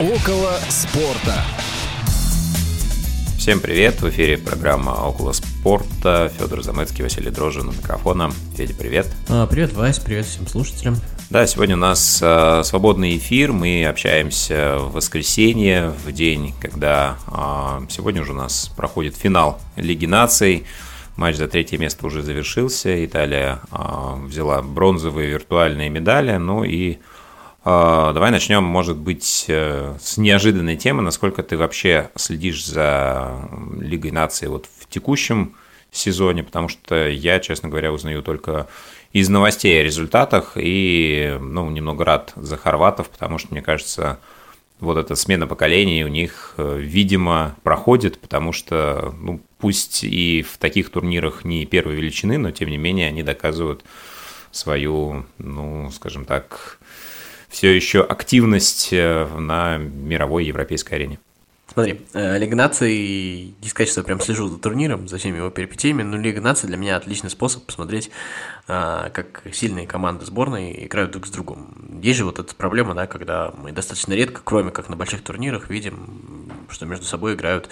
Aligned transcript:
Около 0.00 0.54
спорта. 0.70 1.44
Всем 3.36 3.60
привет! 3.60 4.00
В 4.00 4.08
эфире 4.08 4.38
программа 4.38 4.92
«Около 4.92 5.32
спорта». 5.32 6.32
Федор 6.38 6.62
Замыцкий, 6.62 7.02
Василий 7.02 7.30
Дрожжин 7.30 7.68
у 7.68 7.72
микрофона. 7.72 8.30
Федя, 8.56 8.72
привет! 8.72 9.14
А, 9.28 9.46
привет, 9.46 9.74
Вась, 9.74 9.98
привет 9.98 10.24
всем 10.24 10.46
слушателям. 10.46 10.96
Да, 11.28 11.46
сегодня 11.46 11.76
у 11.76 11.78
нас 11.78 12.18
э, 12.22 12.62
свободный 12.64 13.18
эфир. 13.18 13.52
Мы 13.52 13.84
общаемся 13.84 14.78
в 14.78 14.92
воскресенье, 14.92 15.90
в 15.90 16.10
день, 16.12 16.54
когда 16.62 17.18
э, 17.26 17.86
сегодня 17.90 18.22
уже 18.22 18.32
у 18.32 18.36
нас 18.36 18.72
проходит 18.74 19.16
финал 19.16 19.60
Лиги 19.76 20.06
наций. 20.06 20.64
Матч 21.16 21.36
за 21.36 21.46
третье 21.46 21.76
место 21.76 22.06
уже 22.06 22.22
завершился. 22.22 23.04
Италия 23.04 23.60
э, 23.70 24.14
взяла 24.24 24.62
бронзовые 24.62 25.28
виртуальные 25.28 25.90
медали. 25.90 26.38
Ну 26.38 26.64
и 26.64 26.94
а, 26.94 26.98
давай 27.64 28.30
начнем, 28.30 28.64
может 28.64 28.96
быть, 28.96 29.44
э, 29.48 29.94
с 30.00 30.16
неожиданной 30.16 30.76
темы. 30.76 31.02
Насколько 31.02 31.42
ты 31.42 31.56
вообще 31.56 32.10
следишь 32.16 32.64
за 32.64 33.48
Лигой 33.78 34.12
наций 34.12 34.48
вот 34.48 34.66
в 34.78 34.88
текущем 34.88 35.54
сезоне? 35.90 36.42
Потому 36.42 36.68
что 36.68 37.08
я, 37.08 37.38
честно 37.40 37.68
говоря, 37.68 37.92
узнаю 37.92 38.22
только 38.22 38.66
из 39.12 39.28
новостей 39.28 39.80
о 39.80 39.84
результатах 39.84 40.52
и 40.56 41.36
ну, 41.40 41.68
немного 41.70 42.04
рад 42.04 42.32
за 42.36 42.56
хорватов, 42.56 43.10
потому 43.10 43.38
что, 43.38 43.48
мне 43.50 43.60
кажется, 43.60 44.20
вот 44.78 44.96
эта 44.96 45.14
смена 45.14 45.46
поколений 45.46 46.04
у 46.04 46.08
них, 46.08 46.54
э, 46.56 46.78
видимо, 46.78 47.56
проходит, 47.62 48.18
потому 48.20 48.52
что, 48.52 49.14
ну, 49.20 49.40
пусть 49.58 50.02
и 50.04 50.42
в 50.42 50.56
таких 50.56 50.90
турнирах 50.90 51.44
не 51.44 51.66
первой 51.66 51.96
величины, 51.96 52.38
но, 52.38 52.50
тем 52.50 52.70
не 52.70 52.78
менее, 52.78 53.08
они 53.08 53.22
доказывают 53.22 53.84
свою, 54.50 55.26
ну, 55.38 55.90
скажем 55.90 56.24
так, 56.24 56.79
все 57.50 57.74
еще 57.74 58.02
активность 58.02 58.88
э, 58.92 59.26
на 59.26 59.76
мировой 59.76 60.46
европейской 60.46 60.94
арене. 60.94 61.18
Смотри, 61.72 62.00
э, 62.14 62.38
Лига 62.38 62.56
наций, 62.56 63.54
не 63.60 63.68
сказать, 63.68 63.90
что 63.90 64.00
я 64.00 64.04
прям 64.04 64.20
слежу 64.20 64.48
за 64.48 64.58
турниром, 64.58 65.06
за 65.06 65.18
всеми 65.18 65.36
его 65.36 65.50
перипетиями, 65.50 66.02
но 66.02 66.16
Лига 66.16 66.40
наций 66.40 66.66
для 66.66 66.76
меня 66.76 66.96
отличный 66.96 67.30
способ 67.30 67.64
посмотреть, 67.64 68.10
а, 68.66 69.10
как 69.10 69.42
сильные 69.52 69.86
команды 69.86 70.26
сборной 70.26 70.86
играют 70.86 71.12
друг 71.12 71.26
с 71.26 71.30
другом. 71.30 72.00
Есть 72.02 72.18
же 72.18 72.24
вот 72.24 72.40
эта 72.40 72.54
проблема, 72.56 72.94
да, 72.94 73.06
когда 73.06 73.52
мы 73.56 73.70
достаточно 73.70 74.14
редко, 74.14 74.40
кроме 74.42 74.72
как 74.72 74.88
на 74.88 74.96
больших 74.96 75.22
турнирах, 75.22 75.70
видим, 75.70 76.39
что 76.70 76.86
между 76.86 77.04
собой 77.04 77.34
играют 77.34 77.68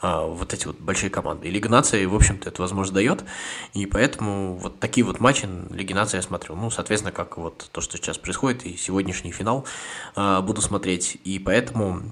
а, 0.00 0.26
вот 0.26 0.52
эти 0.52 0.66
вот 0.66 0.78
большие 0.78 1.10
команды. 1.10 1.48
И 1.48 1.50
Лига 1.50 1.68
наций, 1.68 2.06
в 2.06 2.14
общем-то, 2.14 2.48
это 2.48 2.62
возможность 2.62 2.94
дает, 2.94 3.24
и 3.72 3.86
поэтому 3.86 4.56
вот 4.56 4.80
такие 4.80 5.04
вот 5.04 5.20
матчи 5.20 5.48
Лиги 5.70 5.92
наций 5.92 6.16
я 6.16 6.22
смотрю. 6.22 6.56
Ну, 6.56 6.70
соответственно, 6.70 7.12
как 7.12 7.36
вот 7.38 7.68
то, 7.72 7.80
что 7.80 7.96
сейчас 7.96 8.18
происходит, 8.18 8.64
и 8.66 8.76
сегодняшний 8.76 9.32
финал 9.32 9.66
а, 10.14 10.40
буду 10.40 10.60
смотреть, 10.60 11.18
и 11.24 11.38
поэтому 11.38 12.02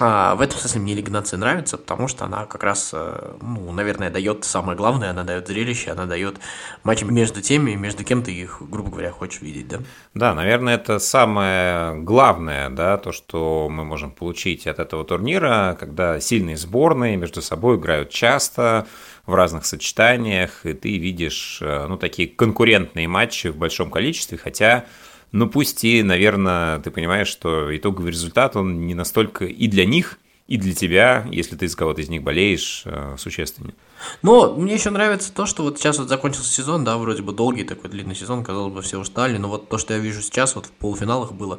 а, 0.00 0.34
в 0.34 0.40
этом 0.40 0.58
смысле 0.58 0.80
мне 0.80 0.94
Лига 0.94 1.10
нации 1.12 1.36
нравится, 1.36 1.76
потому 1.76 2.08
что 2.08 2.24
она 2.24 2.46
как 2.46 2.62
раз, 2.62 2.90
э, 2.92 3.34
ну, 3.42 3.72
наверное, 3.72 4.10
дает 4.10 4.44
самое 4.44 4.76
главное, 4.76 5.10
она 5.10 5.22
дает 5.22 5.46
зрелище, 5.46 5.90
она 5.90 6.06
дает 6.06 6.36
матчи 6.82 7.04
между 7.04 7.42
теми, 7.42 7.74
между 7.74 8.02
кем 8.02 8.22
ты 8.22 8.32
их, 8.32 8.58
грубо 8.60 8.90
говоря, 8.90 9.10
хочешь 9.10 9.42
видеть, 9.42 9.68
да? 9.68 9.78
Да, 10.14 10.34
наверное, 10.34 10.76
это 10.76 10.98
самое 10.98 11.96
главное, 12.02 12.70
да, 12.70 12.96
то, 12.96 13.12
что 13.12 13.68
мы 13.70 13.84
можем 13.84 14.10
получить 14.10 14.66
от 14.66 14.78
этого 14.78 15.04
турнира, 15.04 15.76
когда 15.78 16.20
сильные 16.20 16.56
сборные 16.56 17.16
между 17.16 17.42
собой 17.42 17.76
играют 17.76 18.10
часто, 18.10 18.86
в 19.26 19.34
разных 19.34 19.66
сочетаниях, 19.66 20.66
и 20.66 20.72
ты 20.72 20.98
видишь, 20.98 21.60
э, 21.62 21.86
ну, 21.86 21.96
такие 21.96 22.28
конкурентные 22.28 23.06
матчи 23.06 23.48
в 23.48 23.56
большом 23.56 23.90
количестве, 23.90 24.36
хотя 24.36 24.84
ну 25.32 25.48
пусть 25.48 25.84
и, 25.84 26.02
наверное, 26.02 26.78
ты 26.80 26.90
понимаешь, 26.90 27.28
что 27.28 27.74
итоговый 27.76 28.10
результат, 28.10 28.56
он 28.56 28.86
не 28.86 28.94
настолько 28.94 29.46
и 29.46 29.66
для 29.66 29.84
них, 29.84 30.18
и 30.48 30.58
для 30.58 30.74
тебя, 30.74 31.26
если 31.30 31.56
ты 31.56 31.66
из 31.66 31.74
кого-то 31.74 32.02
из 32.02 32.10
них 32.10 32.22
болеешь, 32.22 32.82
э, 32.84 33.16
существеннее. 33.18 33.74
Но 34.20 34.54
мне 34.54 34.74
еще 34.74 34.90
нравится 34.90 35.32
то, 35.32 35.46
что 35.46 35.62
вот 35.62 35.78
сейчас 35.78 35.98
вот 35.98 36.08
закончился 36.08 36.52
сезон, 36.52 36.84
да, 36.84 36.98
вроде 36.98 37.22
бы 37.22 37.32
долгий 37.32 37.64
такой 37.64 37.88
длинный 37.88 38.14
сезон, 38.14 38.44
казалось 38.44 38.74
бы, 38.74 38.82
все 38.82 38.98
устали, 38.98 39.38
но 39.38 39.48
вот 39.48 39.68
то, 39.68 39.78
что 39.78 39.94
я 39.94 40.00
вижу 40.00 40.20
сейчас, 40.20 40.54
вот 40.54 40.66
в 40.66 40.70
полуфиналах 40.72 41.32
было, 41.32 41.58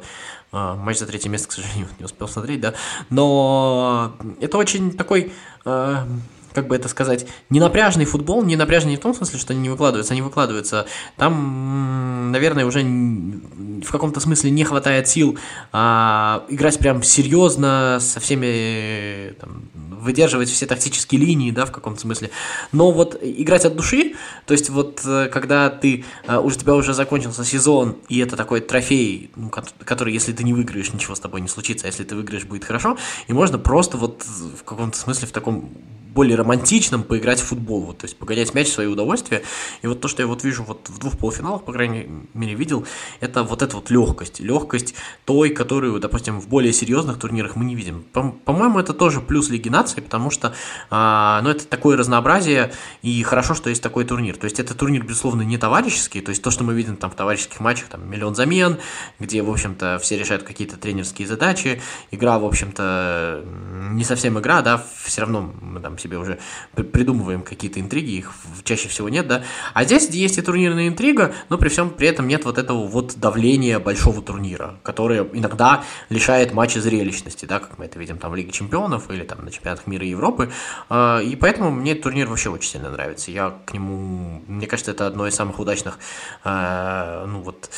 э, 0.52 0.74
матч 0.74 0.98
за 0.98 1.06
третье 1.06 1.28
место, 1.28 1.48
к 1.48 1.52
сожалению, 1.52 1.88
не 1.98 2.04
успел 2.04 2.28
смотреть, 2.28 2.60
да, 2.60 2.74
но 3.10 4.14
это 4.40 4.58
очень 4.58 4.92
такой... 4.96 5.32
Э, 5.64 6.04
как 6.54 6.68
бы 6.68 6.76
это 6.76 6.88
сказать, 6.88 7.26
не 7.50 7.60
напряжный 7.60 8.04
футбол, 8.04 8.44
не 8.44 8.56
напряжный 8.56 8.92
не 8.92 8.96
в 8.96 9.00
том 9.00 9.12
смысле, 9.12 9.38
что 9.38 9.52
они 9.52 9.62
не 9.62 9.68
выкладываются, 9.68 10.12
они 10.12 10.22
выкладываются. 10.22 10.86
Там, 11.16 12.30
наверное, 12.30 12.64
уже 12.64 12.82
в 12.82 13.90
каком-то 13.90 14.20
смысле 14.20 14.50
не 14.50 14.64
хватает 14.64 15.08
сил 15.08 15.36
а, 15.72 16.44
играть 16.48 16.78
прям 16.78 17.02
серьезно, 17.02 17.98
со 18.00 18.20
всеми, 18.20 19.34
там, 19.40 19.68
выдерживать 19.74 20.48
все 20.48 20.66
тактические 20.66 21.20
линии, 21.20 21.50
да, 21.50 21.66
в 21.66 21.72
каком-то 21.72 22.00
смысле. 22.00 22.30
Но 22.70 22.92
вот 22.92 23.18
играть 23.20 23.64
от 23.64 23.74
души, 23.74 24.14
то 24.46 24.52
есть 24.52 24.70
вот 24.70 25.00
э, 25.04 25.28
когда 25.32 25.70
ты, 25.70 26.04
э, 26.26 26.38
у 26.38 26.50
тебя 26.50 26.74
уже 26.74 26.94
закончился 26.94 27.44
сезон, 27.44 27.96
и 28.08 28.18
это 28.20 28.36
такой 28.36 28.60
трофей, 28.60 29.30
ну, 29.34 29.50
который, 29.50 30.12
если 30.12 30.32
ты 30.32 30.44
не 30.44 30.52
выиграешь, 30.52 30.92
ничего 30.92 31.14
с 31.14 31.20
тобой 31.20 31.40
не 31.40 31.48
случится, 31.48 31.86
а 31.86 31.88
если 31.88 32.04
ты 32.04 32.14
выиграешь, 32.14 32.44
будет 32.44 32.64
хорошо, 32.64 32.96
и 33.26 33.32
можно 33.32 33.58
просто 33.58 33.96
вот 33.96 34.22
в 34.24 34.62
каком-то 34.62 34.96
смысле 34.96 35.26
в 35.26 35.32
таком 35.32 35.70
более 36.14 36.36
романтичном 36.36 37.02
поиграть 37.02 37.40
в 37.40 37.44
футбол, 37.44 37.82
вот, 37.82 37.98
то 37.98 38.04
есть 38.04 38.16
погонять 38.16 38.54
мяч 38.54 38.68
в 38.68 38.72
свое 38.72 38.88
удовольствие. 38.88 39.42
И 39.82 39.86
вот 39.86 40.00
то, 40.00 40.08
что 40.08 40.22
я 40.22 40.28
вот 40.28 40.44
вижу 40.44 40.62
вот 40.62 40.88
в 40.88 40.98
двух 40.98 41.18
полуфиналах, 41.18 41.64
по 41.64 41.72
крайней 41.72 42.08
мере, 42.34 42.54
видел, 42.54 42.86
это 43.20 43.42
вот 43.42 43.62
эта 43.62 43.76
вот 43.76 43.90
легкость. 43.90 44.40
Легкость 44.40 44.94
той, 45.24 45.50
которую, 45.50 45.98
допустим, 45.98 46.40
в 46.40 46.48
более 46.48 46.72
серьезных 46.72 47.18
турнирах 47.18 47.56
мы 47.56 47.64
не 47.64 47.74
видим. 47.74 48.04
По-моему, 48.12 48.78
это 48.78 48.94
тоже 48.94 49.20
плюс 49.20 49.50
Лиги 49.50 49.68
наций, 49.68 50.02
потому 50.02 50.30
что, 50.30 50.54
а, 50.90 51.40
ну, 51.42 51.50
это 51.50 51.66
такое 51.66 51.96
разнообразие, 51.96 52.72
и 53.02 53.22
хорошо, 53.24 53.54
что 53.54 53.70
есть 53.70 53.82
такой 53.82 54.04
турнир. 54.04 54.36
То 54.36 54.44
есть 54.44 54.60
это 54.60 54.74
турнир, 54.74 55.04
безусловно, 55.04 55.42
не 55.42 55.58
товарищеский, 55.58 56.20
то 56.20 56.30
есть 56.30 56.42
то, 56.42 56.50
что 56.50 56.62
мы 56.62 56.74
видим 56.74 56.96
там 56.96 57.10
в 57.10 57.14
товарищеских 57.16 57.58
матчах, 57.60 57.88
там 57.88 58.08
миллион 58.08 58.34
замен, 58.34 58.78
где, 59.18 59.42
в 59.42 59.50
общем-то, 59.50 59.98
все 60.00 60.16
решают 60.16 60.44
какие-то 60.44 60.76
тренерские 60.76 61.26
задачи, 61.26 61.82
игра, 62.12 62.38
в 62.38 62.44
общем-то, 62.44 63.44
не 63.90 64.04
совсем 64.04 64.38
игра, 64.38 64.62
да, 64.62 64.84
все 65.02 65.22
равно 65.22 65.52
мы 65.60 65.80
там 65.80 65.96
себе 66.04 66.18
уже 66.18 66.38
придумываем 66.74 67.42
какие-то 67.42 67.80
интриги, 67.80 68.12
их 68.12 68.32
чаще 68.62 68.88
всего 68.88 69.08
нет, 69.08 69.26
да. 69.26 69.42
А 69.72 69.84
здесь 69.84 70.08
есть 70.10 70.38
и 70.38 70.42
турнирная 70.42 70.88
интрига, 70.88 71.34
но 71.48 71.58
при 71.58 71.68
всем 71.68 71.90
при 71.90 72.08
этом 72.08 72.28
нет 72.28 72.44
вот 72.44 72.58
этого 72.58 72.86
вот 72.86 73.14
давления 73.16 73.78
большого 73.78 74.22
турнира, 74.22 74.76
которое 74.82 75.26
иногда 75.32 75.84
лишает 76.10 76.52
матча 76.52 76.80
зрелищности, 76.80 77.46
да, 77.46 77.58
как 77.58 77.78
мы 77.78 77.86
это 77.86 77.98
видим 77.98 78.18
там 78.18 78.30
в 78.30 78.34
Лиге 78.34 78.52
Чемпионов 78.52 79.10
или 79.10 79.24
там 79.24 79.44
на 79.44 79.50
чемпионатах 79.50 79.86
мира 79.86 80.04
и 80.04 80.10
Европы. 80.10 80.50
А, 80.88 81.20
и 81.20 81.36
поэтому 81.36 81.70
мне 81.70 81.92
этот 81.92 82.04
турнир 82.04 82.28
вообще 82.28 82.50
очень 82.50 82.70
сильно 82.70 82.90
нравится. 82.90 83.30
Я 83.30 83.54
к 83.64 83.72
нему, 83.72 84.42
мне 84.46 84.66
кажется, 84.66 84.90
это 84.90 85.06
одно 85.06 85.26
из 85.26 85.34
самых 85.34 85.58
удачных, 85.58 85.98
а, 86.44 87.26
ну 87.26 87.40
вот, 87.40 87.70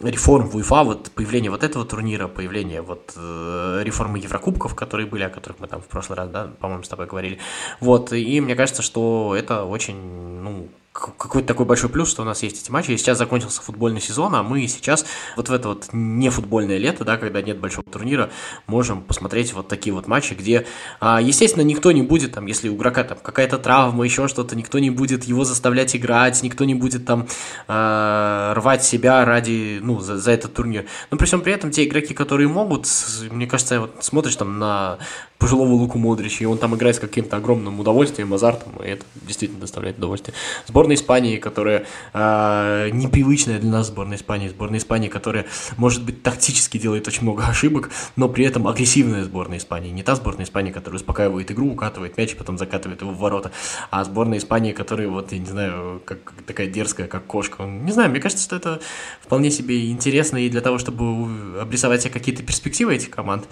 реформ 0.00 0.48
в 0.48 0.56
УЕФА, 0.56 0.84
вот 0.84 1.10
появление 1.10 1.50
вот 1.50 1.64
этого 1.64 1.84
турнира, 1.84 2.28
появление 2.28 2.82
вот 2.82 3.12
э, 3.16 3.80
реформы 3.82 4.18
Еврокубков, 4.18 4.74
которые 4.74 5.06
были, 5.06 5.24
о 5.24 5.28
которых 5.28 5.60
мы 5.60 5.66
там 5.66 5.80
в 5.80 5.86
прошлый 5.86 6.16
раз, 6.16 6.28
да, 6.28 6.50
по-моему, 6.60 6.84
с 6.84 6.88
тобой 6.88 7.06
говорили. 7.06 7.38
Вот, 7.80 8.12
и 8.12 8.40
мне 8.40 8.54
кажется, 8.54 8.82
что 8.82 9.34
это 9.36 9.64
очень, 9.64 9.96
ну, 9.96 10.68
какой-то 10.98 11.46
такой 11.46 11.66
большой 11.66 11.90
плюс, 11.90 12.10
что 12.10 12.22
у 12.22 12.24
нас 12.24 12.42
есть 12.42 12.62
эти 12.62 12.70
матчи. 12.70 12.90
И 12.90 12.96
сейчас 12.96 13.18
закончился 13.18 13.62
футбольный 13.62 14.00
сезон, 14.00 14.34
а 14.34 14.42
мы 14.42 14.66
сейчас 14.66 15.06
вот 15.36 15.48
в 15.48 15.52
это 15.52 15.68
вот 15.68 15.88
не 15.92 16.30
футбольное 16.30 16.78
лето, 16.78 17.04
да, 17.04 17.16
когда 17.16 17.40
нет 17.42 17.58
большого 17.58 17.88
турнира, 17.88 18.30
можем 18.66 19.02
посмотреть 19.02 19.52
вот 19.52 19.68
такие 19.68 19.92
вот 19.94 20.06
матчи, 20.06 20.34
где, 20.34 20.66
а, 21.00 21.20
естественно, 21.20 21.62
никто 21.62 21.92
не 21.92 22.02
будет, 22.02 22.32
там, 22.32 22.46
если 22.46 22.68
у 22.68 22.76
игрока 22.76 23.04
там 23.04 23.18
какая-то 23.22 23.58
травма, 23.58 24.04
еще 24.04 24.28
что-то, 24.28 24.56
никто 24.56 24.78
не 24.78 24.90
будет 24.90 25.24
его 25.24 25.44
заставлять 25.44 25.94
играть, 25.94 26.42
никто 26.42 26.64
не 26.64 26.74
будет 26.74 27.06
там 27.06 27.28
э, 27.68 28.52
рвать 28.56 28.84
себя 28.84 29.24
ради, 29.24 29.78
ну, 29.80 30.00
за, 30.00 30.18
за 30.18 30.32
этот 30.32 30.54
турнир. 30.54 30.86
Но 31.10 31.16
при 31.16 31.26
всем 31.26 31.40
при 31.40 31.52
этом 31.52 31.70
те 31.70 31.84
игроки, 31.84 32.14
которые 32.14 32.48
могут, 32.48 32.86
мне 33.30 33.46
кажется, 33.46 33.80
вот 33.80 33.96
смотришь 34.00 34.36
там 34.36 34.58
на 34.58 34.98
пожилого 35.38 35.72
Луку 35.72 35.98
Модрича, 35.98 36.44
и 36.44 36.46
он 36.46 36.58
там 36.58 36.74
играет 36.74 36.96
с 36.96 36.98
каким-то 36.98 37.36
огромным 37.36 37.78
удовольствием, 37.78 38.34
азартом, 38.34 38.72
и 38.84 38.88
это 38.88 39.04
действительно 39.22 39.60
доставляет 39.60 39.98
удовольствие. 39.98 40.34
Сборная 40.66 40.96
Испании, 40.96 41.36
которая 41.36 41.86
э, 42.12 42.90
непривычная 42.92 43.60
для 43.60 43.70
нас 43.70 43.86
сборная 43.86 44.16
Испании, 44.16 44.48
сборная 44.48 44.80
Испании, 44.80 45.08
которая, 45.08 45.46
может 45.76 46.04
быть, 46.04 46.22
тактически 46.22 46.76
делает 46.76 47.06
очень 47.06 47.22
много 47.22 47.46
ошибок, 47.46 47.90
но 48.16 48.28
при 48.28 48.44
этом 48.44 48.66
агрессивная 48.66 49.24
сборная 49.24 49.58
Испании. 49.58 49.90
Не 49.90 50.02
та 50.02 50.16
сборная 50.16 50.44
Испании, 50.44 50.72
которая 50.72 50.98
успокаивает 50.98 51.50
игру, 51.52 51.70
укатывает 51.70 52.18
мяч 52.18 52.32
и 52.32 52.36
потом 52.36 52.58
закатывает 52.58 53.00
его 53.00 53.12
в 53.12 53.18
ворота, 53.18 53.52
а 53.90 54.02
сборная 54.02 54.38
Испании, 54.38 54.72
которая, 54.72 55.08
вот, 55.08 55.30
я 55.30 55.38
не 55.38 55.46
знаю, 55.46 56.02
как 56.04 56.32
такая 56.46 56.66
дерзкая, 56.66 57.06
как 57.06 57.26
кошка. 57.26 57.62
Не 57.62 57.92
знаю, 57.92 58.10
мне 58.10 58.18
кажется, 58.18 58.42
что 58.42 58.56
это 58.56 58.80
вполне 59.20 59.52
себе 59.52 59.90
интересно 59.90 60.38
и 60.38 60.48
для 60.48 60.60
того, 60.60 60.78
чтобы 60.78 61.60
обрисовать 61.60 62.02
себе 62.02 62.12
какие-то 62.12 62.42
перспективы 62.42 62.96
этих 62.96 63.10
команд, 63.10 63.44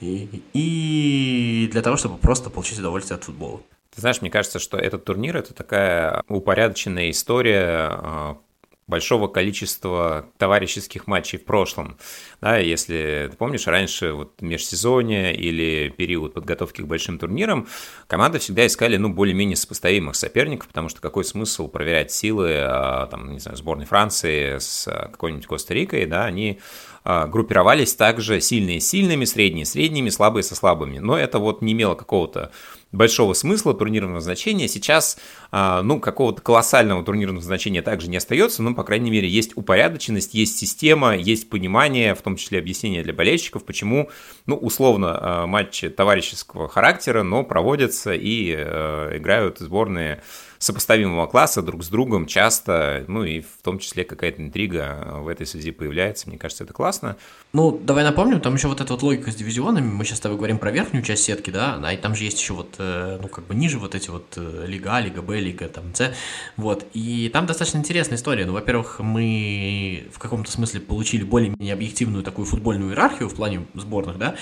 и, 0.00 0.42
и 0.52 1.31
и 1.32 1.66
для 1.68 1.82
того, 1.82 1.96
чтобы 1.96 2.18
просто 2.18 2.50
получить 2.50 2.78
удовольствие 2.78 3.16
от 3.16 3.24
футбола. 3.24 3.60
Ты 3.94 4.00
знаешь, 4.00 4.20
мне 4.20 4.30
кажется, 4.30 4.58
что 4.58 4.78
этот 4.78 5.04
турнир– 5.04 5.36
это 5.38 5.52
такая 5.52 6.22
упорядоченная 6.28 7.10
история, 7.10 7.88
а, 7.90 8.38
большого 8.86 9.28
количества 9.28 10.26
товарищеских 10.38 11.06
матчей 11.06 11.38
в 11.38 11.44
прошлом. 11.44 11.96
Да, 12.40 12.58
если 12.58 13.28
ты 13.30 13.36
помнишь, 13.36 13.66
раньше 13.66 14.12
вот 14.12 14.40
межсезонье 14.42 15.34
или 15.34 15.88
период 15.88 16.34
подготовки 16.34 16.82
к 16.82 16.86
большим 16.86 17.18
турнирам 17.18 17.68
команды 18.08 18.38
всегда 18.38 18.66
искали 18.66 18.96
ну, 18.96 19.08
более-менее 19.08 19.56
сопоставимых 19.56 20.16
соперников, 20.16 20.68
потому 20.68 20.88
что 20.88 21.00
какой 21.00 21.24
смысл 21.24 21.68
проверять 21.68 22.12
силы 22.12 22.56
а, 22.58 23.06
там, 23.06 23.32
не 23.32 23.38
знаю, 23.38 23.56
сборной 23.56 23.86
Франции 23.86 24.58
с 24.58 24.84
какой-нибудь 24.84 25.46
Коста-Рикой, 25.46 26.06
да, 26.06 26.24
они 26.24 26.58
а, 27.04 27.26
группировались 27.26 27.94
также 27.94 28.40
сильные 28.40 28.80
с 28.80 28.88
сильными, 28.88 29.24
средние 29.24 29.64
с 29.64 29.70
средними, 29.70 30.10
слабые 30.10 30.42
со 30.42 30.54
слабыми. 30.54 30.98
Но 30.98 31.16
это 31.16 31.38
вот 31.38 31.62
не 31.62 31.72
имело 31.72 31.94
какого-то 31.94 32.52
большого 32.92 33.32
смысла 33.32 33.74
турнирного 33.74 34.20
значения. 34.20 34.68
Сейчас, 34.68 35.18
а, 35.50 35.82
ну, 35.82 35.98
какого-то 35.98 36.42
колоссального 36.42 37.02
турнирного 37.02 37.42
значения 37.42 37.82
также 37.82 38.08
не 38.08 38.18
остается, 38.18 38.62
но, 38.62 38.74
по 38.74 38.84
крайней 38.84 39.10
мере, 39.10 39.28
есть 39.28 39.56
упорядоченность, 39.56 40.34
есть 40.34 40.58
система, 40.58 41.16
есть 41.16 41.48
понимание, 41.48 42.14
в 42.14 42.22
том 42.22 42.36
числе 42.36 42.58
объяснение 42.58 43.02
для 43.02 43.14
болельщиков, 43.14 43.64
почему, 43.64 44.10
ну, 44.46 44.56
условно, 44.56 45.18
а, 45.20 45.46
матчи 45.46 45.88
товарищеского 45.88 46.68
характера, 46.68 47.22
но 47.22 47.44
проводятся 47.44 48.12
и 48.12 48.54
э, 48.56 49.16
играют 49.16 49.58
сборные 49.58 50.22
сопоставимого 50.58 51.26
класса 51.26 51.62
друг 51.62 51.82
с 51.82 51.88
другом 51.88 52.26
часто, 52.26 53.04
ну 53.08 53.24
и 53.24 53.40
в 53.40 53.62
том 53.62 53.78
числе 53.78 54.04
какая-то 54.04 54.42
интрига 54.42 55.18
в 55.20 55.28
этой 55.28 55.46
связи 55.46 55.72
появляется. 55.72 56.28
Мне 56.28 56.38
кажется, 56.38 56.64
это 56.64 56.72
классно. 56.72 57.16
Ну, 57.54 57.78
давай 57.82 58.02
напомним, 58.02 58.40
там 58.40 58.54
еще 58.54 58.68
вот 58.68 58.80
эта 58.80 58.94
вот 58.94 59.02
логика 59.02 59.30
с 59.30 59.34
дивизионами. 59.34 59.84
Мы 59.84 60.06
сейчас 60.06 60.18
с 60.18 60.20
тобой 60.22 60.38
говорим 60.38 60.56
про 60.56 60.70
верхнюю 60.70 61.04
часть 61.04 61.24
сетки, 61.24 61.50
да, 61.50 61.78
а 61.84 61.92
и 61.92 61.98
там 61.98 62.14
же 62.14 62.24
есть 62.24 62.40
еще 62.40 62.54
вот, 62.54 62.76
э, 62.78 63.18
ну, 63.20 63.28
как 63.28 63.46
бы 63.46 63.54
ниже 63.54 63.78
вот 63.78 63.94
эти 63.94 64.08
вот 64.08 64.24
э, 64.36 64.64
Лига 64.66 64.96
А, 64.96 65.00
Лига 65.02 65.20
Б, 65.20 65.38
Лига 65.38 65.68
там 65.68 65.94
С. 65.94 66.14
Вот. 66.56 66.86
И 66.94 67.28
там 67.30 67.44
достаточно 67.44 67.76
интересная 67.76 68.16
история. 68.16 68.46
Ну, 68.46 68.54
во-первых, 68.54 69.00
мы 69.00 70.08
в 70.14 70.18
каком-то 70.18 70.50
смысле 70.50 70.80
получили 70.80 71.24
более-менее 71.24 71.74
объективную 71.74 72.24
такую 72.24 72.46
футбольную 72.46 72.92
иерархию 72.92 73.28
в 73.28 73.34
плане 73.34 73.66
сборных, 73.74 74.16
да. 74.16 74.34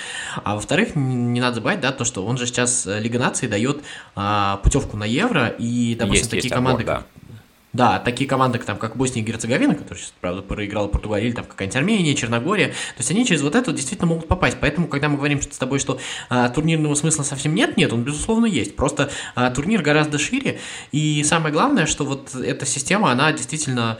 А 0.45 0.55
во-вторых, 0.55 0.95
не 0.95 1.41
надо 1.41 1.55
забывать, 1.55 1.81
да, 1.81 1.91
то, 1.91 2.05
что 2.05 2.25
он 2.25 2.37
же 2.37 2.45
сейчас 2.47 2.87
э, 2.87 2.97
Лига 3.01 3.19
Нации 3.19 3.47
дает 3.47 3.83
а, 4.15 4.57
путевку 4.63 4.95
на 4.95 5.03
Евро, 5.03 5.47
и, 5.47 5.95
допустим, 5.95 6.13
есть, 6.13 6.29
такие 6.29 6.43
есть 6.43 6.55
команды, 6.55 6.83
отбор, 6.83 6.99
да. 6.99 7.20
Да, 7.73 7.99
такие 7.99 8.29
команды, 8.29 8.59
там, 8.59 8.77
как 8.77 8.97
Босния 8.97 9.21
и 9.21 9.25
Герцеговина, 9.25 9.75
которая 9.75 9.99
сейчас, 9.99 10.13
правда, 10.19 10.41
проиграла 10.41 10.87
Португалию, 10.87 11.29
или 11.29 11.35
там 11.35 11.45
какая-нибудь 11.45 11.77
Армения, 11.77 12.15
Черногория, 12.15 12.67
то 12.67 12.97
есть 12.97 13.11
они 13.11 13.25
через 13.25 13.41
вот 13.41 13.55
это 13.55 13.71
действительно 13.71 14.09
могут 14.09 14.27
попасть. 14.27 14.57
Поэтому, 14.59 14.87
когда 14.87 15.07
мы 15.07 15.15
говорим 15.15 15.41
с 15.41 15.57
тобой, 15.57 15.79
что 15.79 15.97
а, 16.29 16.49
турнирного 16.49 16.95
смысла 16.95 17.23
совсем 17.23 17.55
нет, 17.55 17.77
нет, 17.77 17.93
он, 17.93 18.03
безусловно, 18.03 18.45
есть. 18.45 18.75
Просто 18.75 19.09
а, 19.35 19.51
турнир 19.51 19.81
гораздо 19.81 20.19
шире, 20.19 20.59
и 20.91 21.23
самое 21.23 21.53
главное, 21.53 21.85
что 21.85 22.03
вот 22.03 22.35
эта 22.35 22.65
система, 22.65 23.11
она 23.11 23.31
действительно 23.31 23.99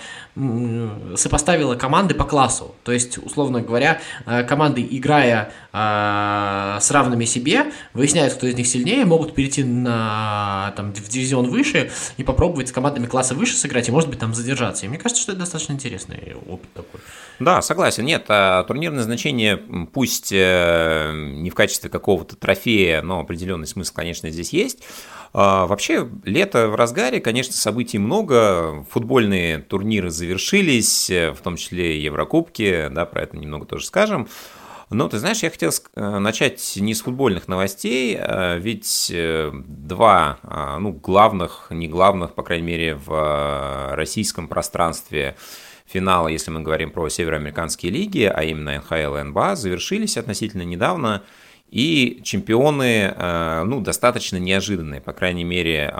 сопоставила 1.15 1.75
команды 1.75 2.13
по 2.13 2.23
классу. 2.23 2.73
То 2.83 2.93
есть, 2.93 3.17
условно 3.17 3.61
говоря, 3.61 3.99
а, 4.25 4.43
команды, 4.43 4.85
играя 4.89 5.51
а, 5.73 6.77
с 6.79 6.89
равными 6.91 7.25
себе, 7.25 7.71
выясняют, 7.93 8.33
кто 8.33 8.47
из 8.47 8.55
них 8.55 8.67
сильнее, 8.67 9.03
могут 9.03 9.35
перейти 9.35 9.63
на, 9.63 10.73
там, 10.77 10.93
в 10.93 11.09
дивизион 11.09 11.49
выше 11.49 11.91
и 12.17 12.23
попробовать 12.23 12.69
с 12.69 12.71
командами 12.71 13.07
класса 13.07 13.35
выше 13.35 13.60
сыграть 13.61 13.87
и, 13.87 13.91
может 13.91 14.09
быть, 14.09 14.19
там 14.19 14.33
задержаться. 14.33 14.85
И 14.85 14.89
мне 14.89 14.97
кажется, 14.97 15.21
что 15.21 15.31
это 15.31 15.41
достаточно 15.41 15.73
интересный 15.73 16.35
опыт 16.47 16.71
такой. 16.73 16.99
Да, 17.39 17.61
согласен. 17.61 18.05
Нет, 18.05 18.25
а 18.27 18.63
турнирное 18.63 19.03
значение, 19.03 19.57
пусть 19.57 20.31
э, 20.31 21.11
не 21.13 21.49
в 21.49 21.55
качестве 21.55 21.89
какого-то 21.89 22.35
трофея, 22.35 23.01
но 23.01 23.19
определенный 23.19 23.67
смысл, 23.67 23.93
конечно, 23.95 24.29
здесь 24.29 24.53
есть. 24.53 24.83
А, 25.33 25.65
вообще, 25.65 26.09
лето 26.23 26.67
в 26.67 26.75
разгаре, 26.75 27.21
конечно, 27.21 27.53
событий 27.53 27.97
много. 27.97 28.85
Футбольные 28.89 29.59
турниры 29.59 30.09
завершились, 30.09 31.09
в 31.09 31.37
том 31.41 31.55
числе 31.55 32.01
Еврокубки, 32.01 32.89
да, 32.91 33.05
про 33.05 33.23
это 33.23 33.37
немного 33.37 33.65
тоже 33.65 33.85
скажем. 33.85 34.27
Но 34.91 35.07
ты 35.07 35.19
знаешь, 35.19 35.41
я 35.41 35.49
хотел 35.49 35.71
э, 35.95 36.19
начать 36.19 36.73
не 36.75 36.93
с 36.93 37.01
футбольных 37.01 37.47
новостей, 37.47 38.17
а 38.19 38.57
ведь 38.57 39.09
э, 39.09 39.49
два, 39.53 40.37
а, 40.43 40.79
ну, 40.79 40.91
главных, 40.91 41.67
не 41.69 41.87
главных, 41.87 42.33
по 42.33 42.43
крайней 42.43 42.67
мере, 42.67 42.95
в 42.95 43.09
э, 43.09 43.95
российском 43.95 44.49
пространстве 44.49 45.37
финала, 45.85 46.27
если 46.27 46.51
мы 46.51 46.59
говорим 46.59 46.91
про 46.91 47.07
североамериканские 47.07 47.93
лиги, 47.93 48.23
а 48.23 48.43
именно 48.43 48.79
НХЛ 48.79 49.15
и 49.15 49.23
НБА, 49.23 49.55
завершились 49.55 50.17
относительно 50.17 50.63
недавно. 50.63 51.23
И 51.69 52.19
чемпионы, 52.25 53.15
ну, 53.65 53.79
достаточно 53.79 54.35
неожиданные, 54.35 54.99
по 54.99 55.13
крайней 55.13 55.45
мере, 55.45 55.93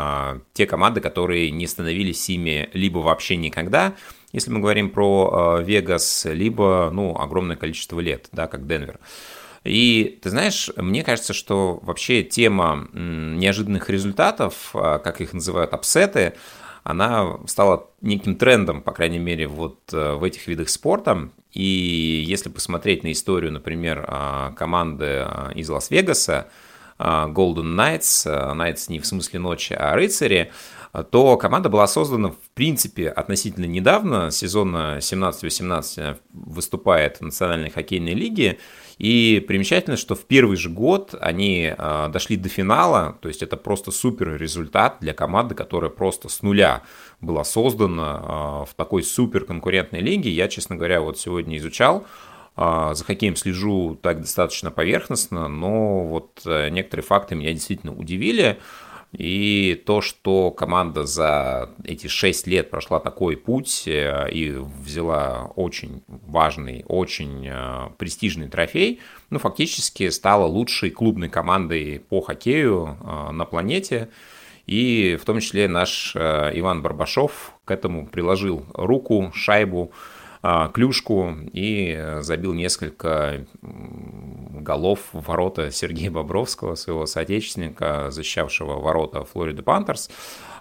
те 0.52 0.66
команды, 0.66 1.00
которые 1.00 1.50
не 1.50 1.66
становились 1.66 2.30
ими 2.30 2.70
либо 2.74 2.98
вообще 3.00 3.38
никогда, 3.38 3.94
если 4.32 4.52
мы 4.52 4.60
говорим 4.60 4.90
про 4.90 5.60
э, 5.60 5.64
Вегас, 5.64 6.26
либо, 6.26 6.90
ну, 6.94 7.16
огромное 7.18 7.56
количество 7.56 8.00
лет, 8.00 8.30
да, 8.32 8.48
как 8.48 8.68
Денвер. 8.68 9.00
И 9.64 10.20
ты 10.22 10.30
знаешь, 10.30 10.72
мне 10.76 11.04
кажется, 11.04 11.34
что 11.34 11.80
вообще 11.84 12.24
тема 12.24 12.88
неожиданных 12.94 13.90
результатов, 13.90 14.72
э, 14.74 15.00
как 15.04 15.22
их 15.22 15.34
называют, 15.34 15.74
апсеты, 15.74 16.34
она 16.84 17.38
стала 17.46 17.90
неким 18.02 18.36
трендом, 18.36 18.82
по 18.82 18.92
крайней 18.92 19.20
мере, 19.20 19.48
вот 19.48 19.80
э, 19.94 20.14
в 20.14 20.24
этих 20.24 20.48
видах 20.48 20.70
спорта. 20.70 21.30
И 21.52 22.24
если 22.26 22.50
посмотреть 22.50 23.04
на 23.04 23.12
историю, 23.12 23.52
например, 23.52 24.06
команды 24.56 25.28
из 25.54 25.70
Лас-Вегаса, 25.70 26.48
Golden 27.02 27.76
Knights, 27.76 28.26
Knights 28.26 28.86
не 28.90 29.00
в 29.00 29.06
смысле 29.06 29.40
ночи, 29.40 29.74
а 29.74 29.94
рыцари, 29.96 30.52
то 31.10 31.38
команда 31.38 31.70
была 31.70 31.88
создана, 31.88 32.32
в 32.32 32.50
принципе, 32.54 33.08
относительно 33.08 33.66
недавно. 33.66 34.30
Сезона 34.30 34.98
17-18 35.00 36.18
выступает 36.34 37.18
в 37.18 37.22
Национальной 37.22 37.70
хоккейной 37.70 38.14
лиге. 38.14 38.58
И 38.98 39.44
примечательно, 39.48 39.96
что 39.98 40.16
в 40.16 40.26
первый 40.26 40.58
же 40.58 40.70
год 40.70 41.16
они 41.20 41.74
а, 41.76 42.10
дошли 42.10 42.36
до 42.36 42.50
финала, 42.50 43.18
то 43.20 43.30
есть 43.30 43.42
это 43.42 43.58
просто 43.58 43.90
супер 43.90 44.36
результат 44.38 44.98
для 45.00 45.14
команды, 45.14 45.56
которая 45.56 45.90
просто 45.90 46.30
с 46.30 46.44
нуля 46.44 46.84
была 47.20 47.44
создана 47.44 48.66
в 48.66 48.76
такой 48.76 49.02
супер 49.02 49.46
конкурентной 49.46 50.02
лиге. 50.02 50.30
Я, 50.30 50.48
честно 50.50 50.76
говоря, 50.76 51.02
вот 51.02 51.18
сегодня 51.18 51.58
изучал, 51.58 52.06
за 52.56 53.04
хоккеем 53.06 53.36
слежу 53.36 53.98
так 54.02 54.22
достаточно 54.22 54.72
поверхностно, 54.72 55.48
но 55.48 56.04
вот 56.04 56.42
э, 56.46 56.70
некоторые 56.70 57.06
факты 57.06 57.36
меня 57.36 57.54
действительно 57.54 57.94
удивили. 57.94 58.60
И 59.14 59.82
то, 59.86 60.00
что 60.00 60.52
команда 60.52 61.06
за 61.06 61.70
эти 61.84 62.08
6 62.08 62.48
лет 62.48 62.70
прошла 62.70 63.00
такой 63.00 63.36
путь 63.38 63.84
э, 63.88 64.30
и 64.32 64.52
взяла 64.52 65.52
очень 65.56 66.04
важный, 66.08 66.84
очень 66.88 67.48
э, 67.48 67.90
престижный 67.98 68.50
трофей, 68.50 69.00
ну, 69.30 69.40
фактически 69.40 70.10
стала 70.10 70.46
лучшей 70.46 70.92
клубной 70.92 71.30
командой 71.30 72.02
по 72.10 72.22
хоккею 72.22 72.98
на 73.32 73.46
планете. 73.46 74.10
И 74.68 75.18
в 75.20 75.26
том 75.26 75.40
числе 75.40 75.68
наш 75.68 76.16
Иван 76.16 76.82
Барбашов 76.82 77.54
к 77.66 77.72
этому 77.72 78.08
приложил 78.08 78.66
руку, 78.74 79.32
шайбу, 79.34 79.92
а, 79.92 80.11
клюшку 80.74 81.36
и 81.54 81.94
э, 81.96 82.22
забил 82.24 82.54
несколько 82.54 83.46
голов 83.62 85.00
в 85.14 85.28
ворота 85.28 85.70
Сергея 85.72 86.10
Бобровского, 86.10 86.76
своего 86.76 87.06
соотечественника, 87.06 88.10
защищавшего 88.10 88.80
ворота 88.80 89.24
Флорида 89.24 89.62
Пантерс. 89.62 90.10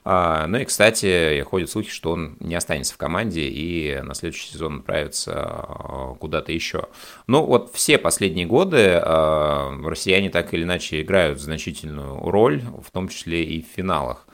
А, 0.05 0.47
ну 0.47 0.59
и, 0.59 0.65
кстати, 0.65 1.43
ходят 1.43 1.71
слухи, 1.71 1.91
что 1.91 2.13
он 2.13 2.37
не 2.41 2.55
останется 2.55 2.95
в 2.95 2.99
команде 2.99 3.49
и 3.49 4.01
на 4.03 4.15
следующий 4.15 4.51
сезон 4.53 4.81
отправится 4.81 5.33
а, 5.35 6.15
куда-то 6.19 6.53
еще. 6.53 6.89
Ну 7.27 7.45
вот 7.45 7.71
все 7.75 7.97
последние 7.99 8.47
годы 8.47 8.99
россияне 8.99 10.31
так 10.31 10.53
или 10.53 10.63
иначе 10.63 11.01
играют 11.03 11.41
значительную 11.41 12.19
роль, 12.31 12.63
в 12.83 12.91
том 12.91 13.09
числе 13.09 13.45
и 13.45 13.63
в 13.63 13.67
финалах. 13.67 14.27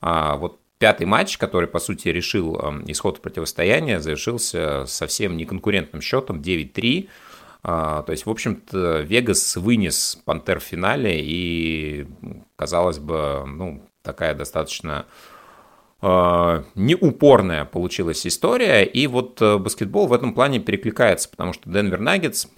Вот 0.00 0.61
Пятый 0.82 1.06
матч, 1.06 1.38
который, 1.38 1.68
по 1.68 1.78
сути, 1.78 2.08
решил 2.08 2.56
эм, 2.56 2.82
исход 2.88 3.22
противостояния, 3.22 4.00
завершился 4.00 4.84
совсем 4.86 5.36
неконкурентным 5.36 6.02
счетом 6.02 6.40
9-3. 6.40 7.08
А, 7.62 8.02
то 8.02 8.10
есть, 8.10 8.26
в 8.26 8.30
общем-то, 8.30 9.02
Вегас 9.02 9.54
вынес 9.54 10.20
Пантер 10.24 10.58
в 10.58 10.64
финале, 10.64 11.20
и, 11.22 12.08
казалось 12.56 12.98
бы, 12.98 13.44
ну, 13.46 13.88
такая 14.02 14.34
достаточно 14.34 15.06
э, 16.00 16.62
неупорная 16.74 17.64
получилась 17.64 18.26
история. 18.26 18.82
И 18.82 19.06
вот 19.06 19.40
э, 19.40 19.58
баскетбол 19.58 20.08
в 20.08 20.12
этом 20.12 20.34
плане 20.34 20.58
перекликается, 20.58 21.28
потому 21.28 21.52
что 21.52 21.70
Денвер 21.70 22.00
Наггетс– 22.00 22.48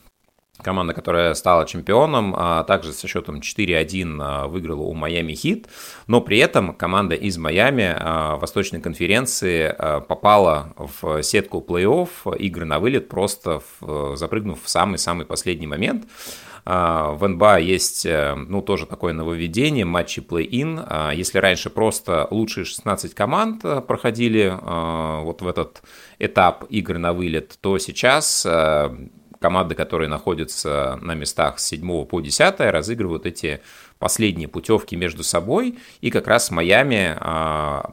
Команда, 0.63 0.95
которая 0.95 1.35
стала 1.35 1.67
чемпионом, 1.67 2.33
а 2.37 2.63
также 2.63 2.93
со 2.93 3.09
счетом 3.09 3.41
4-1 3.41 4.19
а, 4.21 4.47
выиграла 4.47 4.83
у 4.83 4.95
Майами 4.95 5.35
Хит, 5.35 5.67
но 6.07 6.21
при 6.21 6.39
этом 6.39 6.75
команда 6.75 7.17
из 7.17 7.37
Майами 7.39 7.93
а, 7.97 8.37
Восточной 8.37 8.81
конференции 8.81 9.75
попала 10.07 10.73
в 10.77 11.23
сетку 11.23 11.65
плей-офф, 11.67 12.37
игры 12.39 12.65
на 12.65 12.79
вылет, 12.79 13.09
просто 13.09 13.63
запрыгнув 14.15 14.63
в 14.63 14.69
самый-самый 14.69 15.27
последний 15.27 15.67
момент. 15.67 16.05
а, 16.65 17.13
в 17.13 17.27
НБА 17.27 17.59
есть, 17.59 18.07
э, 18.07 18.35
ну, 18.35 18.63
тоже 18.63 18.87
такое 18.87 19.13
нововведение, 19.13 19.85
матчи 19.85 20.23
плей-ин. 20.23 20.83
А, 20.87 21.11
если 21.13 21.39
раньше 21.39 21.69
просто 21.69 22.27
лучшие 22.31 22.65
16 22.65 23.15
команд 23.15 23.65
э, 23.65 23.83
проходили 23.83 24.51
а, 24.51 25.21
вот 25.21 25.43
в 25.43 25.49
этот 25.49 25.83
этап 26.19 26.65
игр 26.71 26.97
на 26.99 27.13
вылет, 27.13 27.59
то 27.61 27.79
сейчас 27.79 28.47
э, 28.47 28.89
команды, 29.45 29.75
которые 29.75 30.09
находятся 30.09 30.99
на 31.03 31.13
местах 31.15 31.59
с 31.59 31.67
7 31.67 32.07
по 32.07 32.23
10, 32.23 32.61
разыгрывают 32.61 33.27
эти 33.27 33.61
последние 33.99 34.49
путевки 34.49 34.97
между 34.97 35.23
собой. 35.23 35.79
И 36.01 36.11
как 36.11 36.29
раз 36.29 36.51
Майами 36.51 37.15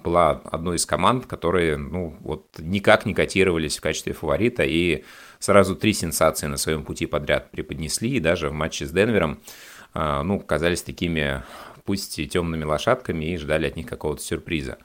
была 0.01 0.39
одной 0.45 0.77
из 0.77 0.85
команд, 0.85 1.25
которые 1.25 1.75
ну, 1.75 2.15
вот 2.21 2.45
никак 2.57 3.05
не 3.05 3.13
котировались 3.13 3.79
в 3.79 3.81
качестве 3.81 4.13
фаворита. 4.13 4.63
И 4.63 5.03
сразу 5.39 5.75
три 5.75 5.91
сенсации 5.91 6.47
на 6.47 6.55
своем 6.55 6.85
пути 6.85 7.05
подряд 7.05 7.51
преподнесли, 7.51 8.11
и 8.11 8.21
даже 8.21 8.47
в 8.47 8.53
матче 8.53 8.85
с 8.85 8.91
Денвером, 8.91 9.37
а, 9.93 10.23
ну, 10.23 10.39
казались 10.39 10.83
такими, 10.83 11.43
пусть 11.83 12.17
и 12.17 12.29
темными 12.29 12.63
лошадками, 12.63 13.25
и 13.25 13.35
ждали 13.35 13.67
от 13.67 13.75
них 13.75 13.87
какого-то 13.87 14.21
сюрприза. 14.21 14.77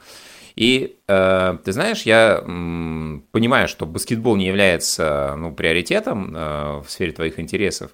И 0.56 0.96
э, 1.06 1.58
ты 1.62 1.72
знаешь, 1.72 2.02
я 2.02 2.42
м, 2.42 3.25
понимаю, 3.30 3.68
что 3.68 3.84
баскетбол 3.84 4.36
не 4.36 4.46
является 4.46 5.34
ну, 5.36 5.52
приоритетом 5.52 6.34
э, 6.34 6.80
в 6.80 6.86
сфере 6.88 7.12
твоих 7.12 7.38
интересов, 7.38 7.90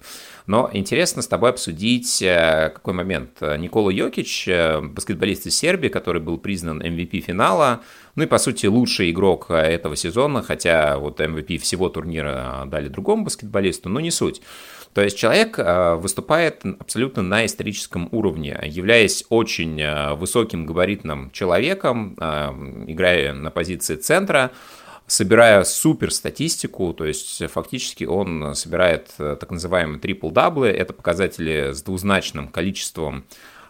но 0.47 0.69
интересно 0.71 1.21
с 1.21 1.27
тобой 1.27 1.49
обсудить 1.49 2.21
э, 2.21 2.71
какой 2.73 2.93
момент. 2.93 3.41
Никола 3.41 3.91
Йокич, 3.91 4.47
э, 4.47 4.79
баскетболист 4.79 5.45
из 5.45 5.57
Сербии, 5.57 5.89
который 5.89 6.21
был 6.21 6.37
признан 6.37 6.81
MVP 6.81 7.19
финала, 7.19 7.81
ну 8.15 8.23
и, 8.23 8.27
по 8.27 8.37
сути, 8.37 8.67
лучший 8.67 9.11
игрок 9.11 9.47
э, 9.49 9.55
этого 9.55 9.97
сезона, 9.97 10.41
хотя 10.41 10.97
вот 10.97 11.19
MVP 11.19 11.57
всего 11.57 11.89
турнира 11.89 12.63
дали 12.67 12.87
другому 12.87 13.25
баскетболисту, 13.25 13.89
но 13.89 13.99
не 13.99 14.11
суть. 14.11 14.41
То 14.93 15.01
есть 15.01 15.17
человек 15.17 15.57
выступает 15.57 16.63
абсолютно 16.79 17.23
на 17.23 17.45
историческом 17.45 18.09
уровне, 18.11 18.59
являясь 18.63 19.25
очень 19.29 20.15
высоким 20.15 20.65
габаритным 20.65 21.31
человеком, 21.31 22.13
играя 22.87 23.33
на 23.33 23.49
позиции 23.49 23.95
центра, 23.95 24.51
собирая 25.07 25.63
супер 25.63 26.11
статистику, 26.11 26.93
то 26.93 27.05
есть 27.05 27.43
фактически 27.51 28.03
он 28.05 28.55
собирает 28.55 29.13
э, 29.19 29.35
так 29.39 29.51
называемые 29.51 29.99
трипл-даблы, 29.99 30.67
это 30.67 30.93
показатели 30.93 31.73
с 31.73 31.83
двузначным 31.83 32.47
количеством 32.47 33.25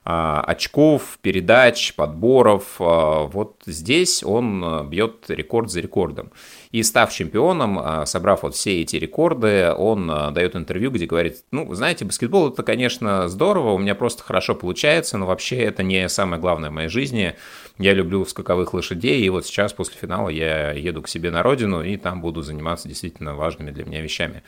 очков, 0.06 1.18
передач, 1.22 1.94
подборов. 1.96 2.76
Вот 2.78 3.62
здесь 3.66 4.22
он 4.22 4.62
э, 4.64 4.84
бьет 4.84 5.30
рекорд 5.30 5.72
за 5.72 5.80
рекордом. 5.80 6.32
И 6.74 6.82
став 6.82 7.14
чемпионом, 7.14 7.78
а, 7.78 8.06
собрав 8.08 8.42
вот 8.42 8.56
все 8.56 8.82
эти 8.82 8.96
рекорды, 8.96 9.72
он 9.78 10.10
а, 10.10 10.32
дает 10.32 10.56
интервью, 10.56 10.90
где 10.90 11.06
говорит, 11.06 11.44
ну, 11.52 11.72
знаете, 11.76 12.04
баскетбол 12.04 12.50
это, 12.50 12.64
конечно, 12.64 13.30
здорово, 13.30 13.74
у 13.74 13.78
меня 13.78 13.94
просто 13.94 14.24
хорошо 14.24 14.56
получается, 14.56 15.20
но 15.20 15.28
вообще 15.28 15.58
это 15.58 15.84
не 15.84 16.10
самое 16.10 16.42
главное 16.42 16.72
в 16.72 16.74
моей 16.74 16.90
жизни. 16.90 17.36
Я 17.78 17.94
люблю 17.94 18.26
скаковых 18.26 18.74
лошадей, 18.74 19.22
и 19.22 19.30
вот 19.30 19.46
сейчас 19.46 19.72
после 19.72 19.98
финала 20.02 20.30
я 20.30 20.72
еду 20.72 21.04
к 21.04 21.10
себе 21.10 21.30
на 21.30 21.44
родину, 21.44 21.84
и 21.84 21.96
там 21.96 22.22
буду 22.22 22.42
заниматься 22.42 22.88
действительно 22.88 23.36
важными 23.36 23.70
для 23.70 23.86
меня 23.86 24.02
вещами. 24.02 24.42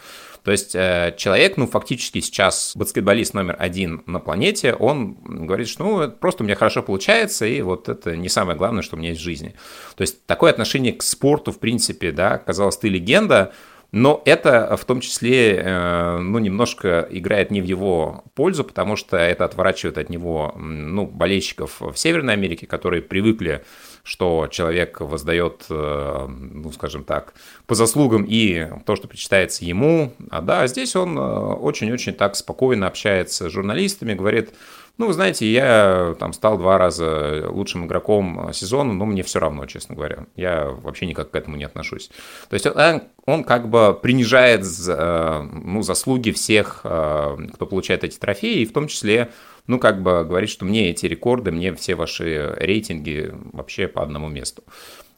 То 0.46 0.52
есть 0.52 0.76
э, 0.76 1.16
человек, 1.18 1.58
ну, 1.58 1.66
фактически 1.66 2.22
сейчас 2.22 2.74
баскетболист 2.76 3.34
номер 3.34 3.56
один 3.58 4.04
на 4.06 4.20
планете, 4.20 4.76
он 4.76 5.16
говорит, 5.24 5.68
что 5.68 5.84
ну, 5.84 6.12
просто 6.12 6.44
у 6.44 6.46
меня 6.46 6.56
хорошо 6.56 6.84
получается, 6.84 7.48
и 7.48 7.62
вот 7.64 7.90
это 7.90 8.16
не 8.16 8.30
самое 8.30 8.56
главное, 8.56 8.84
что 8.84 8.96
у 8.96 9.00
меня 9.00 9.10
есть 9.10 9.22
в 9.22 9.24
жизни. 9.24 9.56
То 9.96 10.02
есть 10.04 10.24
такое 10.28 10.52
отношение 10.52 10.94
к 10.94 11.02
спорту, 11.02 11.52
в 11.52 11.58
принципе, 11.58 12.12
да, 12.12 12.38
казалось, 12.38 12.78
ты 12.78 12.90
легенда, 12.90 13.54
но 13.92 14.22
это 14.24 14.78
в 14.78 14.86
том 14.86 15.00
числе, 15.00 15.56
э, 15.56 16.18
ну, 16.20 16.38
немножко 16.38 17.08
играет 17.10 17.50
не 17.50 17.60
в 17.60 17.66
его 17.66 18.24
пользу, 18.36 18.64
потому 18.64 18.98
что 18.98 19.18
это 19.18 19.46
отворачивает 19.46 19.98
от 19.98 20.12
него, 20.12 20.54
ну, 20.58 21.08
болельщиков 21.08 21.82
в 21.82 21.96
Северной 21.96 22.36
Америке, 22.36 22.68
которые 22.68 23.02
привыкли, 23.02 23.66
что 24.06 24.48
человек 24.52 25.02
воздает, 25.02 25.66
э, 25.68 26.28
ну, 26.28 26.72
скажем 26.72 27.04
так, 27.04 27.34
по 27.66 27.74
заслугам 27.74 28.24
и 28.24 28.68
то, 28.86 28.96
что 28.96 29.08
причитается 29.08 29.66
ему. 29.66 30.14
А 30.30 30.42
да, 30.42 30.68
здесь 30.68 30.96
он 30.96 31.18
э, 31.18 31.22
очень-очень 31.22 32.14
так 32.14 32.36
спокойно 32.36 32.86
общается 32.86 33.50
с 33.50 33.52
журналистами, 33.52 34.14
говорит, 34.14 34.54
ну, 35.00 35.08
вы 35.08 35.14
знаете, 35.14 35.52
я 35.52 36.16
там 36.20 36.34
стал 36.34 36.60
два 36.60 36.78
раза 36.78 37.48
лучшим 37.50 37.88
игроком 37.88 38.54
сезона, 38.54 38.94
но 38.94 39.06
мне 39.06 39.24
все 39.24 39.40
равно, 39.40 39.66
честно 39.66 39.96
говоря. 39.96 40.28
Я 40.36 40.66
вообще 40.66 41.08
никак 41.08 41.32
к 41.32 41.36
этому 41.36 41.58
не 41.58 41.64
отношусь. 41.64 42.12
То 42.48 42.54
есть 42.54 42.68
он, 42.68 43.02
он 43.26 43.44
как 43.44 43.68
бы 43.70 43.98
принижает 44.00 44.64
э, 44.88 45.50
ну, 45.52 45.82
заслуги 45.82 46.30
всех, 46.30 46.82
кто 46.82 47.66
получает 47.68 48.04
эти 48.04 48.20
трофеи, 48.20 48.60
и 48.60 48.66
в 48.68 48.72
том 48.72 48.88
числе 48.88 49.32
ну, 49.68 49.80
как 49.80 50.02
бы 50.02 50.24
говорит, 50.24 50.50
что 50.50 50.66
мне 50.66 50.90
эти 50.90 51.06
рекорды, 51.06 51.52
мне 51.52 51.74
все 51.76 51.96
ваши 51.96 52.56
рейтинги 52.58 53.32
вообще 53.54 53.88
по 53.88 54.04
одному 54.04 54.30
месту. 54.30 54.64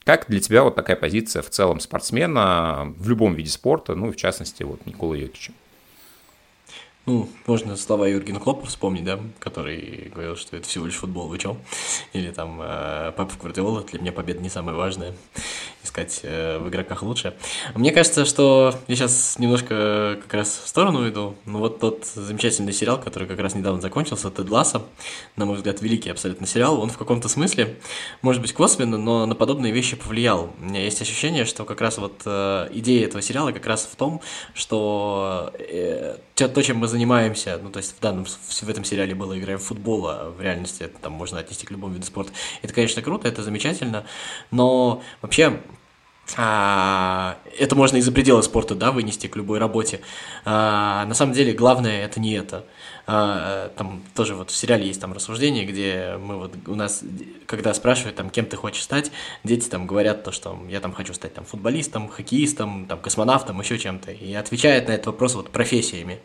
Как 0.04 0.27
для 0.30 0.39
тебя 0.39 0.63
вот 0.63 0.75
такая 0.75 0.96
позиция 0.96 1.42
в 1.42 1.50
целом 1.50 1.82
спортсмена 1.82 2.94
в 2.98 3.10
любом 3.10 3.34
виде 3.34 3.50
спорта, 3.50 3.94
ну, 3.94 4.12
в 4.12 4.16
частности, 4.16 4.63
вот 4.63 4.86
Никола 4.86 5.18
Йокича? 5.18 5.51
Ну, 7.06 7.30
можно 7.46 7.77
слова 7.77 8.06
Юргена 8.06 8.42
Клопа 8.42 8.66
вспомнить, 8.68 9.06
да, 9.06 9.18
который 9.39 10.12
говорил, 10.13 10.36
что 10.36 10.58
это 10.58 10.68
всего 10.68 10.86
лишь 10.86 10.96
футбол, 10.96 11.30
вы 11.30 11.38
чё? 11.38 11.56
Или 12.12 12.32
там 12.32 12.60
э, 12.62 13.13
Пепа 13.16 13.32
Гвардиола, 13.39 13.84
для 13.84 14.01
меня 14.01 14.12
победа 14.12 14.42
не 14.42 14.50
самое 14.50 14.77
важное, 14.77 15.13
искать 15.88 16.20
э, 16.24 16.60
в 16.60 16.70
игроках 16.70 17.01
лучше. 17.01 17.34
Мне 17.74 17.91
кажется, 17.91 18.25
что 18.25 18.75
я 18.88 18.96
сейчас 18.96 19.39
немножко 19.39 20.20
как 20.22 20.34
раз 20.34 20.62
в 20.63 20.67
сторону 20.67 21.08
иду, 21.10 21.36
ну 21.46 21.60
вот 21.60 21.79
тот 21.79 22.06
замечательный 22.06 22.74
сериал, 22.74 23.00
который 23.00 23.27
как 23.27 23.39
раз 23.39 23.56
недавно 23.56 23.82
закончился, 23.82 24.29
Тед 24.29 24.50
Ласса, 24.50 24.84
на 25.36 25.46
мой 25.46 25.56
взгляд, 25.56 25.82
великий 25.82 26.10
абсолютно 26.10 26.46
сериал, 26.46 26.79
он 26.79 26.89
в 26.89 26.98
каком-то 26.98 27.29
смысле, 27.29 27.77
может 28.22 28.41
быть, 28.41 28.53
косвенно, 28.53 28.98
но 28.98 29.25
на 29.25 29.36
подобные 29.36 29.74
вещи 29.74 29.96
повлиял. 29.96 30.53
У 30.60 30.65
меня 30.65 30.84
есть 30.84 31.01
ощущение, 31.01 31.46
что 31.46 31.65
как 31.65 31.82
раз 31.82 31.98
вот 31.98 32.22
э, 32.25 32.70
идея 32.74 33.06
этого 33.06 33.22
сериала 33.22 33.51
как 33.51 33.65
раз 33.65 33.88
в 33.91 33.96
том, 33.96 34.22
что 34.53 35.53
э, 35.58 36.17
то, 36.36 36.62
чем 36.62 36.77
мы 36.77 36.88
занимаемся, 36.88 37.60
ну, 37.62 37.70
то 37.70 37.77
есть 37.77 37.96
в 37.98 38.00
данном, 38.00 38.25
в 38.25 38.70
этом 38.70 38.84
сериале 38.84 39.15
было 39.15 39.38
играем 39.38 39.60
в 39.60 39.63
футбол, 39.63 40.08
а 40.08 40.29
в 40.29 40.41
реальности 40.41 40.84
это 40.84 41.00
там 41.00 41.13
можно 41.13 41.39
отнести 41.39 41.65
к 41.65 41.72
любому 41.72 41.94
виду 41.94 42.06
спорта. 42.06 42.32
Это, 42.62 42.74
конечно, 42.74 43.01
круто, 43.01 43.27
это 43.27 43.41
замечательно, 43.41 44.06
но 44.51 45.01
вообще 45.22 45.62
а, 46.36 47.38
это 47.57 47.75
можно 47.75 47.98
и 47.98 48.01
за 48.01 48.12
пределы 48.12 48.43
спорта, 48.43 48.75
да, 48.75 48.91
вынести 48.91 49.27
к 49.27 49.36
любой 49.36 49.60
работе. 49.60 50.01
А, 50.46 51.05
на 51.05 51.13
самом 51.13 51.34
деле 51.34 51.53
главное 51.53 52.03
это 52.03 52.19
не 52.19 52.34
это. 52.34 52.65
А, 53.09 53.69
там 53.77 54.03
тоже 54.15 54.35
вот 54.35 54.51
в 54.51 54.55
сериале 54.55 54.85
есть 54.85 54.99
там 54.99 55.13
рассуждение, 55.13 55.65
где 55.65 56.17
мы 56.19 56.37
вот 56.37 56.53
у 56.67 56.75
нас, 56.75 57.03
когда 57.45 57.73
спрашивают 57.73 58.17
там, 58.17 58.29
кем 58.29 58.45
ты 58.45 58.57
хочешь 58.57 58.83
стать, 58.83 59.11
дети 59.45 59.69
там 59.69 59.87
говорят 59.87 60.25
то, 60.25 60.33
что 60.33 60.59
я 60.69 60.81
там 60.81 60.91
хочу 60.91 61.13
стать 61.13 61.33
там 61.33 61.45
футболистом, 61.45 62.09
хоккеистом, 62.09 62.85
там 62.85 62.99
космонавтом, 62.99 63.61
еще 63.61 63.79
чем-то, 63.79 64.11
и 64.11 64.33
отвечает 64.33 64.89
на 64.89 64.91
этот 64.91 65.05
вопрос 65.05 65.35
вот 65.35 65.51
профессиями. 65.51 66.19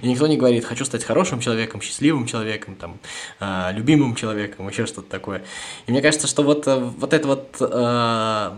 И 0.00 0.06
никто 0.06 0.28
не 0.28 0.36
говорит, 0.36 0.64
хочу 0.64 0.84
стать 0.84 1.02
хорошим 1.02 1.40
человеком, 1.40 1.80
счастливым 1.80 2.26
человеком, 2.26 2.76
там, 2.76 3.00
а, 3.40 3.72
любимым 3.72 4.14
человеком, 4.14 4.68
еще 4.68 4.86
что-то 4.86 5.10
такое. 5.10 5.42
И 5.88 5.90
мне 5.90 6.00
кажется, 6.00 6.28
что 6.28 6.44
вот, 6.44 6.68
э, 6.68 6.76
вот 6.78 7.14
эта 7.14 7.26
вот 7.26 7.56
э, 7.58 8.50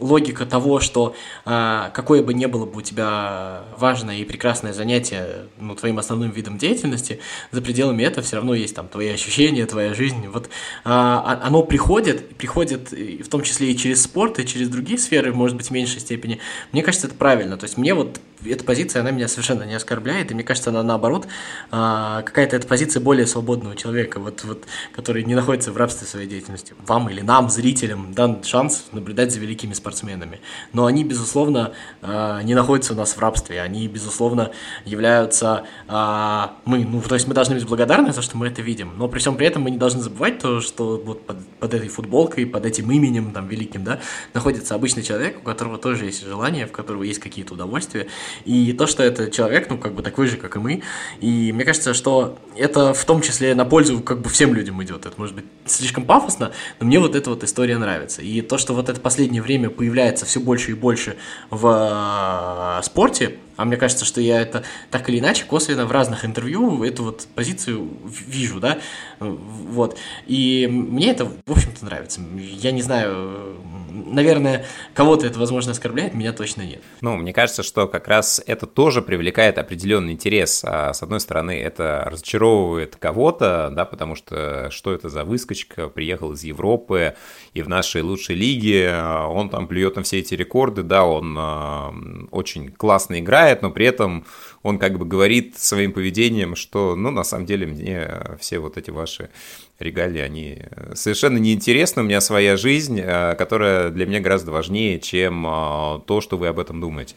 логика 0.00 0.46
того, 0.46 0.80
что 0.80 1.14
э, 1.44 1.90
какое 1.92 2.22
бы 2.22 2.32
ни 2.32 2.46
было 2.46 2.64
бы 2.64 2.78
у 2.78 2.80
тебя 2.80 3.64
важное 3.76 4.16
и 4.16 4.24
прекрасное 4.24 4.72
занятие, 4.72 5.48
ну, 5.58 5.74
твоим 5.74 5.98
основным 5.98 6.30
видом 6.30 6.56
деятельности, 6.56 7.01
деятельности, 7.02 7.18
за 7.50 7.62
пределами 7.62 8.02
этого 8.02 8.24
все 8.24 8.36
равно 8.36 8.54
есть 8.54 8.74
там 8.74 8.88
твои 8.88 9.08
ощущения, 9.08 9.66
твоя 9.66 9.94
жизнь. 9.94 10.26
Вот 10.28 10.48
а, 10.84 11.38
а 11.42 11.46
оно 11.46 11.62
приходит, 11.62 12.36
приходит 12.36 12.92
в 12.92 13.28
том 13.28 13.42
числе 13.42 13.72
и 13.72 13.76
через 13.76 14.02
спорт, 14.02 14.38
и 14.38 14.46
через 14.46 14.68
другие 14.68 14.98
сферы, 14.98 15.32
может 15.32 15.56
быть, 15.56 15.66
в 15.66 15.70
меньшей 15.70 16.00
степени. 16.00 16.38
Мне 16.72 16.82
кажется, 16.82 17.06
это 17.06 17.16
правильно. 17.16 17.56
То 17.56 17.64
есть 17.64 17.76
мне 17.76 17.94
вот 17.94 18.20
эта 18.46 18.64
позиция, 18.64 19.00
она 19.00 19.10
меня 19.10 19.28
совершенно 19.28 19.64
не 19.64 19.74
оскорбляет, 19.74 20.30
и 20.30 20.34
мне 20.34 20.44
кажется, 20.44 20.70
она 20.70 20.82
наоборот 20.82 21.26
а, 21.70 22.22
какая-то 22.22 22.56
эта 22.56 22.66
позиция 22.66 23.00
более 23.00 23.26
свободного 23.26 23.76
человека, 23.76 24.20
вот, 24.20 24.44
вот, 24.44 24.64
который 24.92 25.24
не 25.24 25.34
находится 25.34 25.72
в 25.72 25.76
рабстве 25.76 26.06
своей 26.06 26.28
деятельности. 26.28 26.74
Вам 26.86 27.08
или 27.10 27.20
нам, 27.20 27.50
зрителям, 27.50 28.14
дан 28.14 28.42
шанс 28.44 28.86
наблюдать 28.92 29.32
за 29.32 29.40
великими 29.40 29.72
спортсменами. 29.72 30.40
Но 30.72 30.86
они, 30.86 31.04
безусловно, 31.04 31.72
а, 32.00 32.42
не 32.42 32.54
находятся 32.54 32.94
у 32.94 32.96
нас 32.96 33.16
в 33.16 33.18
рабстве, 33.18 33.60
они, 33.60 33.88
безусловно, 33.88 34.52
являются 34.84 35.64
а, 35.88 36.56
мы, 36.64 36.84
ну, 36.84 37.00
то 37.00 37.14
есть 37.14 37.26
мы 37.26 37.34
должны 37.34 37.54
быть 37.54 37.66
благодарны 37.66 38.12
за 38.12 38.22
что 38.22 38.36
мы 38.36 38.46
это 38.46 38.62
видим, 38.62 38.92
но 38.96 39.08
при 39.08 39.18
всем 39.18 39.36
при 39.36 39.46
этом 39.46 39.62
мы 39.62 39.70
не 39.70 39.78
должны 39.78 40.00
забывать 40.00 40.38
то, 40.38 40.60
что 40.60 41.00
вот 41.04 41.26
под, 41.26 41.44
под 41.58 41.74
этой 41.74 41.88
футболкой, 41.88 42.46
под 42.46 42.66
этим 42.66 42.90
именем 42.90 43.32
там 43.32 43.48
великим, 43.48 43.84
да, 43.84 44.00
находится 44.34 44.74
обычный 44.74 45.02
человек, 45.02 45.38
у 45.38 45.42
которого 45.42 45.78
тоже 45.78 46.06
есть 46.06 46.24
желания, 46.24 46.66
в 46.66 46.72
которого 46.72 47.02
есть 47.02 47.20
какие-то 47.20 47.54
удовольствия, 47.54 48.08
и 48.44 48.72
то, 48.72 48.86
что 48.86 49.02
это 49.02 49.30
человек, 49.30 49.68
ну, 49.70 49.78
как 49.78 49.94
бы 49.94 50.02
такой 50.02 50.26
же, 50.26 50.36
как 50.36 50.56
и 50.56 50.58
мы. 50.58 50.82
И 51.20 51.52
мне 51.52 51.64
кажется, 51.64 51.94
что 51.94 52.38
это 52.56 52.94
в 52.94 53.04
том 53.04 53.20
числе 53.22 53.54
на 53.54 53.64
пользу 53.64 54.00
как 54.00 54.20
бы 54.20 54.28
всем 54.28 54.54
людям 54.54 54.82
идет. 54.82 55.06
Это 55.06 55.14
может 55.16 55.34
быть 55.34 55.44
слишком 55.66 56.04
пафосно, 56.04 56.52
но 56.80 56.86
мне 56.86 56.98
вот 56.98 57.14
эта 57.14 57.30
вот 57.30 57.44
история 57.44 57.78
нравится. 57.78 58.22
И 58.22 58.40
то, 58.40 58.58
что 58.58 58.74
вот 58.74 58.88
это 58.88 59.00
последнее 59.00 59.42
время 59.42 59.70
появляется 59.70 60.26
все 60.26 60.40
больше 60.40 60.72
и 60.72 60.74
больше 60.74 61.16
в 61.50 62.78
э, 62.78 62.82
спорте, 62.84 63.38
а 63.56 63.64
мне 63.64 63.76
кажется, 63.76 64.04
что 64.04 64.20
я 64.20 64.40
это 64.40 64.64
так 64.90 65.08
или 65.08 65.18
иначе 65.18 65.44
косвенно 65.44 65.86
в 65.86 65.92
разных 65.92 66.24
интервью 66.24 66.82
эту 66.84 67.04
вот 67.04 67.26
позицию 67.34 67.88
вижу, 68.04 68.60
да, 68.60 68.78
вот. 69.22 69.98
И 70.26 70.68
мне 70.70 71.10
это, 71.10 71.26
в 71.46 71.52
общем-то, 71.52 71.84
нравится. 71.84 72.20
Я 72.36 72.72
не 72.72 72.82
знаю, 72.82 73.56
наверное, 73.90 74.66
кого-то 74.94 75.26
это, 75.26 75.38
возможно, 75.38 75.72
оскорбляет, 75.72 76.14
меня 76.14 76.32
точно 76.32 76.62
нет. 76.62 76.82
Ну, 77.00 77.16
мне 77.16 77.32
кажется, 77.32 77.62
что 77.62 77.86
как 77.86 78.08
раз 78.08 78.42
это 78.46 78.66
тоже 78.66 79.02
привлекает 79.02 79.58
определенный 79.58 80.12
интерес. 80.12 80.62
А 80.64 80.92
с 80.92 81.02
одной 81.02 81.20
стороны, 81.20 81.60
это 81.60 82.04
разочаровывает 82.06 82.96
кого-то, 82.96 83.70
да, 83.72 83.84
потому 83.84 84.14
что 84.14 84.70
что 84.70 84.92
это 84.92 85.08
за 85.08 85.24
выскочка, 85.24 85.88
приехал 85.88 86.32
из 86.32 86.44
Европы 86.44 87.14
и 87.54 87.62
в 87.62 87.68
нашей 87.68 88.02
лучшей 88.02 88.34
лиге, 88.34 88.94
он 89.28 89.50
там 89.50 89.66
плюет 89.66 89.96
на 89.96 90.02
все 90.02 90.18
эти 90.18 90.34
рекорды, 90.34 90.82
да, 90.82 91.04
он 91.04 91.36
э, 91.38 92.26
очень 92.30 92.70
классно 92.70 93.18
играет, 93.20 93.62
но 93.62 93.70
при 93.70 93.86
этом 93.86 94.24
он 94.62 94.78
как 94.78 94.98
бы 94.98 95.04
говорит 95.04 95.58
своим 95.58 95.92
поведением, 95.92 96.54
что, 96.56 96.94
ну, 96.94 97.10
на 97.10 97.24
самом 97.24 97.46
деле, 97.46 97.66
мне 97.66 98.08
все 98.38 98.58
вот 98.58 98.76
эти 98.76 98.90
ваши 98.90 99.30
регалии, 99.78 100.20
они 100.20 100.62
совершенно 100.94 101.38
неинтересны, 101.38 102.02
у 102.02 102.04
меня 102.04 102.20
своя 102.20 102.56
жизнь, 102.56 103.00
э, 103.00 103.34
которая 103.36 103.90
для 103.90 104.06
меня 104.06 104.20
гораздо 104.20 104.52
важнее, 104.52 105.00
чем 105.00 105.46
э, 105.46 106.00
то, 106.06 106.20
что 106.20 106.36
вы 106.36 106.46
об 106.46 106.58
этом 106.58 106.80
думаете. 106.80 107.14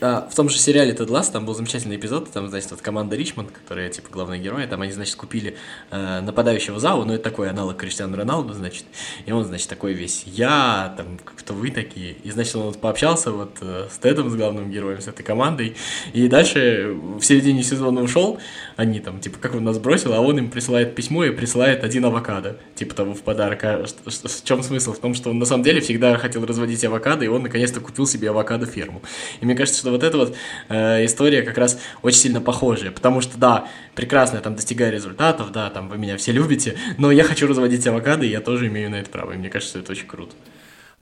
А, 0.00 0.28
в 0.28 0.34
том 0.34 0.48
же 0.48 0.58
сериале 0.58 0.92
«Тед 0.92 1.08
Ласс» 1.08 1.28
там 1.28 1.46
был 1.46 1.54
замечательный 1.54 1.96
эпизод, 1.96 2.30
там, 2.30 2.48
значит, 2.48 2.70
вот 2.72 2.80
команда 2.80 3.14
Ричмонд, 3.14 3.50
которая, 3.52 3.88
типа, 3.90 4.08
главные 4.10 4.40
герои, 4.40 4.66
там 4.66 4.82
они, 4.82 4.92
значит, 4.92 5.14
купили 5.14 5.56
э, 5.90 6.20
нападающего 6.20 6.80
Зау, 6.80 7.04
ну, 7.04 7.14
это 7.14 7.22
такой 7.22 7.48
аналог 7.48 7.76
Криштиану 7.76 8.16
Роналду, 8.16 8.54
значит, 8.54 8.84
и 9.24 9.30
он, 9.30 9.44
значит, 9.44 9.68
такой 9.68 9.92
весь 9.92 10.24
«я», 10.26 10.94
там, 10.96 11.18
кто 11.24 11.54
вы 11.54 11.70
такие, 11.70 12.16
и, 12.24 12.30
значит, 12.30 12.56
он 12.56 12.64
вот 12.64 12.80
пообщался 12.80 13.30
вот 13.30 13.58
э, 13.60 13.86
с 13.90 13.98
Тедом, 13.98 14.30
с 14.30 14.34
главным 14.34 14.70
героем, 14.70 15.00
с 15.00 15.06
этой 15.06 15.22
командой, 15.22 15.76
и 16.12 16.26
дальше 16.26 16.96
в 17.18 17.22
середине 17.22 17.62
сезона 17.62 18.02
ушел, 18.02 18.40
они 18.76 18.98
там, 18.98 19.20
типа, 19.20 19.38
как 19.38 19.54
он 19.54 19.62
нас 19.62 19.78
бросил, 19.78 20.12
а 20.12 20.20
он 20.20 20.38
им 20.38 20.50
присылает 20.50 20.96
письмо 20.96 21.24
и 21.24 21.30
присылает 21.30 21.84
один 21.84 22.04
авокадо, 22.04 22.58
типа, 22.74 22.94
того 22.94 23.14
в 23.14 23.22
подарок, 23.22 23.62
а 23.62 23.84
в 23.86 24.44
чем 24.44 24.62
смысл? 24.64 24.92
В 24.92 24.98
том, 24.98 25.14
что 25.14 25.30
он, 25.30 25.38
на 25.38 25.46
самом 25.46 25.62
деле, 25.62 25.80
всегда 25.80 26.16
хотел 26.18 26.44
разводить 26.44 26.84
авокадо, 26.84 27.24
и 27.24 27.28
он, 27.28 27.42
наконец-то, 27.42 27.80
купил 27.80 28.06
себе 28.08 28.30
авокадо-ферму, 28.30 29.00
и 29.40 29.44
мне 29.44 29.54
кажется, 29.54 29.83
что 29.84 29.90
вот 29.90 30.02
эта 30.02 30.16
вот 30.16 30.34
э, 30.70 31.04
история 31.04 31.42
как 31.42 31.58
раз 31.58 31.78
очень 32.02 32.18
сильно 32.18 32.40
похожая, 32.40 32.90
потому 32.90 33.20
что, 33.20 33.36
да, 33.36 33.68
прекрасно, 33.94 34.36
я 34.36 34.42
там 34.42 34.56
достигаю 34.56 34.90
результатов, 34.90 35.52
да, 35.52 35.68
там 35.68 35.90
вы 35.90 35.98
меня 35.98 36.16
все 36.16 36.32
любите, 36.32 36.76
но 36.96 37.12
я 37.12 37.22
хочу 37.22 37.46
разводить 37.46 37.86
авокадо, 37.86 38.24
и 38.24 38.30
я 38.30 38.40
тоже 38.40 38.68
имею 38.68 38.90
на 38.90 38.96
это 38.96 39.10
право, 39.10 39.32
и 39.32 39.36
мне 39.36 39.50
кажется, 39.50 39.78
это 39.78 39.92
очень 39.92 40.06
круто. 40.06 40.34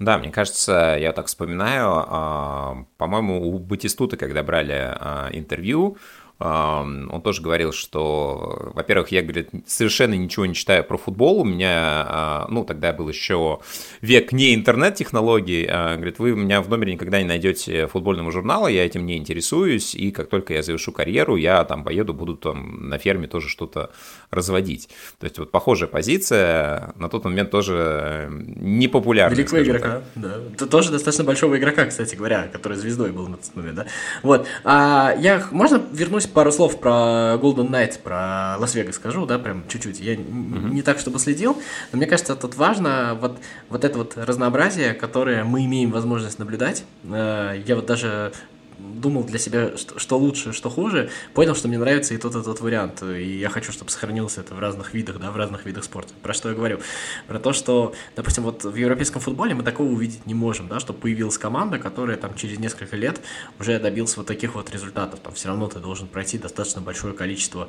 Да, 0.01 0.19
мне 0.19 0.33
кажется, 0.33 0.97
я 0.99 1.13
так 1.13 1.27
вспоминаю, 1.27 2.05
э, 2.09 2.85
по-моему, 2.99 3.55
у 3.55 3.59
Батистута, 3.61 4.17
когда 4.17 4.43
брали 4.43 4.97
э, 4.99 5.29
интервью, 5.31 5.97
он 6.43 7.23
тоже 7.23 7.43
говорил, 7.43 7.73
что, 7.73 8.73
во-первых, 8.75 9.13
я, 9.13 9.23
говорит, 9.23 9.51
совершенно 9.67 10.15
ничего 10.15 10.47
не 10.47 10.55
читаю 10.55 10.85
про 10.85 10.97
футбол, 10.97 11.41
у 11.41 11.45
меня, 11.45 12.05
а, 12.09 12.47
ну, 12.51 12.65
тогда 12.65 12.93
был 12.93 13.09
еще 13.09 13.61
век 14.01 14.33
не 14.33 14.55
интернет-технологий, 14.55 15.67
а, 15.69 15.97
говорит, 15.97 16.19
вы 16.19 16.33
меня 16.33 16.61
в 16.61 16.69
номере 16.69 16.95
никогда 16.95 17.21
не 17.21 17.29
найдете 17.29 17.87
футбольного 17.87 18.33
журнала, 18.33 18.67
я 18.67 18.85
этим 18.85 19.07
не 19.07 19.17
интересуюсь, 19.17 19.95
и 19.95 20.11
как 20.11 20.29
только 20.29 20.55
я 20.55 20.63
завершу 20.63 20.93
карьеру, 20.93 21.37
я 21.37 21.65
там 21.65 21.85
поеду, 21.85 22.13
буду 22.13 22.37
там 22.37 22.89
на 22.89 22.99
ферме 22.99 23.29
тоже 23.29 23.49
что-то 23.49 23.91
разводить. 24.31 24.89
То 25.21 25.27
есть 25.27 25.39
вот 25.39 25.51
похожая 25.51 25.89
позиция, 25.89 26.93
на 26.97 27.09
тот 27.09 27.25
момент 27.25 27.51
тоже 27.51 28.29
непопулярная. 28.31 29.37
Великого 29.37 29.63
игрока, 29.63 29.89
так. 29.89 30.03
да. 30.17 30.41
Это 30.55 30.67
тоже 30.67 30.91
достаточно 30.91 31.25
большого 31.25 31.57
игрока, 31.59 31.87
кстати 31.87 32.17
говоря, 32.17 32.49
который 32.53 32.77
звездой 32.77 33.13
был 33.13 33.29
на 33.29 33.37
тот 33.37 33.55
момент, 33.55 33.77
да. 33.77 33.87
Вот, 34.23 34.47
а 34.65 35.15
я, 35.19 35.47
можно 35.51 35.81
вернусь 35.93 36.27
пару 36.33 36.53
слов 36.53 36.81
про 36.81 37.39
Golden 37.41 37.71
Knights, 37.71 37.99
про 38.03 38.57
Лас-Вегас 38.59 38.97
скажу, 38.97 39.27
да, 39.27 39.39
прям 39.39 39.65
чуть-чуть. 39.69 40.01
Я 40.01 40.15
mm-hmm. 40.15 40.71
не 40.71 40.83
так, 40.83 40.99
чтобы 40.99 41.19
следил, 41.19 41.57
но 41.93 41.99
мне 41.99 42.07
кажется, 42.07 42.37
тут 42.37 42.57
важно 42.57 43.17
вот, 43.21 43.39
вот 43.69 43.85
это 43.85 43.99
вот 43.99 44.15
разнообразие, 44.17 44.95
которое 44.95 45.45
мы 45.45 45.65
имеем 45.65 45.91
возможность 45.91 46.39
наблюдать. 46.39 46.85
Э, 47.05 47.61
я 47.67 47.77
вот 47.77 47.87
даже 47.87 48.33
думал 48.83 49.25
для 49.25 49.39
себя, 49.39 49.77
что, 49.77 49.99
что 49.99 50.19
лучше, 50.19 50.53
что 50.53 50.71
хуже, 50.71 51.11
понял, 51.35 51.55
что 51.55 51.69
мне 51.69 51.79
нравится 51.79 52.15
и 52.15 52.19
тот, 52.19 52.35
и 52.35 52.43
тот 52.43 52.61
вариант. 52.61 53.03
И 53.03 53.39
я 53.39 53.49
хочу, 53.49 53.73
чтобы 53.73 53.91
сохранился 53.91 54.41
это 54.41 54.55
в 54.55 54.59
разных 54.59 54.95
видах, 54.95 55.19
да, 55.19 55.31
в 55.31 55.37
разных 55.37 55.67
видах 55.67 55.85
спорта. 55.85 56.13
Про 56.23 56.33
что 56.35 56.49
я 56.49 56.55
говорю? 56.55 56.81
Про 57.27 57.39
то, 57.39 57.53
что, 57.53 57.95
допустим, 58.17 58.45
вот 58.45 58.65
в 58.65 58.75
европейском 58.75 59.21
футболе 59.21 59.55
мы 59.55 59.63
такого 59.63 59.89
увидеть 59.89 60.27
не 60.27 60.35
можем, 60.35 60.69
да, 60.69 60.81
чтобы 60.81 61.01
появилась 61.01 61.39
команда, 61.39 61.79
которая 61.79 62.17
там 62.17 62.35
через 62.35 62.59
несколько 62.59 62.97
лет 62.97 63.21
уже 63.59 63.79
добился 63.79 64.19
вот 64.19 64.27
таких 64.27 64.55
вот 64.55 64.71
результатов. 64.71 65.21
Там 65.21 65.35
все 65.35 65.49
равно 65.49 65.69
ты 65.69 65.79
должен 65.79 66.09
пройти 66.09 66.39
достаточно 66.39 66.81
большое 66.81 67.15
количество, 67.15 67.69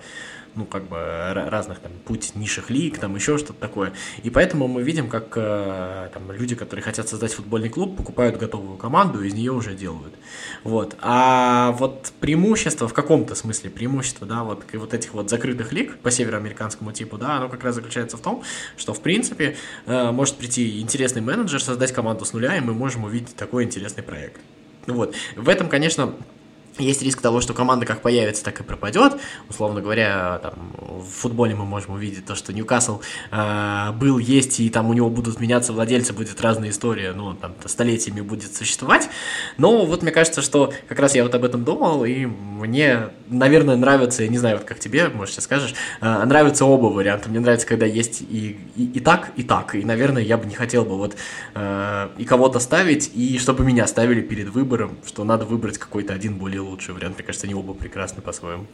ну, 0.56 0.66
как 0.66 0.88
бы 0.88 0.98
разных 1.34 1.80
там 1.80 1.92
путь 2.06 2.34
низших 2.36 2.70
лиг, 2.70 3.00
там 3.00 3.16
еще 3.16 3.38
что-то 3.38 3.60
такое. 3.60 3.94
И 4.22 4.30
поэтому 4.30 4.68
мы 4.68 4.84
видим, 4.84 5.10
как 5.10 5.34
э, 5.36 6.10
там 6.14 6.32
люди, 6.32 6.56
которые 6.56 6.84
хотят 6.84 7.08
создать 7.08 7.34
футбольный 7.34 7.70
клуб, 7.70 7.98
покупают 7.98 8.38
готовую 8.38 8.78
команду 8.78 9.24
и 9.24 9.28
из 9.28 9.34
нее 9.34 9.52
уже 9.52 9.76
делают. 9.76 10.14
Вот. 10.64 10.96
А 11.02 11.72
вот 11.74 12.12
преимущество, 12.20 12.88
в 12.88 12.94
каком-то 12.94 13.36
смысле 13.36 13.70
преимущество, 13.70 14.28
да, 14.28 14.44
вот, 14.44 14.64
вот 14.74 14.94
этих 14.94 15.14
вот 15.14 15.30
закрытых 15.30 15.72
лиг 15.74 15.98
по 16.00 16.12
североамериканскому 16.12 16.92
типу, 16.92 17.18
да, 17.18 17.38
оно 17.38 17.50
как 17.50 17.64
раз 17.64 17.76
заключается 17.76 18.18
в 18.18 18.22
том, 18.22 18.44
что, 18.78 18.94
в 18.94 19.02
принципе, 19.02 19.56
э, 19.86 20.12
может 20.12 20.38
прийти 20.38 20.82
интересный 20.82 21.22
менеджер, 21.22 21.62
создать 21.62 21.92
команду 21.92 22.26
с 22.26 22.34
нуля, 22.34 22.58
и 22.58 22.60
мы 22.60 22.74
можем 22.74 23.04
увидеть 23.04 23.36
такой 23.36 23.64
интересный 23.64 24.04
проект. 24.04 24.40
Вот. 24.88 25.16
В 25.36 25.50
этом, 25.50 25.70
конечно, 25.70 26.14
есть 26.80 27.02
риск 27.04 27.22
того, 27.22 27.42
что 27.42 27.54
команда 27.54 27.86
как 27.86 28.02
появится, 28.02 28.44
так 28.44 28.60
и 28.60 28.64
пропадет. 28.64 29.18
Условно 29.50 29.82
говоря, 29.82 30.40
там, 30.42 30.54
в 30.78 31.08
футболе 31.08 31.56
мы 31.56 31.66
можем 31.66 31.94
увидеть 31.94 32.26
то, 32.26 32.36
что 32.36 32.54
Ньюкасл 32.54 33.02
э, 33.32 33.92
был, 33.94 34.18
есть, 34.18 34.60
и 34.60 34.70
там 34.70 34.90
у 34.90 34.94
него 34.94 35.10
будут 35.10 35.40
меняться 35.40 35.74
владельцы, 35.74 36.14
будет 36.14 36.42
разная 36.42 36.70
история, 36.70 37.14
ну, 37.14 37.34
там, 37.36 37.54
столетиями 37.66 38.22
будет 38.22 38.56
существовать. 38.56 39.10
Но 39.58 39.86
вот 39.86 40.02
мне 40.02 40.12
кажется, 40.12 40.42
что 40.42 40.74
как 40.88 41.00
раз 41.00 41.16
я 41.16 41.24
вот 41.24 41.36
об 41.36 41.44
этом 41.44 41.64
думал, 41.64 42.06
и 42.06 42.26
мне, 42.26 43.10
наверное, 43.28 43.76
нравится, 43.76 44.24
я 44.24 44.30
не 44.30 44.38
знаю, 44.38 44.58
вот 44.58 44.66
как 44.66 44.80
тебе, 44.80 45.10
может, 45.10 45.36
сейчас 45.36 45.44
скажешь, 45.46 45.76
э, 46.02 46.24
нравятся 46.26 46.66
оба 46.66 46.88
варианта. 46.88 47.30
Мне 47.30 47.40
нравится, 47.40 47.68
когда 47.68 47.86
есть 47.86 48.22
и, 48.22 48.58
и, 48.76 48.86
и 48.86 49.00
так, 49.00 49.32
и 49.36 49.44
так. 49.44 49.76
И, 49.76 49.84
наверное, 49.84 50.24
я 50.24 50.38
бы 50.38 50.46
не 50.46 50.56
хотел 50.56 50.86
бы 50.86 50.98
вот 50.98 51.16
э, 51.54 52.10
и 52.18 52.26
кого-то 52.26 52.60
ставить, 52.60 53.12
и 53.14 53.38
чтобы 53.38 53.64
меня 53.64 53.86
ставили 53.86 54.22
перед 54.22 54.50
выбором, 54.50 54.98
что 55.06 55.24
надо 55.24 55.46
выбрать 55.46 55.78
какой-то 55.78 56.14
один 56.14 56.36
более 56.38 56.63
лучший 56.64 56.94
вариант. 56.94 57.16
Мне 57.18 57.26
кажется, 57.26 57.48
они 57.48 57.56
оба 57.56 57.74
прекрасны 57.74 58.22
по-своему. 58.22 58.66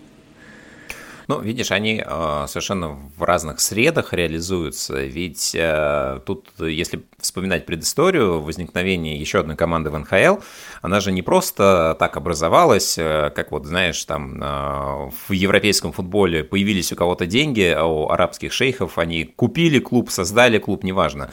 Ну, 1.29 1.39
видишь, 1.41 1.71
они 1.71 2.03
э, 2.03 2.45
совершенно 2.47 2.97
в 3.15 3.21
разных 3.21 3.59
средах 3.59 4.13
реализуются. 4.13 4.95
Ведь 5.03 5.53
э, 5.53 6.21
тут, 6.25 6.47
если 6.57 7.03
вспоминать 7.19 7.67
предысторию 7.67 8.41
возникновения 8.41 9.15
еще 9.15 9.41
одной 9.41 9.55
команды 9.55 9.91
в 9.91 9.99
НХЛ, 9.99 10.41
она 10.81 10.99
же 10.99 11.11
не 11.11 11.21
просто 11.21 11.95
так 11.99 12.17
образовалась, 12.17 12.97
э, 12.97 13.29
как 13.35 13.51
вот, 13.51 13.67
знаешь, 13.67 14.03
там 14.05 14.41
э, 14.41 15.11
в 15.27 15.31
европейском 15.31 15.91
футболе 15.91 16.43
появились 16.43 16.91
у 16.93 16.95
кого-то 16.95 17.27
деньги, 17.27 17.75
а 17.77 17.85
у 17.85 18.09
арабских 18.09 18.51
шейхов 18.51 18.97
они 18.97 19.25
купили 19.25 19.77
клуб, 19.77 20.09
создали 20.09 20.57
клуб, 20.57 20.83
неважно. 20.83 21.29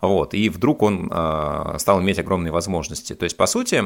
Вот, 0.00 0.32
и 0.32 0.48
вдруг 0.48 0.82
он 0.82 1.10
э, 1.12 1.76
стал 1.78 2.00
иметь 2.00 2.18
огромные 2.18 2.52
возможности. 2.52 3.14
То 3.14 3.24
есть, 3.24 3.36
по 3.36 3.46
сути, 3.46 3.84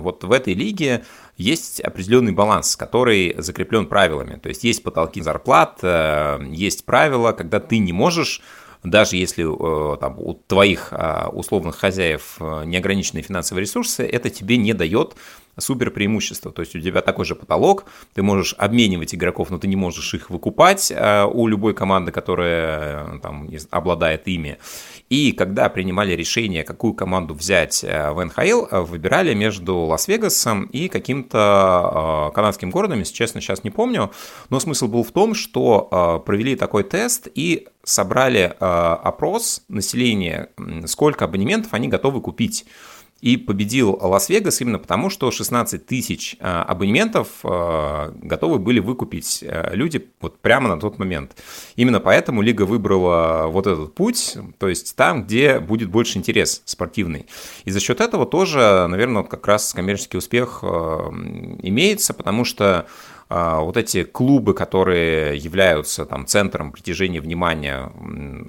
вот 0.00 0.24
в 0.24 0.32
этой 0.32 0.54
лиге 0.54 1.04
есть 1.36 1.80
определенный 1.80 2.32
баланс, 2.32 2.76
который 2.76 3.34
закреплен 3.36 3.86
правилами. 3.86 4.38
То 4.38 4.48
есть, 4.48 4.64
есть 4.64 4.82
потолки 4.82 5.20
зарплат, 5.20 5.80
э, 5.82 6.38
есть 6.50 6.86
правила, 6.86 7.32
когда 7.32 7.60
ты 7.60 7.78
не 7.78 7.92
можешь 7.92 8.42
даже 8.84 9.16
если 9.16 9.44
э, 9.44 9.96
там, 9.96 10.20
у 10.20 10.34
твоих 10.34 10.92
условных 11.32 11.74
хозяев 11.76 12.36
неограниченные 12.38 13.24
финансовые 13.24 13.62
ресурсы, 13.62 14.06
это 14.06 14.30
тебе 14.30 14.56
не 14.56 14.72
дает 14.72 15.16
супер 15.58 15.90
преимущество. 15.90 16.52
То 16.52 16.62
есть 16.62 16.76
у 16.76 16.80
тебя 16.80 17.00
такой 17.02 17.24
же 17.24 17.34
потолок, 17.34 17.86
ты 18.14 18.22
можешь 18.22 18.54
обменивать 18.56 19.16
игроков, 19.16 19.50
но 19.50 19.58
ты 19.58 19.66
не 19.66 19.74
можешь 19.74 20.14
их 20.14 20.30
выкупать 20.30 20.92
у 20.92 21.46
любой 21.48 21.74
команды, 21.74 22.12
которая 22.12 23.18
там, 23.18 23.50
обладает 23.70 24.28
ими. 24.28 24.58
И 25.08 25.32
когда 25.32 25.68
принимали 25.68 26.12
решение, 26.12 26.64
какую 26.64 26.92
команду 26.92 27.34
взять 27.34 27.82
э, 27.82 28.10
в 28.10 28.22
НХЛ, 28.24 28.66
э, 28.70 28.80
выбирали 28.80 29.32
между 29.34 29.76
Лас-Вегасом 29.76 30.64
и 30.64 30.88
каким-то 30.88 32.28
э, 32.30 32.34
канадским 32.34 32.70
городом, 32.70 32.98
если 32.98 33.14
честно, 33.14 33.40
сейчас 33.40 33.64
не 33.64 33.70
помню. 33.70 34.10
Но 34.50 34.60
смысл 34.60 34.86
был 34.86 35.02
в 35.02 35.12
том, 35.12 35.34
что 35.34 36.22
провели 36.24 36.56
такой 36.56 36.84
тест 36.84 37.28
и 37.34 37.68
собрали 37.84 38.54
опрос 38.58 39.62
населения, 39.68 40.50
сколько 40.86 41.24
абонементов 41.24 41.72
они 41.74 41.88
готовы 41.88 42.20
купить 42.20 42.66
И 43.20 43.36
победил 43.36 43.98
Лас-Вегас 44.00 44.60
именно 44.60 44.78
потому, 44.78 45.10
что 45.10 45.32
16 45.32 45.84
тысяч 45.84 46.36
а, 46.38 46.62
абонементов 46.62 47.28
а, 47.42 48.12
готовы 48.22 48.60
были 48.60 48.78
выкупить 48.78 49.42
а, 49.46 49.72
люди 49.74 50.08
вот 50.20 50.38
прямо 50.38 50.68
на 50.68 50.78
тот 50.78 50.98
момент. 51.00 51.36
Именно 51.74 51.98
поэтому 51.98 52.42
лига 52.42 52.62
выбрала 52.62 53.48
вот 53.48 53.66
этот 53.66 53.92
путь, 53.94 54.36
то 54.58 54.68
есть 54.68 54.94
там, 54.94 55.24
где 55.24 55.58
будет 55.58 55.90
больше 55.90 56.18
интерес 56.18 56.62
спортивный. 56.64 57.26
И 57.64 57.72
за 57.72 57.80
счет 57.80 58.00
этого 58.00 58.24
тоже, 58.24 58.86
наверное, 58.88 59.24
как 59.24 59.46
раз 59.48 59.74
коммерческий 59.74 60.18
успех 60.18 60.62
имеется, 60.62 62.14
потому 62.14 62.44
что 62.44 62.86
вот 63.28 63.76
эти 63.76 64.04
клубы, 64.04 64.54
которые 64.54 65.36
являются 65.36 66.06
там 66.06 66.26
центром 66.26 66.72
притяжения 66.72 67.20
внимания 67.20 67.92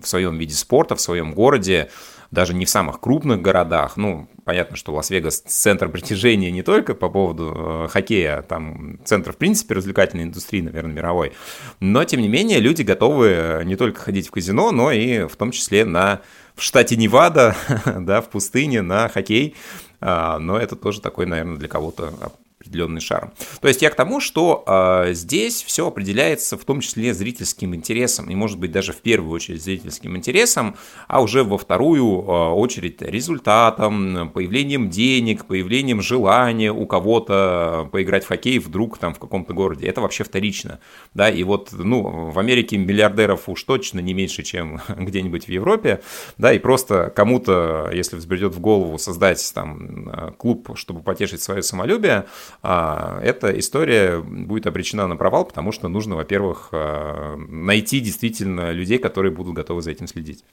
в 0.02 0.06
своем 0.06 0.38
виде 0.38 0.56
спорта, 0.56 0.96
в 0.96 1.02
своем 1.02 1.34
городе, 1.34 1.90
даже 2.32 2.54
не 2.54 2.66
в 2.66 2.70
самых 2.70 3.00
крупных 3.00 3.42
городах. 3.42 3.98
Ну, 3.98 4.28
понятно, 4.44 4.78
что 4.78 4.94
Лас-Вегас 4.94 5.42
центр 5.42 5.90
притяжения 5.90 6.52
не 6.52 6.62
только 6.62 6.94
по 6.94 7.10
поводу 7.10 7.54
э, 7.56 7.88
хоккея, 7.90 8.42
там 8.44 9.00
центр, 9.04 9.34
в 9.34 9.38
принципе, 9.38 9.76
развлекательной 9.76 10.26
индустрии, 10.26 10.62
наверное, 10.62 10.94
мировой. 10.94 11.34
Но, 11.80 12.04
тем 12.04 12.22
не 12.22 12.28
менее, 12.28 12.60
люди 12.60 12.84
готовы 12.84 13.28
э, 13.28 13.64
не 13.64 13.76
только 13.76 14.02
ходить 14.02 14.28
в 14.28 14.32
казино, 14.32 14.72
но 14.72 14.92
и 14.92 15.28
в 15.28 15.36
том 15.36 15.52
числе 15.52 15.86
на 15.86 16.22
в 16.56 16.62
штате 16.62 16.98
Невада, 16.98 17.56
да, 17.86 18.22
в 18.22 18.30
пустыне 18.30 18.82
на 18.82 19.08
хоккей. 19.08 19.56
А, 20.02 20.40
но 20.40 20.58
это 20.58 20.76
тоже 20.76 21.02
такой, 21.02 21.26
наверное, 21.26 21.58
для 21.58 21.68
кого-то 21.68 22.14
определенный 22.60 23.00
шарм. 23.00 23.32
То 23.62 23.68
есть 23.68 23.82
я 23.82 23.90
к 23.90 23.96
тому, 23.96 24.20
что 24.20 24.64
э, 24.68 25.14
здесь 25.14 25.64
все 25.64 25.88
определяется 25.88 26.58
в 26.58 26.66
том 26.66 26.82
числе 26.82 27.14
зрительским 27.14 27.74
интересом, 27.74 28.30
и 28.30 28.36
может 28.36 28.60
быть 28.60 28.72
даже 28.72 28.92
в 28.92 28.98
первую 28.98 29.32
очередь 29.32 29.64
зрительским 29.64 30.18
интересом, 30.18 30.76
а 31.08 31.22
уже 31.22 31.44
во 31.44 31.58
вторую 31.58 32.22
э, 32.22 32.50
очередь 32.50 33.02
результатом, 33.02 34.30
появлением 34.34 34.90
денег, 34.90 35.46
появлением 35.46 36.02
желания 36.02 36.72
у 36.74 36.86
кого-то 36.86 37.88
поиграть 37.92 38.26
в 38.26 38.28
хоккей 38.28 38.60
вдруг 38.60 38.98
там 38.98 39.14
в 39.14 39.20
каком-то 39.20 39.54
городе. 39.54 39.88
Это 39.88 40.02
вообще 40.02 40.26
вторично. 40.26 40.80
Да, 41.14 41.30
и 41.30 41.44
вот 41.44 41.72
ну, 41.72 42.30
в 42.32 42.40
Америке 42.40 42.78
миллиардеров 42.78 43.48
уж 43.48 43.64
точно 43.64 44.00
не 44.02 44.14
меньше, 44.14 44.44
чем 44.44 44.82
где-нибудь 44.90 45.46
в 45.46 45.50
Европе, 45.50 46.02
да, 46.38 46.52
и 46.52 46.60
просто 46.60 47.12
кому-то, 47.16 47.90
если 47.94 48.18
взбредет 48.18 48.54
в 48.54 48.60
голову 48.60 48.98
создать 48.98 49.50
там 49.54 50.10
э, 50.10 50.32
клуб, 50.38 50.72
чтобы 50.76 51.02
потешить 51.02 51.42
свое 51.42 51.64
самолюбие, 51.64 52.10
а, 52.10 52.26
эта 52.62 53.58
история 53.58 54.20
будет 54.20 54.68
обречена 54.68 55.08
на 55.08 55.16
провал, 55.16 55.46
потому 55.46 55.72
что 55.72 55.88
нужно, 55.88 56.16
во-первых, 56.16 56.70
а, 56.72 57.36
найти 57.38 58.00
действительно 58.00 58.72
людей, 58.72 58.98
которые 58.98 59.32
будут 59.32 59.54
готовы 59.54 59.82
за 59.82 59.92
этим 59.92 60.08
следить. 60.08 60.44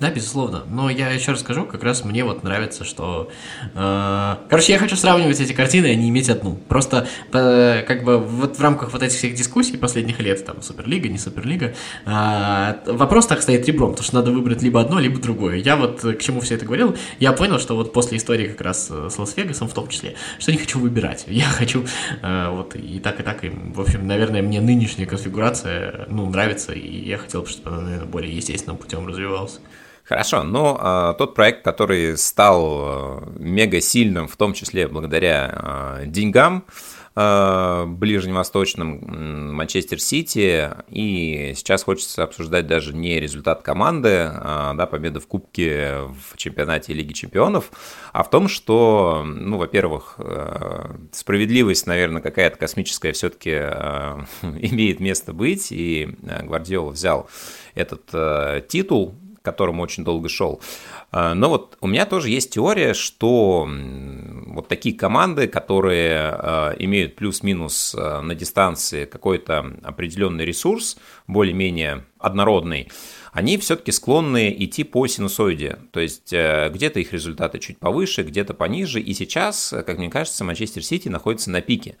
Да, 0.00 0.10
безусловно. 0.10 0.64
Но 0.68 0.90
я 0.90 1.10
еще 1.10 1.32
расскажу, 1.32 1.64
как 1.64 1.82
раз 1.84 2.04
мне 2.04 2.24
вот 2.24 2.42
нравится, 2.42 2.84
что... 2.84 3.30
Э, 3.74 4.36
короче, 4.48 4.72
я 4.72 4.78
хочу 4.78 4.96
сравнивать 4.96 5.40
эти 5.40 5.52
картины, 5.52 5.86
а 5.86 5.94
не 5.94 6.08
иметь 6.08 6.28
одну. 6.28 6.56
Просто 6.68 7.06
э, 7.32 7.82
как 7.86 8.04
бы 8.04 8.18
вот 8.18 8.58
в 8.58 8.60
рамках 8.60 8.92
вот 8.92 9.02
этих 9.02 9.16
всех 9.16 9.34
дискуссий 9.34 9.76
последних 9.76 10.20
лет, 10.20 10.44
там, 10.44 10.62
Суперлига, 10.62 11.08
не 11.08 11.18
Суперлига, 11.18 11.74
э, 12.06 12.74
вопрос 12.86 13.26
так 13.26 13.42
стоит 13.42 13.66
ребром, 13.66 13.90
потому 13.90 14.04
что 14.04 14.16
надо 14.16 14.32
выбрать 14.32 14.62
либо 14.62 14.80
одно, 14.80 14.98
либо 14.98 15.20
другое. 15.20 15.56
Я 15.56 15.76
вот 15.76 16.00
к 16.02 16.18
чему 16.18 16.40
все 16.40 16.56
это 16.56 16.64
говорил, 16.64 16.96
я 17.20 17.32
понял, 17.32 17.58
что 17.60 17.76
вот 17.76 17.92
после 17.92 18.18
истории 18.18 18.48
как 18.48 18.60
раз 18.60 18.88
с 18.88 19.18
Лас-Вегасом 19.18 19.68
в 19.68 19.74
том 19.74 19.88
числе, 19.88 20.14
что 20.38 20.52
не 20.52 20.58
хочу 20.58 20.80
выбирать. 20.80 21.24
Я 21.28 21.44
хочу 21.44 21.84
э, 22.22 22.48
вот 22.50 22.76
и 22.76 22.98
так, 23.00 23.20
и 23.20 23.22
так, 23.22 23.44
и, 23.44 23.50
в 23.50 23.80
общем, 23.80 24.06
наверное, 24.06 24.42
мне 24.42 24.60
нынешняя 24.60 25.06
конфигурация, 25.06 26.06
ну, 26.08 26.28
нравится, 26.28 26.72
и 26.72 27.08
я 27.08 27.18
хотел 27.18 27.42
бы, 27.42 27.48
чтобы 27.48 27.70
она, 27.70 27.80
наверное, 27.82 28.06
более 28.06 28.34
естественным 28.34 28.76
путем 28.76 29.06
развивалась. 29.06 29.60
Хорошо, 30.04 30.42
но 30.42 30.78
э, 30.78 31.14
тот 31.16 31.34
проект, 31.34 31.64
который 31.64 32.18
стал 32.18 32.80
э, 32.82 33.20
мега 33.38 33.80
сильным, 33.80 34.28
в 34.28 34.36
том 34.36 34.52
числе 34.52 34.86
благодаря 34.86 35.98
э, 36.02 36.06
деньгам, 36.08 36.66
э, 37.16 37.84
ближневосточным 37.86 39.54
Манчестер 39.54 39.98
Сити, 39.98 40.70
и 40.90 41.54
сейчас 41.56 41.84
хочется 41.84 42.22
обсуждать 42.22 42.66
даже 42.66 42.94
не 42.94 43.18
результат 43.18 43.62
команды, 43.62 44.28
а, 44.30 44.74
да, 44.74 44.84
победа 44.84 45.20
в 45.20 45.26
Кубке 45.26 46.00
в 46.30 46.36
чемпионате 46.36 46.92
Лиги 46.92 47.14
Чемпионов, 47.14 47.70
а 48.12 48.24
в 48.24 48.28
том, 48.28 48.48
что, 48.48 49.22
ну, 49.24 49.56
во-первых, 49.56 50.16
э, 50.18 50.96
справедливость, 51.12 51.86
наверное, 51.86 52.20
какая-то 52.20 52.58
космическая 52.58 53.12
все-таки 53.12 53.52
э, 53.54 54.18
имеет 54.42 55.00
место 55.00 55.32
быть, 55.32 55.72
и 55.72 56.14
Гвардиола 56.20 56.90
взял 56.90 57.30
этот 57.74 58.68
титул 58.68 59.14
которому 59.44 59.82
очень 59.82 60.04
долго 60.04 60.28
шел. 60.28 60.60
А, 61.12 61.34
но 61.34 61.50
вот 61.50 61.76
у 61.82 61.86
меня 61.86 62.06
тоже 62.06 62.30
есть 62.30 62.50
теория, 62.50 62.94
что 62.94 63.68
вот 64.46 64.68
такие 64.68 64.96
команды, 64.96 65.46
которые 65.46 66.18
а, 66.18 66.74
имеют 66.78 67.14
плюс-минус 67.14 67.94
а, 67.96 68.22
на 68.22 68.34
дистанции 68.34 69.04
какой-то 69.04 69.76
определенный 69.82 70.46
ресурс, 70.46 70.96
более-менее 71.26 72.04
однородный, 72.18 72.90
они 73.34 73.58
все-таки 73.58 73.90
склонны 73.90 74.54
идти 74.56 74.84
по 74.84 75.08
синусоиде. 75.08 75.78
То 75.90 75.98
есть 75.98 76.32
э, 76.32 76.70
где-то 76.72 77.00
их 77.00 77.12
результаты 77.12 77.58
чуть 77.58 77.78
повыше, 77.78 78.22
где-то 78.22 78.54
пониже. 78.54 79.00
И 79.00 79.12
сейчас, 79.12 79.74
как 79.84 79.98
мне 79.98 80.08
кажется, 80.08 80.44
Манчестер 80.44 80.84
Сити 80.84 81.08
находится 81.08 81.50
на 81.50 81.60
пике. 81.60 81.96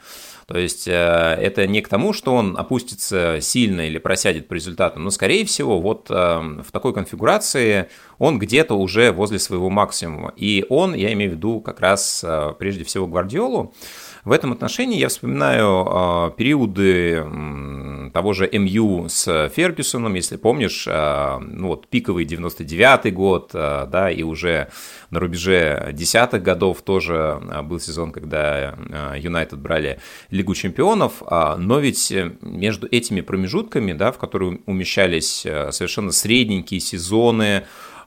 То 0.46 0.56
есть 0.56 0.86
э, 0.86 0.92
это 0.92 1.66
не 1.66 1.80
к 1.80 1.88
тому, 1.88 2.12
что 2.12 2.34
он 2.36 2.56
опустится 2.56 3.38
сильно 3.40 3.80
или 3.80 3.98
просядет 3.98 4.46
по 4.46 4.54
результатам, 4.54 5.02
но, 5.02 5.10
скорее 5.10 5.44
всего, 5.44 5.80
вот 5.80 6.06
э, 6.08 6.14
в 6.14 6.70
такой 6.70 6.94
конфигурации 6.94 7.88
он 8.18 8.38
где-то 8.38 8.74
уже 8.74 9.10
возле 9.10 9.40
своего 9.40 9.70
максимума. 9.70 10.32
И 10.36 10.64
он, 10.68 10.94
я 10.94 11.12
имею 11.14 11.32
в 11.32 11.34
виду 11.34 11.60
как 11.60 11.80
раз 11.80 12.24
прежде 12.60 12.84
всего 12.84 13.08
Гвардиолу, 13.08 13.74
в 14.24 14.32
этом 14.32 14.52
отношении 14.52 14.98
я 14.98 15.08
вспоминаю 15.08 15.86
э, 15.86 16.30
периоды 16.38 17.24
э, 17.26 18.10
того 18.12 18.32
же 18.32 18.48
МЮ 18.50 19.08
с 19.10 19.50
Фергюсоном, 19.50 20.14
если 20.14 20.36
помнишь, 20.36 20.86
э, 20.88 21.38
ну 21.40 21.68
вот 21.68 21.88
пиковый 21.88 22.24
99-й 22.24 23.10
год, 23.10 23.50
э, 23.52 23.86
да, 23.90 24.10
и 24.10 24.22
уже 24.22 24.68
на 25.10 25.20
рубеже 25.20 25.90
десятых 25.92 26.42
годов 26.42 26.80
тоже 26.80 27.38
был 27.64 27.78
сезон, 27.78 28.12
когда 28.12 28.74
Юнайтед 29.16 29.58
брали 29.58 30.00
Лигу 30.30 30.54
чемпионов, 30.54 31.22
но 31.30 31.78
ведь 31.78 32.12
между 32.40 32.88
этими 32.90 33.20
промежутками, 33.20 33.92
да, 33.92 34.10
в 34.10 34.18
которые 34.18 34.60
умещались 34.66 35.46
совершенно 35.70 36.10
средненькие 36.10 36.80
сезоны, 36.80 37.64
а, 37.64 37.64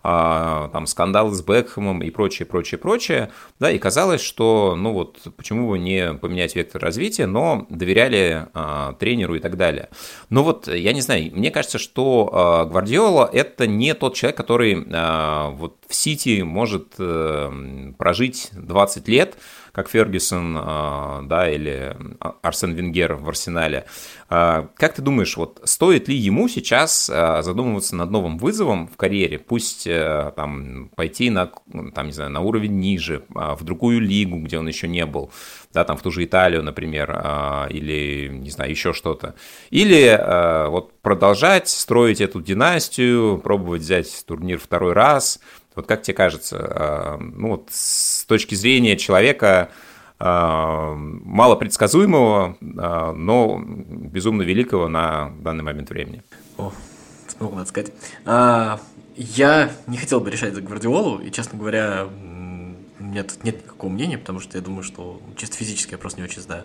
там 0.07 0.87
скандалы 0.87 1.33
с 1.33 1.41
Бекхэмом 1.41 2.01
и 2.01 2.09
прочее, 2.09 2.45
прочее, 2.45 2.77
прочее, 2.77 3.31
да, 3.59 3.69
и 3.69 3.77
казалось, 3.77 4.21
что, 4.21 4.75
ну 4.77 4.93
вот, 4.93 5.19
почему 5.35 5.69
бы 5.69 5.77
не 5.77 6.13
поменять 6.13 6.55
вектор 6.55 6.81
развития, 6.81 7.25
но 7.25 7.65
доверяли 7.69 8.47
а, 8.53 8.93
тренеру 8.93 9.35
и 9.35 9.39
так 9.39 9.57
далее. 9.57 9.89
Но 10.29 10.43
вот, 10.43 10.67
я 10.67 10.93
не 10.93 11.01
знаю, 11.01 11.31
мне 11.33 11.51
кажется, 11.51 11.77
что 11.77 12.29
а, 12.31 12.65
Гвардиола 12.65 13.29
это 13.31 13.67
не 13.67 13.93
тот 13.93 14.15
человек, 14.15 14.37
который 14.37 14.85
а, 14.93 15.49
вот 15.49 15.75
в 15.87 15.95
Сити 15.95 16.41
может 16.41 16.93
а, 16.99 17.51
прожить 17.97 18.49
20 18.53 19.07
лет, 19.07 19.37
как 19.77 19.89
Фергюсон, 19.89 20.57
а, 20.59 21.21
да, 21.21 21.47
или 21.47 21.95
Арсен 22.41 22.73
Венгер 22.73 23.13
в 23.13 23.29
Арсенале. 23.29 23.85
А, 24.27 24.69
как 24.75 24.95
ты 24.95 25.03
думаешь, 25.03 25.37
вот 25.37 25.61
стоит 25.65 26.07
ли 26.07 26.15
ему 26.15 26.47
сейчас 26.47 27.11
а, 27.13 27.43
задумываться 27.43 27.95
над 27.95 28.09
новым 28.09 28.39
вызовом 28.39 28.87
в 28.87 28.97
карьере? 28.97 29.37
Пусть 29.37 29.85
э, 29.85 30.31
там 30.35 30.89
пойти 30.95 31.29
на, 31.29 31.51
там, 31.93 32.07
не 32.07 32.11
знаю, 32.11 32.31
на 32.31 32.39
уровень 32.41 32.79
ниже, 32.79 33.21
в 33.29 33.63
другую 33.63 34.01
лигу, 34.01 34.39
где 34.39 34.57
он 34.57 34.67
еще 34.67 34.87
не 34.87 35.05
был, 35.05 35.31
да, 35.71 35.83
там 35.83 35.95
в 35.95 36.01
ту 36.01 36.09
же 36.09 36.23
Италию, 36.23 36.63
например, 36.63 37.11
или, 37.69 38.29
не 38.29 38.49
знаю, 38.49 38.71
еще 38.71 38.93
что-то. 38.93 39.35
Или 39.69 40.19
вот 40.69 40.99
продолжать 41.01 41.69
строить 41.69 42.19
эту 42.19 42.41
династию, 42.41 43.37
пробовать 43.37 43.83
взять 43.83 44.23
турнир 44.25 44.57
второй 44.57 44.93
раз– 44.93 45.39
вот 45.77 45.85
как 45.85 46.01
тебе 46.01 46.15
кажется, 46.15 46.57
а, 46.59 47.17
ну, 47.19 47.49
вот 47.49 47.69
с 47.69 48.25
точки 48.25 48.55
зрения 48.55 48.97
человека 48.97 49.69
а, 50.17 50.95
мало 50.95 51.55
предсказуемого, 51.55 52.57
а, 52.79 53.13
но 53.13 53.61
безумно 53.63 54.41
великого 54.41 54.87
на 54.87 55.31
данный 55.39 55.63
момент 55.63 55.91
времени? 55.91 56.23
О, 56.57 56.73
много 57.39 57.57
надо 57.57 57.69
сказать. 57.69 57.93
Я 59.15 59.71
не 59.85 59.97
хотел 59.97 60.19
бы 60.19 60.31
решать 60.31 60.55
за 60.55 60.61
Гвардиолу, 60.61 61.19
и, 61.19 61.31
честно 61.31 61.59
говоря, 61.59 62.07
у 62.99 63.03
меня 63.03 63.23
тут 63.23 63.43
нет 63.43 63.63
никакого 63.63 63.91
мнения, 63.91 64.17
потому 64.17 64.39
что 64.39 64.57
я 64.57 64.63
думаю, 64.63 64.81
что 64.81 65.21
чисто 65.35 65.57
физически 65.57 65.91
я 65.91 65.99
просто 65.99 66.19
не 66.19 66.25
очень 66.25 66.41
знаю. 66.41 66.63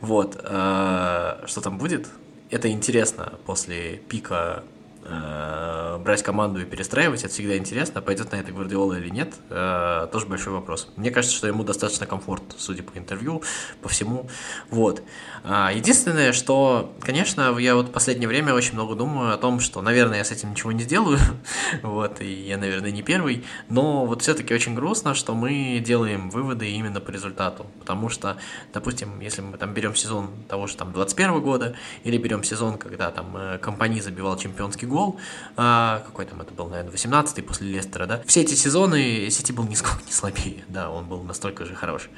Вот. 0.00 0.34
Что 0.34 1.60
там 1.62 1.78
будет? 1.78 2.08
Это 2.50 2.70
интересно 2.70 3.34
после 3.46 3.96
пика 3.96 4.64
брать 5.02 6.22
команду 6.22 6.60
и 6.60 6.64
перестраивать, 6.64 7.24
это 7.24 7.32
всегда 7.32 7.56
интересно, 7.56 8.00
пойдет 8.00 8.32
на 8.32 8.36
это 8.36 8.52
Гвардиола 8.52 8.94
или 8.94 9.08
нет, 9.08 9.34
э, 9.48 10.08
тоже 10.12 10.26
большой 10.26 10.52
вопрос. 10.52 10.88
Мне 10.96 11.10
кажется, 11.10 11.36
что 11.36 11.46
ему 11.46 11.64
достаточно 11.64 12.06
комфорт, 12.06 12.42
судя 12.58 12.82
по 12.82 12.96
интервью, 12.98 13.42
по 13.82 13.88
всему, 13.88 14.28
вот. 14.70 15.02
А, 15.44 15.72
единственное, 15.72 16.32
что, 16.32 16.92
конечно, 17.10 17.58
я 17.58 17.74
вот 17.74 17.88
в 17.88 17.90
последнее 17.90 18.28
время 18.28 18.54
очень 18.54 18.74
много 18.74 18.94
думаю 18.94 19.34
о 19.34 19.36
том, 19.36 19.58
что, 19.58 19.82
наверное, 19.82 20.18
я 20.18 20.24
с 20.24 20.30
этим 20.30 20.52
ничего 20.52 20.70
не 20.70 20.84
сделаю, 20.84 21.18
вот, 21.82 22.20
и 22.20 22.32
я, 22.32 22.56
наверное, 22.56 22.92
не 22.92 23.02
первый, 23.02 23.44
но 23.68 24.06
вот 24.06 24.22
все-таки 24.22 24.54
очень 24.54 24.76
грустно, 24.76 25.12
что 25.14 25.34
мы 25.34 25.82
делаем 25.84 26.30
выводы 26.30 26.70
именно 26.70 27.00
по 27.00 27.10
результату, 27.10 27.66
потому 27.80 28.10
что, 28.10 28.36
допустим, 28.72 29.18
если 29.18 29.42
мы 29.42 29.58
там 29.58 29.74
берем 29.74 29.96
сезон 29.96 30.30
того 30.48 30.68
же 30.68 30.76
там 30.76 30.92
21 30.92 31.40
года, 31.40 31.74
или 32.04 32.16
берем 32.16 32.44
сезон, 32.44 32.78
когда 32.78 33.10
там 33.10 33.36
э, 33.36 33.58
компания 33.58 34.00
забивал 34.00 34.36
чемпионский 34.36 34.86
гол, 34.86 35.18
а, 35.56 36.04
какой 36.06 36.26
там 36.26 36.40
это 36.40 36.54
был, 36.54 36.68
наверное, 36.68 36.92
18-й 36.92 37.42
после 37.42 37.72
Лестера, 37.72 38.06
да, 38.06 38.22
все 38.24 38.42
эти 38.42 38.54
сезоны 38.54 39.28
Сити 39.30 39.50
был 39.50 39.64
нисколько 39.64 40.04
не 40.06 40.12
слабее, 40.12 40.62
да, 40.68 40.90
он 40.90 41.06
был 41.06 41.24
настолько 41.24 41.64
же 41.64 41.74
хорош, 41.74 42.08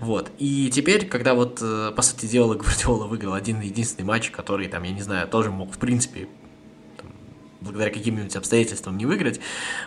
вот, 0.00 0.28
и 0.38 0.68
теперь, 0.74 1.06
когда 1.06 1.34
вот, 1.34 1.60
э, 1.62 1.92
по 1.94 2.02
сути 2.02 2.26
дела, 2.26 2.54
Гвардиола 2.60 3.06
выиграл 3.06 3.34
один 3.34 3.60
единственный 3.60 4.06
матч, 4.06 4.32
который 4.40 4.68
там, 4.68 4.82
я 4.84 4.92
не 4.92 5.02
знаю, 5.02 5.28
тоже 5.28 5.50
мог, 5.50 5.72
в 5.72 5.78
принципе, 5.78 6.28
благодаря 7.60 7.90
каким-нибудь 7.92 8.34
обстоятельствам 8.36 8.96
не 8.96 9.04
выиграть, 9.04 9.38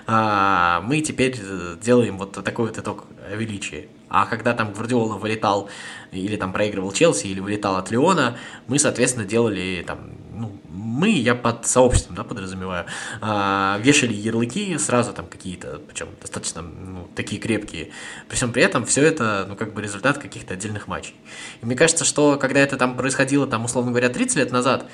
а, 0.06 0.82
мы 0.82 1.02
теперь 1.02 1.36
э, 1.40 1.76
делаем 1.82 2.20
вот 2.20 2.44
такой 2.44 2.68
вот 2.68 2.78
итог 2.78 3.06
величия. 3.32 3.88
А 4.10 4.28
когда 4.28 4.54
там 4.54 4.74
Гвардиола 4.74 5.18
вылетал 5.18 5.70
или 6.12 6.36
там 6.36 6.54
проигрывал 6.54 6.92
Челси, 6.92 7.28
или 7.28 7.40
вылетал 7.40 7.78
от 7.78 7.90
Леона, 7.90 8.38
мы, 8.68 8.78
соответственно, 8.78 9.26
делали 9.26 9.84
там, 9.88 10.12
ну, 10.44 10.52
мы, 10.70 11.10
я 11.10 11.36
под 11.36 11.66
сообществом, 11.66 12.16
да, 12.16 12.24
подразумеваю, 12.24 12.86
а, 13.22 13.80
вешали 13.82 14.14
ярлыки 14.14 14.78
сразу 14.78 15.14
там 15.14 15.28
какие-то, 15.28 15.82
причем 15.88 16.08
достаточно, 16.20 16.62
ну, 16.62 17.08
такие 17.16 17.40
крепкие. 17.40 17.92
При 18.28 18.36
всем 18.36 18.52
при 18.52 18.64
этом 18.64 18.86
все 18.86 19.04
это, 19.04 19.46
ну, 19.48 19.56
как 19.56 19.74
бы 19.74 19.82
результат 19.82 20.18
каких-то 20.18 20.54
отдельных 20.54 20.88
матчей. 20.88 21.16
И 21.62 21.66
мне 21.66 21.76
кажется, 21.76 22.04
что 22.04 22.38
когда 22.38 22.60
это 22.60 22.76
там 22.78 22.98
происходило, 22.98 23.48
там, 23.48 23.64
условно 23.64 23.92
говоря, 23.92 24.10
30 24.10 24.38
лет 24.38 24.52
назад, 24.52 24.90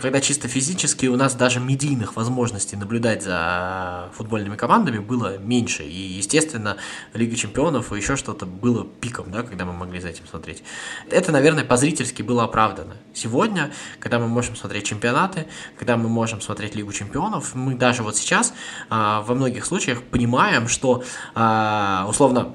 когда 0.00 0.20
чисто 0.20 0.48
физически 0.48 1.06
у 1.06 1.16
нас 1.16 1.34
даже 1.34 1.60
медийных 1.60 2.16
возможностей 2.16 2.76
наблюдать 2.76 3.22
за 3.22 4.10
футбольными 4.14 4.56
командами 4.56 4.98
было 4.98 5.38
меньше. 5.38 5.84
И, 5.84 6.00
естественно, 6.18 6.76
Лига 7.14 7.36
Чемпионов 7.36 7.92
и 7.92 7.96
еще 7.96 8.16
что-то 8.16 8.46
было 8.46 8.84
пиком, 8.84 9.30
да, 9.30 9.42
когда 9.42 9.64
мы 9.64 9.72
могли 9.72 10.00
за 10.00 10.08
этим 10.08 10.26
смотреть. 10.26 10.62
Это, 11.10 11.32
наверное, 11.32 11.64
по-зрительски 11.64 12.22
было 12.22 12.44
оправдано. 12.44 12.96
Сегодня, 13.14 13.70
когда 13.98 14.18
мы 14.18 14.28
можем 14.28 14.54
смотреть 14.54 14.84
чемпионаты, 14.84 15.46
когда 15.78 15.96
мы 15.96 16.08
можем 16.08 16.40
смотреть 16.40 16.74
Лигу 16.74 16.92
Чемпионов, 16.92 17.54
мы 17.54 17.74
даже 17.74 18.02
вот 18.02 18.16
сейчас 18.16 18.52
а, 18.90 19.22
во 19.22 19.34
многих 19.34 19.64
случаях 19.64 20.02
понимаем, 20.02 20.68
что, 20.68 21.02
а, 21.34 22.06
условно, 22.08 22.54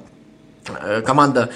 э, 0.68 1.02
команда 1.02 1.52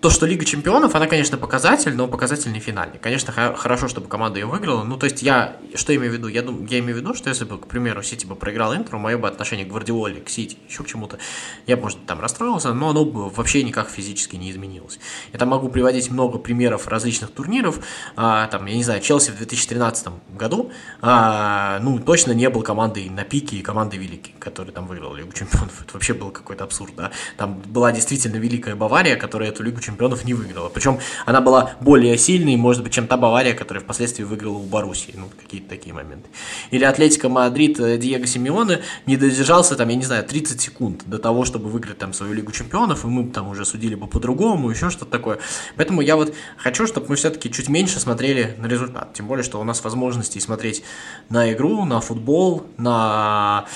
то, 0.00 0.10
что 0.10 0.26
Лига 0.26 0.44
Чемпионов, 0.44 0.94
она, 0.94 1.06
конечно, 1.06 1.36
показатель, 1.36 1.94
но 1.94 2.08
показатель 2.08 2.52
не 2.52 2.60
финальный. 2.60 2.98
Конечно, 2.98 3.32
хорошо, 3.32 3.88
чтобы 3.88 4.08
команда 4.08 4.38
ее 4.38 4.46
выиграла. 4.46 4.84
Ну, 4.84 4.96
то 4.96 5.04
есть 5.04 5.22
я, 5.22 5.56
что 5.74 5.94
имею 5.94 6.10
в 6.10 6.14
виду? 6.14 6.28
Я, 6.28 6.42
думаю, 6.42 6.66
я 6.68 6.78
имею 6.78 6.96
в 6.96 6.98
виду, 6.98 7.14
что 7.14 7.28
если 7.28 7.44
бы, 7.44 7.58
к 7.58 7.66
примеру, 7.66 8.02
Сити 8.02 8.26
бы 8.26 8.34
проиграл 8.34 8.74
Интеру, 8.74 8.98
мое 8.98 9.18
бы 9.18 9.28
отношение 9.28 9.66
к 9.66 9.68
Гвардиоле, 9.68 10.20
к 10.20 10.28
Сити, 10.28 10.56
еще 10.68 10.84
к 10.84 10.86
чему-то, 10.86 11.18
я 11.66 11.76
бы, 11.76 11.82
может, 11.82 12.04
там 12.06 12.20
расстроился, 12.20 12.72
но 12.72 12.90
оно 12.90 13.04
бы 13.04 13.28
вообще 13.30 13.62
никак 13.62 13.90
физически 13.90 14.36
не 14.36 14.50
изменилось. 14.50 14.98
Я 15.32 15.38
там 15.38 15.48
могу 15.48 15.68
приводить 15.68 16.10
много 16.10 16.38
примеров 16.38 16.88
различных 16.88 17.30
турниров. 17.30 17.80
А, 18.16 18.46
там, 18.48 18.66
я 18.66 18.74
не 18.74 18.84
знаю, 18.84 19.00
Челси 19.00 19.30
в 19.30 19.36
2013 19.36 20.08
году, 20.36 20.70
а, 21.00 21.78
ну, 21.80 21.98
точно 21.98 22.32
не 22.32 22.48
был 22.48 22.62
командой 22.62 23.08
на 23.10 23.24
пике 23.24 23.56
и 23.56 23.62
командой 23.62 23.96
великой, 23.96 24.34
которая 24.38 24.72
там 24.72 24.86
выиграла 24.86 25.16
Лигу 25.16 25.32
Чемпионов. 25.32 25.82
Это 25.82 25.92
вообще 25.94 26.14
был 26.14 26.30
какой-то 26.30 26.64
абсурд, 26.64 26.94
да. 26.96 27.10
Там 27.36 27.60
была 27.66 27.92
действительно 27.92 28.36
великая 28.36 28.74
Бавария, 28.74 29.16
которая 29.16 29.50
эту 29.58 29.64
Лигу 29.64 29.80
Чемпионов 29.80 30.24
не 30.24 30.34
выиграла. 30.34 30.68
Причем 30.68 30.98
она 31.26 31.40
была 31.40 31.72
более 31.80 32.16
сильной, 32.16 32.56
может 32.56 32.82
быть, 32.82 32.92
чем 32.92 33.06
та 33.06 33.16
Бавария, 33.16 33.54
которая 33.54 33.82
впоследствии 33.82 34.22
выиграла 34.22 34.56
у 34.56 34.62
Боруссии. 34.62 35.14
Ну, 35.16 35.28
какие-то 35.38 35.68
такие 35.68 35.94
моменты. 35.94 36.28
Или 36.70 36.84
Атлетико 36.84 37.28
Мадрид 37.28 37.80
э, 37.80 37.98
Диего 37.98 38.26
Симеоне 38.26 38.80
не 39.06 39.16
додержался, 39.16 39.76
там, 39.76 39.88
я 39.88 39.96
не 39.96 40.04
знаю, 40.04 40.24
30 40.24 40.60
секунд 40.60 41.02
до 41.06 41.18
того, 41.18 41.44
чтобы 41.44 41.68
выиграть 41.68 41.98
там 41.98 42.12
свою 42.12 42.32
Лигу 42.34 42.52
Чемпионов, 42.52 43.04
и 43.04 43.08
мы 43.08 43.28
там 43.30 43.48
уже 43.48 43.64
судили 43.64 43.94
бы 43.94 44.06
по-другому, 44.06 44.70
еще 44.70 44.90
что-то 44.90 45.10
такое. 45.10 45.38
Поэтому 45.76 46.00
я 46.00 46.16
вот 46.16 46.34
хочу, 46.56 46.86
чтобы 46.86 47.06
мы 47.08 47.16
все-таки 47.16 47.50
чуть 47.50 47.68
меньше 47.68 47.98
смотрели 47.98 48.54
на 48.58 48.66
результат. 48.66 49.12
Тем 49.14 49.26
более, 49.26 49.42
что 49.42 49.60
у 49.60 49.64
нас 49.64 49.82
возможности 49.82 50.38
смотреть 50.38 50.84
на 51.28 51.52
игру, 51.52 51.84
на 51.84 52.00
футбол, 52.00 52.66
на 52.76 53.66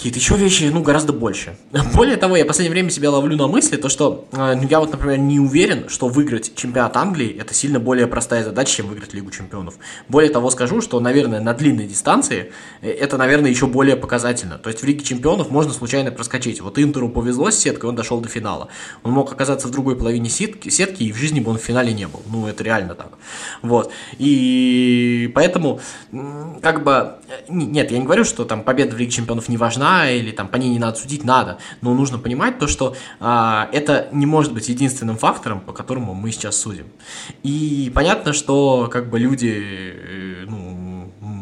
какие-то 0.00 0.18
еще 0.18 0.36
вещи, 0.36 0.70
ну, 0.72 0.82
гораздо 0.82 1.12
больше. 1.12 1.58
Более 1.94 2.16
того, 2.16 2.34
я 2.34 2.44
в 2.44 2.46
последнее 2.46 2.72
время 2.72 2.88
себя 2.88 3.10
ловлю 3.10 3.36
на 3.36 3.48
мысли, 3.48 3.76
то, 3.76 3.90
что 3.90 4.26
э, 4.32 4.54
я 4.70 4.80
вот, 4.80 4.92
например, 4.92 5.18
не 5.18 5.38
уверен, 5.38 5.90
что 5.90 6.08
выиграть 6.08 6.54
чемпионат 6.54 6.96
Англии 6.96 7.36
это 7.38 7.52
сильно 7.52 7.78
более 7.78 8.06
простая 8.06 8.42
задача, 8.42 8.76
чем 8.76 8.86
выиграть 8.86 9.12
Лигу 9.12 9.30
чемпионов. 9.30 9.74
Более 10.08 10.30
того, 10.30 10.48
скажу, 10.48 10.80
что, 10.80 10.98
наверное, 11.00 11.42
на 11.42 11.52
длинной 11.52 11.86
дистанции 11.86 12.50
э, 12.80 12.90
это, 12.90 13.18
наверное, 13.18 13.50
еще 13.50 13.66
более 13.66 13.94
показательно. 13.94 14.56
То 14.56 14.70
есть 14.70 14.82
в 14.82 14.86
Лиге 14.86 15.04
чемпионов 15.04 15.50
можно 15.50 15.74
случайно 15.74 16.10
проскочить. 16.10 16.62
Вот 16.62 16.78
Интеру 16.78 17.10
повезло 17.10 17.50
с 17.50 17.58
сеткой, 17.58 17.90
он 17.90 17.94
дошел 17.94 18.22
до 18.22 18.28
финала. 18.30 18.68
Он 19.02 19.12
мог 19.12 19.30
оказаться 19.30 19.68
в 19.68 19.70
другой 19.70 19.96
половине 19.96 20.30
сетки, 20.30 20.70
сетки 20.70 21.02
и 21.02 21.12
в 21.12 21.16
жизни 21.16 21.40
бы 21.40 21.50
он 21.50 21.58
в 21.58 21.62
финале 21.62 21.92
не 21.92 22.06
был. 22.06 22.22
Ну, 22.32 22.46
это 22.46 22.64
реально 22.64 22.94
так. 22.94 23.10
Вот. 23.60 23.92
И 24.16 25.30
поэтому, 25.34 25.78
как 26.62 26.84
бы, 26.84 27.16
э, 27.28 27.42
нет, 27.50 27.90
я 27.90 27.98
не 27.98 28.04
говорю, 28.04 28.24
что 28.24 28.46
там 28.46 28.62
победа 28.62 28.96
в 28.96 28.98
Лиге 28.98 29.10
чемпионов 29.10 29.50
не 29.50 29.58
важна, 29.58 29.89
или 30.10 30.30
там 30.30 30.48
по 30.48 30.56
ней 30.56 30.70
не 30.70 30.78
надо 30.78 30.98
судить, 30.98 31.24
надо. 31.24 31.58
Но 31.80 31.94
нужно 31.94 32.18
понимать 32.18 32.58
то, 32.58 32.66
что 32.66 32.96
а, 33.20 33.68
это 33.72 34.08
не 34.12 34.26
может 34.26 34.52
быть 34.52 34.68
единственным 34.68 35.16
фактором, 35.16 35.60
по 35.60 35.72
которому 35.72 36.14
мы 36.14 36.32
сейчас 36.32 36.56
судим. 36.56 36.86
И 37.42 37.90
понятно, 37.94 38.32
что 38.32 38.88
как 38.90 39.10
бы 39.10 39.18
люди, 39.18 39.52
э, 39.52 40.44
ну, 40.46 40.79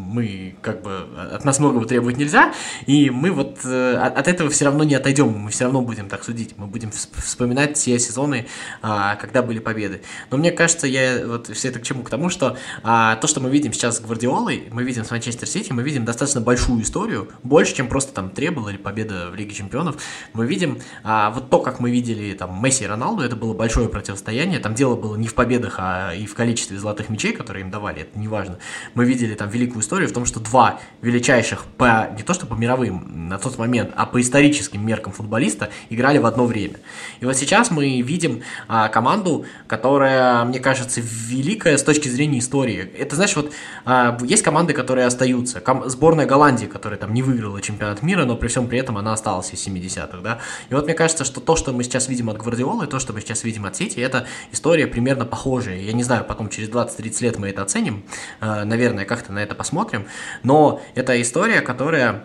мы 0.08 0.56
как 0.62 0.82
бы 0.82 1.06
от 1.32 1.44
нас 1.44 1.58
многого 1.58 1.86
требовать 1.86 2.16
нельзя, 2.16 2.52
и 2.86 3.10
мы 3.10 3.30
вот 3.30 3.60
э, 3.64 3.94
от 3.96 4.26
этого 4.26 4.50
все 4.50 4.64
равно 4.64 4.84
не 4.84 4.94
отойдем, 4.94 5.28
мы 5.28 5.50
все 5.50 5.64
равно 5.64 5.82
будем 5.82 6.08
так 6.08 6.24
судить, 6.24 6.54
мы 6.56 6.66
будем 6.66 6.90
вспоминать 6.90 7.76
все 7.76 7.98
сезоны, 7.98 8.46
а, 8.82 9.16
когда 9.16 9.42
были 9.42 9.58
победы. 9.58 10.02
Но 10.30 10.38
мне 10.38 10.50
кажется, 10.50 10.86
я 10.86 11.22
вот 11.26 11.48
все 11.48 11.68
это 11.68 11.78
к 11.78 11.82
чему? 11.82 12.02
К 12.02 12.10
тому, 12.10 12.30
что 12.30 12.56
а, 12.82 13.16
то, 13.16 13.26
что 13.26 13.40
мы 13.40 13.50
видим 13.50 13.72
сейчас 13.72 13.98
с 13.98 14.00
Гвардиолой, 14.00 14.68
мы 14.72 14.82
видим 14.82 15.04
с 15.04 15.10
Манчестер 15.10 15.46
Сити, 15.46 15.72
мы 15.72 15.82
видим 15.82 16.04
достаточно 16.04 16.40
большую 16.40 16.82
историю, 16.82 17.28
больше, 17.42 17.74
чем 17.74 17.88
просто 17.88 18.12
там 18.12 18.30
требовал 18.30 18.68
или 18.68 18.78
победа 18.78 19.28
в 19.30 19.34
Лиге 19.34 19.54
Чемпионов. 19.54 19.96
Мы 20.32 20.46
видим 20.46 20.78
а, 21.04 21.30
вот 21.30 21.50
то, 21.50 21.60
как 21.60 21.80
мы 21.80 21.90
видели 21.90 22.32
там 22.32 22.62
Месси 22.62 22.84
и 22.84 22.86
Роналду, 22.86 23.22
это 23.22 23.36
было 23.36 23.52
большое 23.52 23.88
противостояние, 23.88 24.58
там 24.58 24.74
дело 24.74 24.96
было 24.96 25.16
не 25.16 25.28
в 25.28 25.34
победах, 25.34 25.76
а 25.78 26.14
и 26.14 26.26
в 26.26 26.34
количестве 26.34 26.78
золотых 26.78 27.10
мячей, 27.10 27.32
которые 27.32 27.64
им 27.64 27.70
давали, 27.70 28.02
это 28.02 28.18
не 28.18 28.28
важно. 28.28 28.58
Мы 28.94 29.04
видели 29.04 29.34
там 29.34 29.50
великую 29.50 29.82
историю, 29.82 29.97
история 29.98 30.06
в 30.06 30.12
том, 30.12 30.26
что 30.26 30.38
два 30.38 30.80
величайших 31.02 31.64
по 31.76 32.08
не 32.16 32.22
то 32.22 32.32
что 32.32 32.46
по 32.46 32.54
мировым 32.54 33.28
на 33.28 33.38
тот 33.38 33.58
момент, 33.58 33.90
а 33.96 34.06
по 34.06 34.20
историческим 34.20 34.86
меркам 34.86 35.12
футболиста 35.12 35.70
играли 35.90 36.18
в 36.18 36.26
одно 36.26 36.46
время. 36.46 36.76
И 37.20 37.24
вот 37.24 37.36
сейчас 37.36 37.70
мы 37.70 38.00
видим 38.00 38.42
а, 38.68 38.88
команду, 38.88 39.44
которая, 39.66 40.44
мне 40.44 40.60
кажется, 40.60 41.00
великая 41.02 41.76
с 41.76 41.82
точки 41.82 42.08
зрения 42.08 42.38
истории. 42.38 42.90
Это, 42.96 43.16
знаешь, 43.16 43.34
вот 43.34 43.52
а, 43.84 44.16
есть 44.22 44.42
команды, 44.42 44.72
которые 44.72 45.06
остаются. 45.06 45.60
Ком- 45.60 45.88
сборная 45.88 46.26
Голландии, 46.26 46.66
которая 46.66 46.98
там 46.98 47.12
не 47.12 47.22
выиграла 47.22 47.60
чемпионат 47.60 48.02
мира, 48.02 48.24
но 48.24 48.36
при 48.36 48.48
всем 48.48 48.68
при 48.68 48.78
этом 48.78 48.98
она 48.98 49.12
осталась 49.12 49.52
из 49.52 49.66
70-х, 49.66 50.18
да. 50.22 50.38
И 50.70 50.74
вот 50.74 50.84
мне 50.84 50.94
кажется, 50.94 51.24
что 51.24 51.40
то, 51.40 51.56
что 51.56 51.72
мы 51.72 51.82
сейчас 51.82 52.08
видим 52.08 52.30
от 52.30 52.38
Гвардиолы, 52.38 52.86
то, 52.86 53.00
что 53.00 53.12
мы 53.12 53.20
сейчас 53.20 53.42
видим 53.44 53.64
от 53.66 53.74
Сити, 53.74 53.98
это 53.98 54.26
история 54.52 54.86
примерно 54.86 55.24
похожая. 55.24 55.80
Я 55.80 55.92
не 55.92 56.04
знаю, 56.04 56.24
потом 56.24 56.48
через 56.48 56.68
20-30 56.68 57.22
лет 57.22 57.38
мы 57.38 57.48
это 57.48 57.62
оценим, 57.62 58.04
а, 58.40 58.64
наверное, 58.64 59.04
как-то 59.04 59.32
на 59.32 59.40
это 59.40 59.54
посмотрим, 59.54 59.87
посмотрим. 59.88 60.06
Но 60.42 60.80
это 60.94 61.20
история, 61.20 61.60
которая 61.60 62.24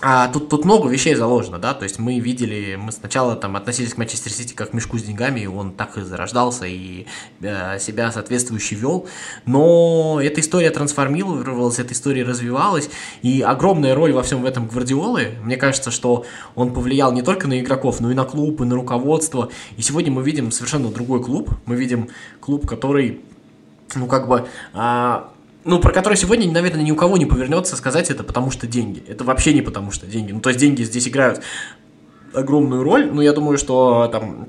а 0.00 0.28
тут, 0.28 0.48
тут 0.48 0.64
много 0.64 0.88
вещей 0.88 1.16
заложено, 1.16 1.58
да, 1.58 1.74
то 1.74 1.82
есть 1.82 1.98
мы 1.98 2.20
видели, 2.20 2.76
мы 2.76 2.92
сначала 2.92 3.34
там 3.34 3.56
относились 3.56 3.94
к 3.94 3.96
Манчестер 3.96 4.30
Сити 4.30 4.54
как 4.54 4.70
к 4.70 4.72
мешку 4.72 4.96
с 4.96 5.02
деньгами, 5.02 5.40
и 5.40 5.46
он 5.48 5.72
так 5.72 5.98
и 5.98 6.02
зарождался, 6.02 6.66
и 6.66 7.06
э, 7.40 7.80
себя 7.80 8.12
соответствующе 8.12 8.76
вел, 8.76 9.08
но 9.44 10.20
эта 10.22 10.40
история 10.40 10.70
трансформировалась, 10.70 11.80
эта 11.80 11.94
история 11.94 12.22
развивалась, 12.22 12.88
и 13.22 13.40
огромная 13.40 13.96
роль 13.96 14.12
во 14.12 14.22
всем 14.22 14.42
в 14.42 14.44
этом 14.44 14.68
Гвардиолы, 14.68 15.32
мне 15.42 15.56
кажется, 15.56 15.90
что 15.90 16.24
он 16.54 16.72
повлиял 16.72 17.10
не 17.10 17.22
только 17.22 17.48
на 17.48 17.58
игроков, 17.58 17.98
но 17.98 18.12
и 18.12 18.14
на 18.14 18.24
клуб, 18.24 18.60
и 18.60 18.64
на 18.64 18.76
руководство, 18.76 19.50
и 19.76 19.82
сегодня 19.82 20.12
мы 20.12 20.22
видим 20.22 20.52
совершенно 20.52 20.90
другой 20.90 21.24
клуб, 21.24 21.50
мы 21.66 21.74
видим 21.74 22.08
клуб, 22.38 22.68
который, 22.68 23.20
ну, 23.96 24.06
как 24.06 24.28
бы... 24.28 24.46
А, 24.74 25.32
ну, 25.64 25.80
про 25.80 25.92
который 25.92 26.16
сегодня, 26.16 26.50
наверное, 26.50 26.82
ни 26.82 26.90
у 26.90 26.96
кого 26.96 27.16
не 27.16 27.26
повернется 27.26 27.76
сказать 27.76 28.10
это 28.10 28.24
потому 28.24 28.50
что 28.50 28.66
деньги. 28.66 29.02
Это 29.06 29.24
вообще 29.24 29.52
не 29.52 29.62
потому 29.62 29.90
что 29.90 30.06
деньги. 30.06 30.32
Ну, 30.32 30.40
то 30.40 30.50
есть 30.50 30.60
деньги 30.60 30.82
здесь 30.82 31.08
играют 31.08 31.42
огромную 32.32 32.82
роль, 32.82 33.10
но 33.10 33.22
я 33.22 33.32
думаю, 33.32 33.58
что 33.58 34.08
там 34.10 34.48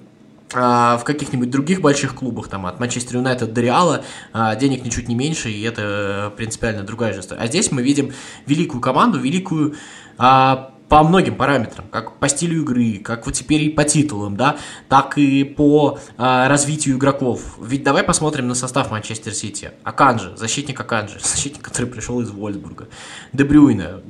а, 0.53 0.97
в 0.97 1.03
каких-нибудь 1.03 1.49
других 1.49 1.81
больших 1.81 2.15
клубах, 2.15 2.47
там, 2.47 2.65
от 2.65 2.79
Манчестер 2.79 3.17
Юнайтед 3.17 3.53
до 3.53 3.61
Реала, 3.61 4.03
а, 4.33 4.55
денег 4.55 4.83
ничуть 4.83 5.07
не 5.07 5.15
меньше, 5.15 5.49
и 5.49 5.61
это 5.63 6.33
принципиально 6.37 6.83
другая 6.83 7.13
же. 7.13 7.21
А 7.37 7.47
здесь 7.47 7.71
мы 7.71 7.81
видим 7.81 8.13
великую 8.45 8.81
команду, 8.81 9.19
великую 9.19 9.75
а, 10.17 10.71
по 10.89 11.03
многим 11.03 11.35
параметрам, 11.35 11.85
как 11.87 12.17
по 12.17 12.27
стилю 12.27 12.61
игры, 12.63 12.97
как 12.97 13.27
вот 13.27 13.35
теперь 13.35 13.61
и 13.61 13.69
по 13.69 13.83
титулам, 13.83 14.35
да, 14.35 14.57
так 14.89 15.17
и 15.17 15.43
по 15.43 15.99
а, 16.17 16.49
развитию 16.49 16.97
игроков. 16.97 17.57
Ведь 17.61 17.83
давай 17.83 18.03
посмотрим 18.03 18.47
на 18.47 18.55
состав 18.55 18.89
Манчестер 18.91 19.33
Сити. 19.33 19.71
Аканжи, 19.83 20.35
защитник 20.35 20.79
Аканжи, 20.79 21.19
защитник, 21.23 21.61
который 21.61 21.85
пришел 21.85 22.19
из 22.21 22.31
Вольфсбурга. 22.31 22.87
Де 23.33 23.47
Брюйне, 23.47 24.01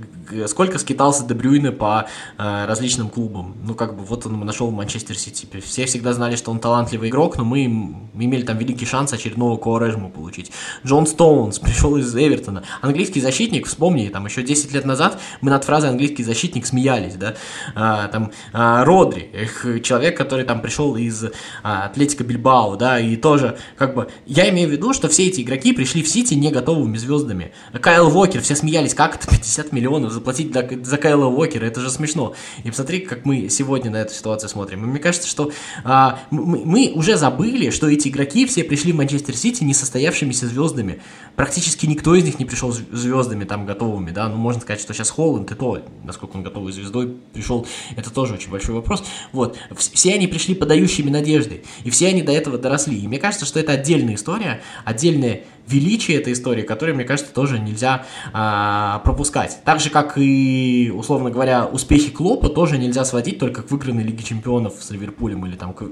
сколько 0.47 0.79
скитался 0.79 1.25
Де 1.25 1.35
Брюйне 1.35 1.71
по 1.71 2.07
а, 2.37 2.67
различным 2.67 3.09
клубам. 3.09 3.55
Ну, 3.63 3.75
как 3.75 3.95
бы, 3.95 4.03
вот 4.03 4.25
он 4.25 4.39
нашел 4.45 4.71
Манчестер 4.71 5.17
Сити. 5.17 5.47
Все 5.61 5.85
всегда 5.85 6.13
знали, 6.13 6.35
что 6.35 6.51
он 6.51 6.59
талантливый 6.59 7.09
игрок, 7.09 7.37
но 7.37 7.43
мы 7.43 7.65
имели 7.65 8.43
там 8.43 8.57
великий 8.57 8.85
шанс 8.85 9.13
очередного 9.13 9.57
Куарежму 9.57 10.09
получить. 10.09 10.51
Джон 10.85 11.07
Стоунс 11.07 11.59
пришел 11.59 11.95
из 11.97 12.15
Эвертона. 12.15 12.63
Английский 12.81 13.21
защитник, 13.21 13.67
вспомни, 13.67 14.07
там 14.09 14.25
еще 14.25 14.43
10 14.43 14.73
лет 14.73 14.85
назад 14.85 15.19
мы 15.41 15.51
над 15.51 15.63
фразой 15.63 15.89
английский 15.89 16.23
защитник 16.23 16.65
смеялись, 16.65 17.15
да, 17.15 17.35
а, 17.75 18.07
там 18.07 18.31
а, 18.53 18.83
Родри, 18.85 19.29
их, 19.33 19.83
человек, 19.83 20.17
который 20.17 20.45
там 20.45 20.61
пришел 20.61 20.95
из 20.95 21.25
а, 21.63 21.85
Атлетика 21.85 22.23
Бильбао, 22.23 22.75
да, 22.75 22.99
и 22.99 23.15
тоже, 23.15 23.57
как 23.77 23.95
бы, 23.95 24.09
я 24.25 24.49
имею 24.49 24.69
в 24.69 24.71
виду, 24.71 24.93
что 24.93 25.07
все 25.07 25.27
эти 25.27 25.41
игроки 25.41 25.73
пришли 25.73 26.03
в 26.03 26.07
Сити 26.07 26.33
не 26.33 26.51
готовыми 26.51 26.97
звездами. 26.97 27.53
Кайл 27.79 28.07
Уокер, 28.07 28.41
все 28.41 28.55
смеялись, 28.55 28.93
как 28.93 29.15
это 29.15 29.27
50 29.27 29.71
миллионов 29.71 30.11
заплатить 30.19 30.53
за, 30.85 30.97
Кайла 30.97 31.25
Уокера, 31.25 31.65
это 31.65 31.81
же 31.81 31.89
смешно. 31.89 32.35
И 32.63 32.69
посмотри, 32.69 32.99
как 32.99 33.25
мы 33.25 33.49
сегодня 33.49 33.89
на 33.89 33.97
эту 33.97 34.13
ситуацию 34.13 34.49
смотрим. 34.49 34.83
И 34.83 34.87
мне 34.87 34.99
кажется, 34.99 35.27
что 35.27 35.51
а, 35.83 36.19
мы, 36.29 36.63
мы 36.65 36.91
уже 36.93 37.17
забыли, 37.17 37.71
что 37.71 37.89
эти 37.89 38.09
игроки 38.09 38.45
все 38.45 38.63
пришли 38.63 38.91
в 38.91 38.95
Манчестер 38.95 39.35
Сити 39.35 39.63
несостоявшимися 39.63 40.47
звездами. 40.47 41.01
Практически 41.35 41.87
никто 41.87 42.13
из 42.13 42.23
них 42.23 42.37
не 42.37 42.45
пришел 42.45 42.71
звездами 42.71 43.45
там 43.45 43.65
готовыми, 43.65 44.11
да, 44.11 44.29
ну 44.29 44.35
можно 44.35 44.61
сказать, 44.61 44.81
что 44.81 44.93
сейчас 44.93 45.09
Холланд 45.09 45.51
и 45.51 45.55
то, 45.55 45.81
насколько 46.03 46.35
он 46.35 46.43
готов 46.43 46.59
топовой 46.59 46.71
звездой 46.71 47.15
пришел, 47.33 47.65
это 47.95 48.09
тоже 48.11 48.33
очень 48.33 48.51
большой 48.51 48.75
вопрос. 48.75 49.03
Вот, 49.31 49.57
все 49.75 50.13
они 50.13 50.27
пришли 50.27 50.55
подающими 50.55 51.09
надежды, 51.09 51.63
и 51.83 51.89
все 51.89 52.09
они 52.09 52.21
до 52.21 52.31
этого 52.31 52.57
доросли. 52.57 52.99
И 52.99 53.07
мне 53.07 53.19
кажется, 53.19 53.45
что 53.45 53.59
это 53.59 53.73
отдельная 53.73 54.15
история, 54.15 54.61
отдельная 54.85 55.41
величие 55.69 56.17
этой 56.17 56.33
истории, 56.33 56.63
которое, 56.63 56.93
мне 56.93 57.05
кажется, 57.05 57.33
тоже 57.33 57.59
нельзя 57.59 58.05
а, 58.33 58.99
пропускать. 58.99 59.59
Так 59.63 59.79
же, 59.79 59.89
как 59.89 60.17
и, 60.17 60.91
условно 60.93 61.29
говоря, 61.29 61.65
успехи 61.65 62.09
Клопа 62.09 62.49
тоже 62.49 62.77
нельзя 62.77 63.05
сводить 63.05 63.39
только 63.39 63.61
к 63.61 63.71
выигранной 63.71 64.03
Лиге 64.03 64.23
Чемпионов 64.23 64.73
с 64.79 64.89
Ливерпулем 64.89 65.45
или 65.45 65.55
там 65.55 65.73
к, 65.73 65.83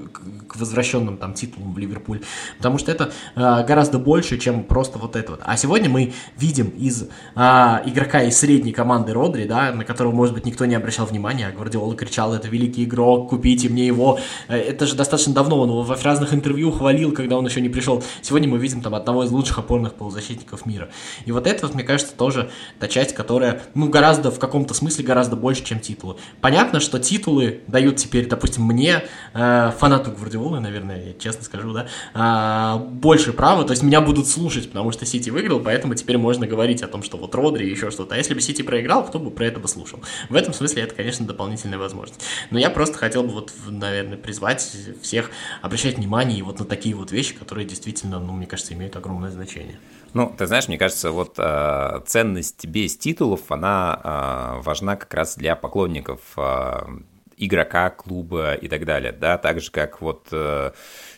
к, 0.48 0.56
возвращенным 0.56 1.16
там 1.16 1.34
титулам 1.34 1.74
в 1.74 1.78
Ливерпуль, 1.78 2.20
потому 2.56 2.78
что 2.78 2.90
это 2.90 3.12
а, 3.36 3.62
гораздо 3.62 3.98
больше, 3.98 4.38
чем 4.38 4.64
просто 4.64 4.98
вот 4.98 5.16
это 5.16 5.32
вот. 5.32 5.40
А 5.44 5.56
сегодня 5.56 5.88
мы 5.88 6.12
видим 6.36 6.68
из 6.68 7.08
а, 7.34 7.82
игрока 7.86 8.22
из 8.22 8.38
средней 8.38 8.72
команды 8.72 9.12
Родри, 9.12 9.44
да, 9.44 9.72
на 9.72 9.84
которого, 9.84 10.12
может 10.12 10.34
быть, 10.34 10.44
никто 10.44 10.64
не 10.64 10.74
обращал 10.74 11.06
внимания, 11.06 11.46
а 11.46 11.52
Гвардиола 11.52 11.94
кричал, 11.94 12.34
это 12.34 12.48
великий 12.48 12.84
игрок, 12.84 13.30
купите 13.30 13.68
мне 13.68 13.86
его. 13.86 14.18
Э, 14.48 14.56
это 14.56 14.86
же 14.86 14.96
достаточно 14.96 15.32
давно, 15.32 15.60
он 15.60 15.68
его 15.68 15.82
в 15.82 16.04
разных 16.04 16.34
интервью 16.34 16.72
хвалил, 16.72 17.12
когда 17.12 17.38
он 17.38 17.46
еще 17.46 17.60
не 17.60 17.68
пришел. 17.68 18.02
Сегодня 18.22 18.48
мы 18.48 18.58
видим 18.58 18.82
там 18.82 18.94
одного 18.94 19.24
из 19.24 19.30
лучших 19.30 19.58
опорных 19.68 19.94
полузащитников 19.94 20.64
мира. 20.64 20.88
И 21.26 21.32
вот 21.32 21.46
это, 21.46 21.66
вот, 21.66 21.74
мне 21.74 21.84
кажется, 21.84 22.14
тоже 22.16 22.50
та 22.78 22.88
часть, 22.88 23.14
которая, 23.14 23.60
ну, 23.74 23.90
гораздо, 23.90 24.30
в 24.30 24.38
каком-то 24.38 24.72
смысле, 24.72 25.04
гораздо 25.04 25.36
больше, 25.36 25.62
чем 25.62 25.78
титулы. 25.78 26.16
Понятно, 26.40 26.80
что 26.80 26.98
титулы 26.98 27.60
дают 27.66 27.96
теперь, 27.96 28.26
допустим, 28.26 28.64
мне, 28.64 29.04
э, 29.34 29.72
фанату 29.78 30.10
Гвардиолы, 30.12 30.60
наверное, 30.60 31.08
я 31.08 31.12
честно 31.12 31.44
скажу, 31.44 31.74
да, 31.74 31.86
э, 32.14 32.78
больше 32.78 33.34
права, 33.34 33.64
то 33.64 33.72
есть 33.72 33.82
меня 33.82 34.00
будут 34.00 34.26
слушать, 34.26 34.68
потому 34.70 34.90
что 34.90 35.04
Сити 35.04 35.28
выиграл, 35.28 35.60
поэтому 35.60 35.94
теперь 35.94 36.16
можно 36.16 36.46
говорить 36.46 36.82
о 36.82 36.88
том, 36.88 37.02
что 37.02 37.18
вот 37.18 37.34
Родри 37.34 37.66
и 37.66 37.70
еще 37.70 37.90
что-то. 37.90 38.14
А 38.14 38.18
если 38.18 38.32
бы 38.32 38.40
Сити 38.40 38.62
проиграл, 38.62 39.04
кто 39.04 39.18
бы 39.18 39.30
про 39.30 39.44
это 39.44 39.60
бы 39.60 39.68
слушал? 39.68 40.00
В 40.30 40.34
этом 40.34 40.54
смысле 40.54 40.84
это, 40.84 40.94
конечно, 40.94 41.26
дополнительная 41.26 41.78
возможность. 41.78 42.22
Но 42.50 42.58
я 42.58 42.70
просто 42.70 42.96
хотел 42.96 43.22
бы 43.22 43.32
вот, 43.32 43.52
наверное, 43.68 44.16
призвать 44.16 44.66
всех 45.02 45.30
обращать 45.60 45.98
внимание 45.98 46.42
вот 46.42 46.58
на 46.58 46.64
такие 46.64 46.94
вот 46.94 47.12
вещи, 47.12 47.34
которые 47.34 47.66
действительно, 47.66 48.18
ну, 48.18 48.32
мне 48.32 48.46
кажется, 48.46 48.72
имеют 48.72 48.96
огромное 48.96 49.30
значение. 49.30 49.47
Ну, 50.14 50.34
ты 50.36 50.46
знаешь, 50.46 50.68
мне 50.68 50.78
кажется, 50.78 51.10
вот 51.10 51.34
э, 51.38 52.00
ценность 52.06 52.66
без 52.66 52.96
титулов, 52.96 53.52
она 53.52 54.00
э, 54.58 54.62
важна 54.62 54.96
как 54.96 55.12
раз 55.12 55.36
для 55.36 55.54
поклонников 55.54 56.20
э, 56.36 56.80
игрока, 57.36 57.90
клуба 57.90 58.54
и 58.54 58.68
так 58.68 58.84
далее, 58.84 59.12
да, 59.12 59.38
так 59.38 59.60
же 59.60 59.70
как 59.70 60.00
вот 60.00 60.28
э, 60.32 60.72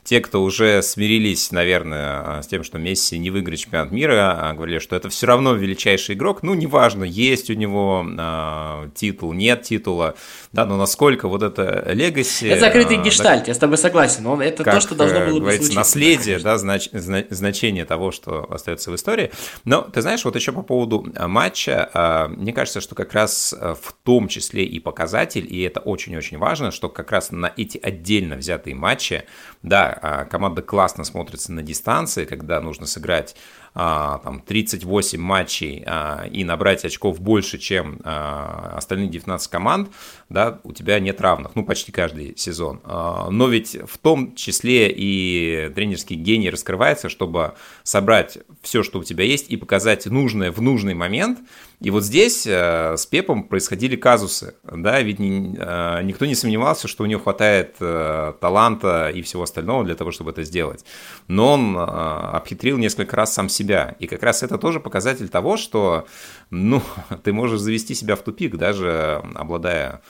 те, 0.04 0.20
кто 0.20 0.42
уже 0.42 0.82
смирились, 0.82 1.52
наверное, 1.52 2.42
с 2.42 2.46
тем, 2.46 2.64
что 2.64 2.78
Месси 2.78 3.18
не 3.18 3.30
выиграет 3.30 3.60
чемпионат 3.60 3.90
мира, 3.90 4.38
а 4.40 4.54
говорили, 4.54 4.78
что 4.78 4.96
это 4.96 5.08
все 5.08 5.26
равно 5.26 5.54
величайший 5.54 6.14
игрок, 6.14 6.42
ну, 6.42 6.54
неважно, 6.54 7.04
есть 7.04 7.50
у 7.50 7.54
него 7.54 8.04
э, 8.06 8.90
титул, 8.94 9.32
нет 9.32 9.62
титула, 9.62 10.14
да, 10.52 10.64
но 10.64 10.76
насколько 10.76 11.28
вот 11.28 11.42
это 11.42 11.90
легаси... 11.92 12.46
Это 12.46 12.60
закрытый 12.60 12.98
э, 12.98 13.02
гештальт, 13.02 13.44
да, 13.44 13.48
я 13.48 13.54
с 13.54 13.58
тобой 13.58 13.78
согласен, 13.78 14.26
он, 14.26 14.40
это 14.40 14.64
как, 14.64 14.74
то, 14.74 14.80
что 14.80 14.94
должно 14.94 15.20
было 15.26 15.40
бы 15.40 15.52
случиться. 15.52 15.76
наследие, 15.76 16.38
да, 16.38 16.56
знач, 16.58 16.88
значение 16.92 17.84
того, 17.84 18.10
что 18.10 18.50
остается 18.50 18.90
в 18.90 18.96
истории. 18.96 19.30
Но, 19.64 19.82
ты 19.82 20.00
знаешь, 20.02 20.24
вот 20.24 20.34
еще 20.34 20.52
по 20.52 20.62
поводу 20.62 21.06
матча, 21.26 21.90
э, 21.92 22.28
мне 22.28 22.52
кажется, 22.52 22.80
что 22.80 22.94
как 22.94 23.12
раз 23.12 23.54
в 23.60 23.92
том 24.02 24.28
числе 24.28 24.64
и 24.64 24.80
показатель, 24.80 25.46
и 25.48 25.60
это 25.62 25.80
очень-очень 25.80 26.38
важно, 26.38 26.70
что 26.70 26.88
как 26.88 27.10
раз 27.10 27.30
на 27.30 27.52
эти 27.56 27.78
отдельно 27.82 28.36
взятые 28.36 28.74
матчи, 28.74 29.24
да, 29.62 29.89
а, 29.92 30.24
команда 30.24 30.62
классно 30.62 31.04
смотрится 31.04 31.52
на 31.52 31.62
дистанции, 31.62 32.24
когда 32.24 32.60
нужно 32.60 32.86
сыграть 32.86 33.36
там, 33.74 34.42
38 34.46 35.20
матчей 35.20 35.82
а, 35.86 36.26
и 36.30 36.44
набрать 36.44 36.84
очков 36.84 37.20
больше, 37.20 37.58
чем 37.58 38.00
остальные 38.04 39.08
19 39.08 39.50
команд, 39.50 39.90
да, 40.28 40.60
у 40.64 40.72
тебя 40.72 40.98
нет 41.00 41.20
равных, 41.20 41.52
ну, 41.54 41.64
почти 41.64 41.92
каждый 41.92 42.36
сезон. 42.36 42.80
Но 42.84 43.48
ведь 43.48 43.76
в 43.86 43.98
том 43.98 44.34
числе 44.34 44.90
и 44.90 45.70
тренерский 45.74 46.16
гений 46.16 46.50
раскрывается, 46.50 47.08
чтобы 47.08 47.54
собрать 47.82 48.38
все, 48.62 48.82
что 48.82 48.98
у 48.98 49.04
тебя 49.04 49.24
есть, 49.24 49.50
и 49.50 49.56
показать 49.56 50.06
нужное 50.06 50.52
в 50.52 50.60
нужный 50.60 50.94
момент– 50.94 51.38
и 51.80 51.90
вот 51.90 52.04
здесь 52.04 52.46
э, 52.46 52.94
с 52.98 53.06
Пепом 53.06 53.44
происходили 53.44 53.96
казусы, 53.96 54.54
да, 54.62 55.00
ведь 55.00 55.18
э, 55.18 56.02
никто 56.02 56.26
не 56.26 56.34
сомневался, 56.34 56.88
что 56.88 57.04
у 57.04 57.06
него 57.06 57.22
хватает 57.22 57.76
э, 57.80 58.34
таланта 58.38 59.08
и 59.08 59.22
всего 59.22 59.44
остального 59.44 59.82
для 59.84 59.94
того, 59.94 60.10
чтобы 60.10 60.30
это 60.30 60.42
сделать. 60.42 60.84
Но 61.26 61.54
он 61.54 61.76
обхитрил 61.78 62.76
несколько 62.76 63.16
раз 63.16 63.32
сам 63.32 63.48
себя. 63.48 63.59
И 63.98 64.06
как 64.06 64.22
раз 64.22 64.42
это 64.42 64.58
тоже 64.58 64.80
показатель 64.80 65.28
того, 65.28 65.56
что, 65.56 66.06
ну, 66.50 66.82
ты 67.22 67.32
можешь 67.32 67.60
завести 67.60 67.94
себя 67.94 68.16
в 68.16 68.22
тупик, 68.22 68.56
даже 68.56 69.22
обладая 69.34 70.00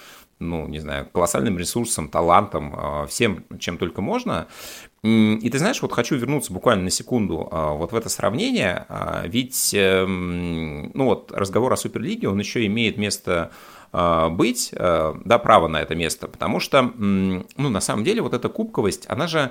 ну, 0.41 0.67
не 0.67 0.81
знаю, 0.81 1.07
колоссальным 1.13 1.59
ресурсом, 1.59 2.09
талантом, 2.09 2.75
э, 2.75 3.07
всем, 3.09 3.45
чем 3.59 3.77
только 3.77 4.01
можно. 4.01 4.49
И 5.03 5.49
ты 5.51 5.59
знаешь, 5.59 5.81
вот 5.81 5.93
хочу 5.93 6.17
вернуться 6.17 6.53
буквально 6.53 6.85
на 6.85 6.91
секунду 6.91 7.49
а, 7.51 7.73
вот 7.73 7.93
в 7.93 7.95
это 7.95 8.11
сравнение, 8.11 8.85
а, 8.91 9.23
ведь, 9.27 9.73
эм, 9.73 10.91
ну 10.93 11.05
вот, 11.07 11.33
разговор 11.33 11.73
о 11.73 11.77
Суперлиге, 11.77 12.29
он 12.29 12.39
еще 12.39 12.67
имеет 12.67 12.99
место 12.99 13.51
быть, 13.93 14.73
да, 14.73 15.41
право 15.43 15.67
на 15.67 15.83
это 15.83 15.97
место, 15.97 16.29
потому 16.29 16.61
что, 16.61 16.81
ну, 16.81 17.45
на 17.57 17.81
самом 17.81 18.05
деле, 18.05 18.23
вот 18.23 18.35
эта 18.35 18.49
кубковость, 18.49 19.05
она 19.09 19.27
же 19.27 19.51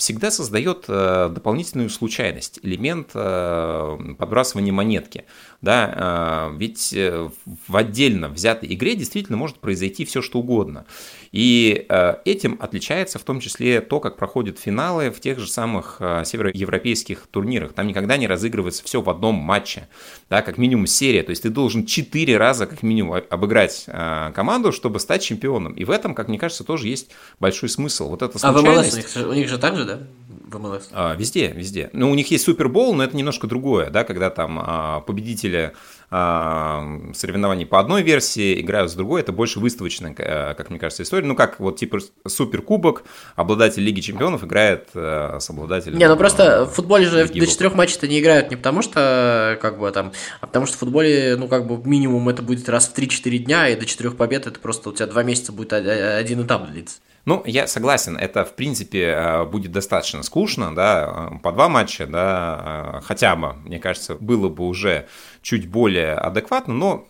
всегда 0.00 0.30
создает 0.30 0.86
э, 0.88 1.30
дополнительную 1.30 1.90
случайность, 1.90 2.58
элемент 2.62 3.10
э, 3.12 3.98
подбрасывания 4.18 4.72
монетки. 4.72 5.26
Да? 5.60 6.48
Э, 6.50 6.56
ведь 6.56 6.94
в 6.94 7.76
отдельно 7.76 8.30
взятой 8.30 8.72
игре 8.72 8.96
действительно 8.96 9.36
может 9.36 9.58
произойти 9.58 10.06
все, 10.06 10.22
что 10.22 10.38
угодно. 10.38 10.86
И 11.32 11.86
этим 12.24 12.58
отличается 12.60 13.18
в 13.18 13.22
том 13.22 13.38
числе 13.38 13.80
то, 13.80 14.00
как 14.00 14.16
проходят 14.16 14.58
финалы 14.58 15.10
в 15.10 15.20
тех 15.20 15.38
же 15.38 15.46
самых 15.46 15.98
североевропейских 16.00 17.28
турнирах. 17.30 17.72
Там 17.72 17.86
никогда 17.86 18.16
не 18.16 18.26
разыгрывается 18.26 18.82
все 18.82 19.00
в 19.00 19.08
одном 19.08 19.36
матче, 19.36 19.86
да, 20.28 20.42
как 20.42 20.58
минимум 20.58 20.86
серия. 20.86 21.22
То 21.22 21.30
есть 21.30 21.42
ты 21.42 21.50
должен 21.50 21.86
четыре 21.86 22.36
раза 22.36 22.66
как 22.66 22.82
минимум 22.82 23.22
обыграть 23.30 23.86
команду, 24.34 24.72
чтобы 24.72 24.98
стать 24.98 25.22
чемпионом. 25.22 25.74
И 25.74 25.84
в 25.84 25.90
этом, 25.90 26.14
как 26.14 26.28
мне 26.28 26.38
кажется, 26.38 26.64
тоже 26.64 26.88
есть 26.88 27.10
большой 27.38 27.68
смысл. 27.68 28.08
Вот 28.08 28.22
эта 28.22 28.38
случайность... 28.38 28.96
А 28.96 29.00
в 29.00 29.02
МЛС 29.04 29.16
у 29.16 29.18
них, 29.18 29.28
у 29.28 29.32
них 29.34 29.48
же 29.48 29.58
так 29.58 29.76
же, 29.76 29.84
да? 29.96 30.06
в 30.50 30.58
МЛС? 30.58 30.88
А, 30.92 31.14
везде, 31.14 31.48
везде. 31.48 31.90
Ну, 31.92 32.10
у 32.10 32.14
них 32.14 32.30
есть 32.30 32.44
Супербол, 32.44 32.94
но 32.94 33.04
это 33.04 33.16
немножко 33.16 33.46
другое, 33.46 33.90
да, 33.90 34.04
когда 34.04 34.30
там 34.30 34.60
а, 34.62 35.00
победители 35.00 35.72
а, 36.10 36.84
соревнований 37.14 37.66
по 37.66 37.78
одной 37.80 38.02
версии 38.02 38.60
играют 38.60 38.90
с 38.90 38.94
другой, 38.94 39.20
это 39.20 39.32
больше 39.32 39.60
выставочная, 39.60 40.14
а, 40.18 40.54
как 40.54 40.70
мне 40.70 40.78
кажется, 40.78 41.02
история. 41.02 41.26
Ну, 41.26 41.34
как 41.34 41.60
вот 41.60 41.78
типа 41.78 41.98
Суперкубок, 42.26 43.04
обладатель 43.36 43.82
Лиги 43.82 44.00
Чемпионов 44.00 44.44
играет 44.44 44.88
а, 44.94 45.38
с 45.40 45.50
обладателем... 45.50 45.98
Не, 45.98 46.08
ну 46.08 46.16
просто 46.16 46.64
в 46.64 46.72
футболе 46.72 47.06
же 47.06 47.26
до 47.26 47.46
четырех 47.46 47.74
матчей-то 47.74 48.08
не 48.08 48.20
играют 48.20 48.50
не 48.50 48.56
потому 48.56 48.82
что, 48.82 49.58
как 49.60 49.78
бы 49.78 49.90
там, 49.90 50.12
а 50.40 50.46
потому 50.46 50.66
что 50.66 50.76
в 50.76 50.80
футболе, 50.80 51.36
ну, 51.36 51.48
как 51.48 51.66
бы 51.66 51.80
минимум 51.88 52.28
это 52.28 52.42
будет 52.42 52.68
раз 52.68 52.88
в 52.88 52.96
3-4 52.96 53.38
дня, 53.38 53.68
и 53.68 53.76
до 53.76 53.86
четырех 53.86 54.16
побед 54.16 54.46
это 54.46 54.58
просто 54.58 54.90
у 54.90 54.92
тебя 54.92 55.06
два 55.06 55.22
месяца 55.22 55.52
будет 55.52 55.72
один 55.72 56.42
этап 56.42 56.70
длиться. 56.70 56.98
Ну, 57.26 57.42
я 57.44 57.66
согласен, 57.66 58.16
это, 58.16 58.44
в 58.44 58.54
принципе, 58.54 59.02
э, 59.04 59.44
будет 59.44 59.72
достаточно 59.72 60.22
скучно, 60.22 60.74
да, 60.74 61.30
по 61.42 61.52
два 61.52 61.68
матча, 61.68 62.06
да, 62.06 62.94
э, 62.94 63.00
хотя 63.04 63.36
бы, 63.36 63.52
мне 63.64 63.78
кажется, 63.78 64.14
было 64.14 64.48
бы 64.48 64.66
уже 64.66 65.06
чуть 65.42 65.68
более 65.68 66.14
адекватно, 66.14 66.72
но 66.72 67.06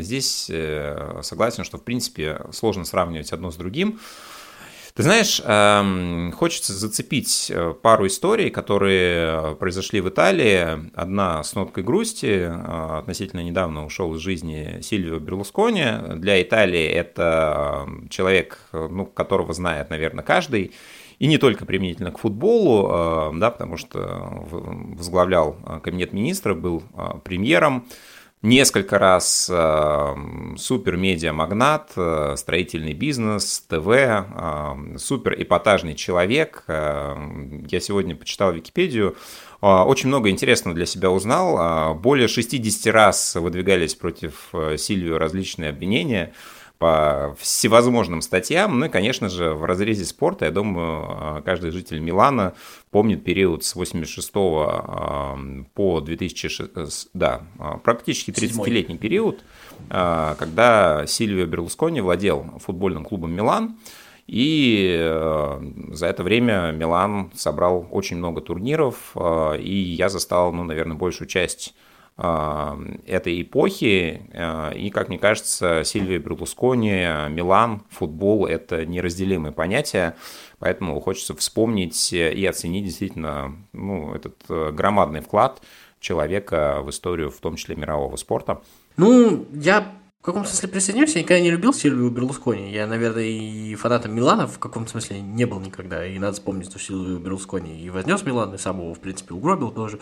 здесь 0.00 0.48
э, 0.50 1.20
согласен, 1.22 1.64
что, 1.64 1.76
в 1.76 1.82
принципе, 1.82 2.40
сложно 2.52 2.84
сравнивать 2.84 3.32
одно 3.32 3.50
с 3.50 3.56
другим. 3.56 4.00
Ты 5.00 5.04
знаешь, 5.04 5.40
эм, 5.42 6.30
хочется 6.32 6.74
зацепить 6.74 7.50
э, 7.50 7.72
пару 7.72 8.06
историй, 8.06 8.50
которые 8.50 9.56
произошли 9.56 10.02
в 10.02 10.10
Италии. 10.10 10.90
Одна 10.94 11.42
с 11.42 11.54
ноткой 11.54 11.84
грусти. 11.84 12.26
Э, 12.26 12.98
относительно 12.98 13.40
недавно 13.40 13.86
ушел 13.86 14.14
из 14.14 14.20
жизни 14.20 14.80
Сильвио 14.82 15.18
Берлускони. 15.18 15.86
Для 16.16 16.42
Италии 16.42 16.84
это 16.84 17.86
эм, 17.86 18.10
человек, 18.10 18.58
ну, 18.74 19.06
которого 19.06 19.54
знает, 19.54 19.88
наверное, 19.88 20.22
каждый. 20.22 20.72
И 21.18 21.26
не 21.26 21.38
только 21.38 21.64
применительно 21.64 22.10
к 22.10 22.18
футболу, 22.18 22.90
э, 22.92 23.38
да, 23.38 23.50
потому 23.50 23.78
что 23.78 24.44
возглавлял 24.50 25.80
кабинет 25.82 26.12
министров, 26.12 26.58
был 26.58 26.82
премьером 27.24 27.86
несколько 28.42 28.98
раз 28.98 29.50
э, 29.52 30.14
супер 30.56 30.96
медиа 30.96 31.32
магнат, 31.32 31.92
э, 31.96 32.34
строительный 32.36 32.94
бизнес, 32.94 33.64
ТВ, 33.68 33.88
э, 33.88 34.96
супер 34.98 35.34
эпатажный 35.42 35.94
человек. 35.94 36.64
Я 36.66 37.80
сегодня 37.80 38.16
почитал 38.16 38.52
Википедию, 38.52 39.16
очень 39.60 40.08
много 40.08 40.30
интересного 40.30 40.74
для 40.74 40.86
себя 40.86 41.10
узнал. 41.10 41.94
Более 41.96 42.28
60 42.28 42.92
раз 42.92 43.34
выдвигались 43.34 43.94
против 43.94 44.52
Сильвию 44.78 45.18
различные 45.18 45.68
обвинения 45.68 46.32
по 46.80 47.36
всевозможным 47.38 48.22
статьям. 48.22 48.78
Ну 48.78 48.86
и, 48.86 48.88
конечно 48.88 49.28
же, 49.28 49.52
в 49.52 49.64
разрезе 49.66 50.06
спорта, 50.06 50.46
я 50.46 50.50
думаю, 50.50 51.42
каждый 51.44 51.72
житель 51.72 52.00
Милана 52.00 52.54
помнит 52.90 53.22
период 53.22 53.64
с 53.64 53.74
86 53.74 54.32
по 54.32 56.00
2006, 56.00 57.10
да, 57.12 57.42
практически 57.84 58.30
30-летний 58.30 58.96
период, 58.96 59.44
когда 59.90 61.04
Сильвио 61.06 61.44
Берлускони 61.44 62.00
владел 62.00 62.46
футбольным 62.64 63.04
клубом 63.04 63.32
«Милан», 63.32 63.76
и 64.26 64.96
э, 64.96 65.60
за 65.90 66.06
это 66.06 66.22
время 66.22 66.70
Милан 66.70 67.32
собрал 67.34 67.88
очень 67.90 68.16
много 68.16 68.40
турниров, 68.40 69.10
э, 69.16 69.58
и 69.58 69.74
я 69.74 70.08
застал, 70.08 70.52
ну, 70.52 70.62
наверное, 70.62 70.96
большую 70.96 71.26
часть 71.26 71.74
этой 72.20 73.40
эпохи. 73.40 74.22
А, 74.34 74.70
и, 74.72 74.90
как 74.90 75.08
мне 75.08 75.18
кажется, 75.18 75.82
Сильвия 75.84 76.18
Берлускони, 76.18 76.90
Милан, 77.30 77.82
футбол– 77.88 78.46
это 78.46 78.84
неразделимые 78.84 79.52
понятия. 79.52 80.16
Поэтому 80.58 81.00
хочется 81.00 81.34
вспомнить 81.34 82.12
и 82.12 82.44
оценить 82.44 82.84
действительно 82.84 83.56
ну, 83.72 84.14
этот 84.14 84.36
э, 84.50 84.70
громадный 84.72 85.20
вклад 85.20 85.62
человека 86.00 86.80
в 86.82 86.90
историю, 86.90 87.30
в 87.30 87.38
том 87.38 87.56
числе 87.56 87.76
мирового 87.76 88.16
спорта. 88.16 88.60
Ну, 88.98 89.46
я 89.54 89.90
в 90.20 90.22
каком 90.22 90.44
смысле 90.44 90.68
присоединюсь? 90.68 91.14
Я 91.14 91.22
никогда 91.22 91.40
не 91.40 91.50
любил 91.50 91.72
Сильвию 91.72 92.10
Берлускони. 92.10 92.70
Я, 92.70 92.86
наверное, 92.86 93.24
и 93.24 93.74
фанатом 93.74 94.14
Милана 94.14 94.46
в 94.46 94.58
каком 94.58 94.86
смысле 94.86 95.18
не 95.22 95.46
был 95.46 95.60
никогда. 95.60 96.04
И 96.04 96.18
надо 96.18 96.34
вспомнить, 96.34 96.68
что 96.68 96.78
Сильвию 96.78 97.18
Берлускони 97.18 97.80
и 97.80 97.88
вознес 97.88 98.22
Милан, 98.22 98.54
и 98.54 98.58
сам 98.58 98.80
его, 98.80 98.92
в 98.92 99.00
принципе, 99.00 99.32
угробил 99.32 99.70
тоже. 99.70 99.98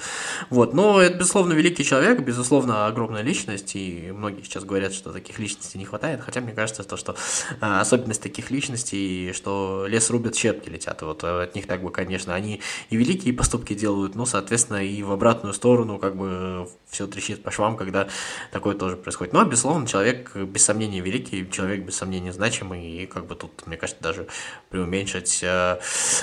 Вот. 0.50 0.74
Но 0.74 1.00
это, 1.00 1.16
безусловно, 1.16 1.52
великий 1.52 1.84
человек, 1.84 2.18
безусловно, 2.18 2.88
огромная 2.88 3.22
личность. 3.22 3.76
И 3.76 4.10
многие 4.12 4.42
сейчас 4.42 4.64
говорят, 4.64 4.92
что 4.92 5.12
таких 5.12 5.38
личностей 5.38 5.78
не 5.78 5.84
хватает. 5.84 6.20
Хотя, 6.20 6.40
мне 6.40 6.52
кажется, 6.52 6.82
то, 6.82 6.96
что 6.96 7.14
а, 7.60 7.80
особенность 7.80 8.20
таких 8.20 8.50
личностей, 8.50 9.32
что 9.34 9.86
лес 9.88 10.10
рубят, 10.10 10.34
щепки 10.34 10.68
летят. 10.68 11.00
Вот 11.02 11.22
э, 11.22 11.44
от 11.44 11.54
них 11.54 11.68
так 11.68 11.80
бы, 11.80 11.92
конечно, 11.92 12.34
они 12.34 12.60
и 12.90 12.96
великие 12.96 13.32
поступки 13.34 13.72
делают, 13.72 14.16
но, 14.16 14.26
соответственно, 14.26 14.84
и 14.84 15.00
в 15.04 15.12
обратную 15.12 15.54
сторону 15.54 15.98
как 15.98 16.16
бы 16.16 16.68
все 16.90 17.06
трещит 17.06 17.44
по 17.44 17.52
швам, 17.52 17.76
когда 17.76 18.08
такое 18.50 18.74
тоже 18.74 18.96
происходит. 18.96 19.32
Но, 19.32 19.44
безусловно, 19.44 19.86
человек 19.86 20.07
человек, 20.08 20.36
без 20.36 20.64
сомнения, 20.64 21.00
великий, 21.00 21.48
человек, 21.50 21.84
без 21.84 21.96
сомнения, 21.96 22.32
значимый, 22.32 22.86
и 22.86 23.06
как 23.06 23.26
бы 23.26 23.34
тут, 23.34 23.66
мне 23.66 23.76
кажется, 23.76 24.02
даже 24.02 24.26
преуменьшить 24.70 25.40
э, 25.42 25.78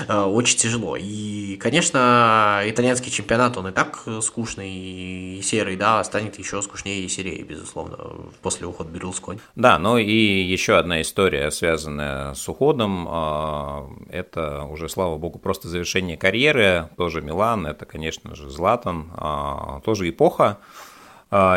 э, 0.07 0.21
очень 0.21 0.57
тяжело. 0.57 0.95
И, 0.99 1.57
конечно, 1.57 2.61
итальянский 2.65 3.11
чемпионат, 3.11 3.57
он 3.57 3.67
и 3.67 3.71
так 3.71 4.03
скучный 4.21 4.69
и 4.69 5.41
серый, 5.41 5.75
да, 5.75 6.03
станет 6.03 6.39
еще 6.39 6.61
скучнее 6.61 7.01
и 7.01 7.07
серее, 7.07 7.43
безусловно, 7.43 7.97
после 8.41 8.67
ухода 8.67 8.89
Берлускони. 8.89 9.39
Да, 9.55 9.77
ну 9.79 9.97
и 9.97 10.41
еще 10.41 10.77
одна 10.77 11.01
история, 11.01 11.51
связанная 11.51 12.33
с 12.33 12.47
уходом, 12.49 13.07
э, 13.09 14.15
это 14.17 14.63
уже, 14.63 14.89
слава 14.89 15.17
богу, 15.17 15.39
просто 15.39 15.67
завершение 15.67 16.17
карьеры, 16.17 16.89
тоже 16.97 17.21
Милан, 17.21 17.67
это, 17.67 17.85
конечно 17.85 18.35
же, 18.35 18.49
Златан, 18.49 19.11
э, 19.17 19.81
тоже 19.83 20.09
эпоха, 20.09 20.59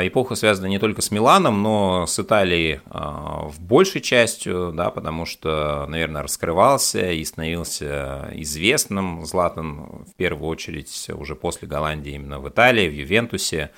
эпоха 0.02 0.34
связана 0.34 0.66
не 0.66 0.78
только 0.78 1.02
с 1.02 1.10
Миланом, 1.10 1.62
но 1.62 2.06
с 2.06 2.18
Италией 2.18 2.80
а, 2.86 3.46
в 3.48 3.60
большей 3.60 4.00
частью, 4.00 4.72
да, 4.74 4.90
потому 4.90 5.26
что, 5.26 5.86
наверное, 5.88 6.22
раскрывался 6.22 7.12
и 7.12 7.24
становился 7.24 8.28
известным 8.32 9.24
Златан 9.24 10.04
в 10.06 10.14
первую 10.16 10.48
очередь 10.48 11.10
уже 11.12 11.34
после 11.34 11.68
Голландии 11.68 12.12
именно 12.12 12.40
в 12.40 12.48
Италии, 12.48 12.88
в 12.88 12.94
Ювентусе, 12.94 13.70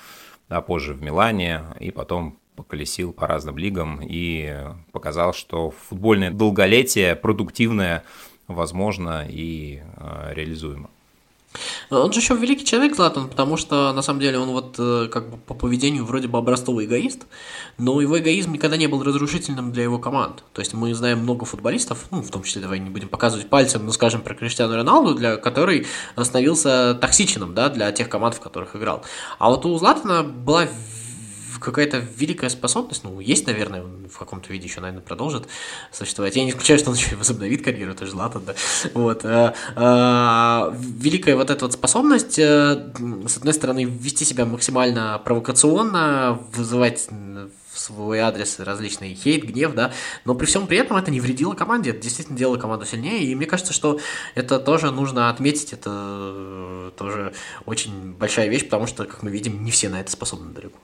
да, 0.49 0.61
позже 0.61 0.93
в 0.93 1.01
Милане, 1.01 1.61
и 1.79 1.91
потом 1.91 2.37
поколесил 2.55 3.13
по 3.13 3.27
разным 3.27 3.57
лигам 3.57 3.99
и 4.01 4.55
показал, 4.91 5.33
что 5.33 5.71
футбольное 5.71 6.31
долголетие 6.31 7.15
продуктивное 7.15 8.03
возможно 8.47 9.25
и 9.27 9.81
а, 9.97 10.31
реализуемо. 10.33 10.89
Он 11.89 12.13
же 12.13 12.19
еще 12.19 12.35
великий 12.35 12.65
человек, 12.65 12.95
Златан, 12.95 13.27
потому 13.27 13.57
что, 13.57 13.91
на 13.93 14.01
самом 14.01 14.21
деле, 14.21 14.39
он 14.39 14.49
вот 14.49 14.75
э, 14.79 15.09
как 15.11 15.29
бы 15.29 15.37
по 15.37 15.53
поведению 15.53 16.05
вроде 16.05 16.27
бы 16.27 16.37
образцовый 16.37 16.85
эгоист, 16.85 17.27
но 17.77 17.99
его 17.99 18.17
эгоизм 18.17 18.53
никогда 18.53 18.77
не 18.77 18.87
был 18.87 19.03
разрушительным 19.03 19.71
для 19.71 19.83
его 19.83 19.99
команд. 19.99 20.43
То 20.53 20.61
есть 20.61 20.73
мы 20.73 20.93
знаем 20.93 21.19
много 21.19 21.45
футболистов, 21.45 22.05
ну, 22.11 22.21
в 22.21 22.29
том 22.29 22.43
числе, 22.43 22.61
давай 22.61 22.79
не 22.79 22.89
будем 22.89 23.09
показывать 23.09 23.49
пальцем, 23.49 23.85
но 23.85 23.91
скажем 23.91 24.21
про 24.21 24.33
Криштиану 24.33 24.75
Роналду, 24.75 25.13
для 25.15 25.35
который 25.35 25.85
становился 26.17 26.97
токсичным, 27.01 27.53
да, 27.53 27.69
для 27.69 27.91
тех 27.91 28.07
команд, 28.07 28.35
в 28.35 28.39
которых 28.39 28.75
играл. 28.75 29.03
А 29.37 29.49
вот 29.49 29.65
у 29.65 29.77
Златана 29.77 30.23
была 30.23 30.67
какая-то 31.61 32.03
великая 32.17 32.49
способность, 32.49 33.03
ну, 33.03 33.19
есть, 33.19 33.47
наверное, 33.47 33.83
он 33.83 34.09
в 34.09 34.17
каком-то 34.17 34.51
виде 34.51 34.67
еще, 34.67 34.81
наверное, 34.81 35.01
продолжит 35.01 35.47
существовать. 35.91 36.35
Я 36.35 36.43
не 36.43 36.49
исключаю, 36.49 36.79
что 36.79 36.89
он 36.89 36.95
еще 36.95 37.11
и 37.11 37.15
возобновит 37.15 37.63
карьеру, 37.63 37.95
тоже 37.95 38.11
Златан, 38.11 38.43
да. 38.45 38.55
Вот. 38.93 39.21
А, 39.23 39.53
а, 39.75 40.75
великая 40.75 41.35
вот 41.35 41.49
эта 41.49 41.65
вот 41.65 41.73
способность, 41.73 42.39
э, 42.39 42.91
с 43.27 43.37
одной 43.37 43.53
стороны, 43.53 43.85
вести 43.85 44.25
себя 44.25 44.45
максимально 44.45 45.21
провокационно, 45.23 46.39
вызывать 46.53 47.07
в 47.71 47.79
свой 47.79 48.19
адрес 48.19 48.59
различный 48.59 49.15
хейт, 49.15 49.43
гнев, 49.45 49.73
да, 49.73 49.93
но 50.25 50.35
при 50.35 50.45
всем 50.45 50.67
при 50.67 50.77
этом 50.77 50.97
это 50.97 51.09
не 51.09 51.21
вредило 51.21 51.53
команде, 51.53 51.91
это 51.91 52.01
действительно 52.01 52.37
делало 52.37 52.57
команду 52.57 52.85
сильнее, 52.85 53.23
и 53.23 53.33
мне 53.33 53.45
кажется, 53.45 53.71
что 53.71 53.99
это 54.35 54.59
тоже 54.59 54.91
нужно 54.91 55.29
отметить, 55.29 55.71
это 55.71 56.91
тоже 56.97 57.33
очень 57.65 58.13
большая 58.13 58.49
вещь, 58.49 58.65
потому 58.65 58.87
что, 58.87 59.05
как 59.05 59.23
мы 59.23 59.31
видим, 59.31 59.63
не 59.63 59.71
все 59.71 59.89
на 59.89 60.01
это 60.01 60.11
способны 60.11 60.53
далеко. 60.53 60.77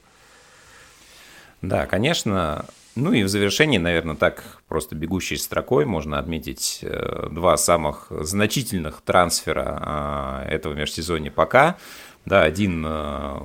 Да, 1.61 1.85
конечно. 1.85 2.65
Ну 2.95 3.13
и 3.13 3.23
в 3.23 3.29
завершении, 3.29 3.77
наверное, 3.77 4.15
так 4.15 4.61
просто 4.67 4.95
бегущей 4.95 5.37
строкой 5.37 5.85
можно 5.85 6.17
отметить 6.17 6.79
э, 6.81 7.27
два 7.29 7.55
самых 7.57 8.07
значительных 8.09 9.01
трансфера 9.01 9.79
а, 9.79 10.45
этого 10.47 10.73
межсезонья 10.73 11.29
пока. 11.29 11.77
Да, 12.25 12.41
один 12.41 12.83
э, 12.87 13.39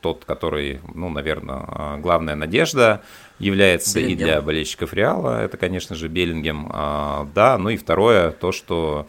тот, 0.00 0.24
который, 0.24 0.80
ну, 0.94 1.08
наверное, 1.08 1.64
а, 1.66 1.96
главная 1.96 2.34
надежда 2.34 3.02
является 3.38 3.98
Беллингем. 3.98 4.18
и 4.18 4.24
для 4.24 4.42
болельщиков 4.42 4.92
Реала, 4.92 5.42
это, 5.42 5.56
конечно 5.56 5.96
же, 5.96 6.08
Беллингем, 6.08 6.70
а, 6.72 7.28
да, 7.34 7.58
ну 7.58 7.70
и 7.70 7.76
второе, 7.76 8.30
то, 8.30 8.52
что 8.52 9.08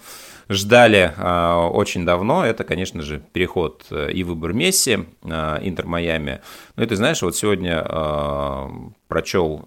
ждали 0.50 1.14
э, 1.16 1.54
очень 1.70 2.06
давно, 2.06 2.44
это, 2.44 2.64
конечно 2.64 3.02
же, 3.04 3.22
переход 3.32 3.86
э, 3.92 4.12
и 4.12 4.24
выбор 4.24 4.54
Месси, 4.54 5.06
э, 5.24 5.58
Интер 5.62 5.86
Майами. 5.86 6.42
Ну 6.76 6.84
и 6.84 6.88
ты 6.88 6.96
знаешь, 6.96 7.22
вот 7.22 7.36
сегодня 7.36 7.86
э, 7.88 8.70
прочел 9.08 9.66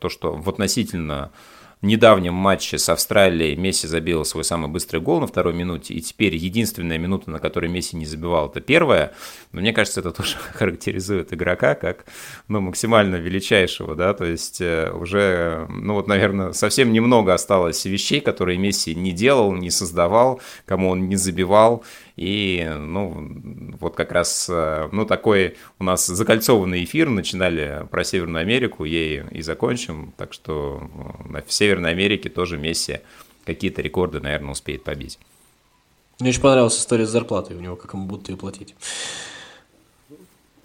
то, 0.00 0.08
что 0.08 0.32
в 0.32 0.48
относительно 0.48 1.30
недавнем 1.82 2.34
матче 2.34 2.78
с 2.78 2.88
Австралией 2.88 3.56
Месси 3.56 3.86
забил 3.86 4.24
свой 4.24 4.44
самый 4.44 4.68
быстрый 4.68 5.00
гол 5.00 5.20
на 5.20 5.26
второй 5.26 5.54
минуте, 5.54 5.94
и 5.94 6.00
теперь 6.00 6.34
единственная 6.34 6.98
минута, 6.98 7.30
на 7.30 7.38
которой 7.38 7.70
Месси 7.70 7.96
не 7.96 8.06
забивал, 8.06 8.48
это 8.48 8.60
первая. 8.60 9.12
Но 9.52 9.60
мне 9.60 9.72
кажется, 9.72 10.00
это 10.00 10.10
тоже 10.10 10.36
характеризует 10.54 11.32
игрока 11.32 11.74
как 11.74 12.06
ну, 12.48 12.60
максимально 12.60 13.16
величайшего, 13.16 13.94
да, 13.94 14.14
то 14.14 14.24
есть 14.24 14.60
э, 14.60 14.90
уже, 14.92 15.66
ну 15.68 15.94
вот, 15.94 16.08
наверное, 16.08 16.52
совсем 16.52 16.92
немного 16.92 17.34
осталось 17.34 17.84
вещей, 17.84 18.20
которые 18.20 18.58
Месси 18.58 18.94
не 18.94 19.12
делал, 19.12 19.52
не 19.52 19.70
создавал, 19.70 20.40
кому 20.66 20.90
он 20.90 21.08
не 21.08 21.16
забивал, 21.16 21.84
и, 22.18 22.68
ну, 22.76 23.76
вот 23.78 23.94
как 23.94 24.10
раз, 24.10 24.48
э, 24.50 24.88
ну, 24.90 25.06
такой 25.06 25.56
у 25.78 25.84
нас 25.84 26.04
закольцованный 26.04 26.82
эфир, 26.82 27.08
начинали 27.08 27.86
про 27.92 28.02
Северную 28.02 28.42
Америку, 28.42 28.84
ей 28.84 29.22
и 29.30 29.40
закончим, 29.40 30.12
так 30.16 30.32
что 30.32 30.90
э, 31.32 31.42
в 31.46 31.52
Северной 31.52 31.92
Америке 31.92 32.28
тоже 32.28 32.58
Месси 32.58 33.02
какие-то 33.44 33.82
рекорды, 33.82 34.20
наверное, 34.20 34.50
успеет 34.50 34.82
побить. 34.82 35.20
Мне 36.18 36.30
очень 36.30 36.42
понравилась 36.42 36.76
история 36.76 37.06
с 37.06 37.10
зарплатой 37.10 37.56
у 37.56 37.60
него, 37.60 37.76
как 37.76 37.94
ему 37.94 38.06
будут 38.06 38.28
ее 38.28 38.36
платить. 38.36 38.74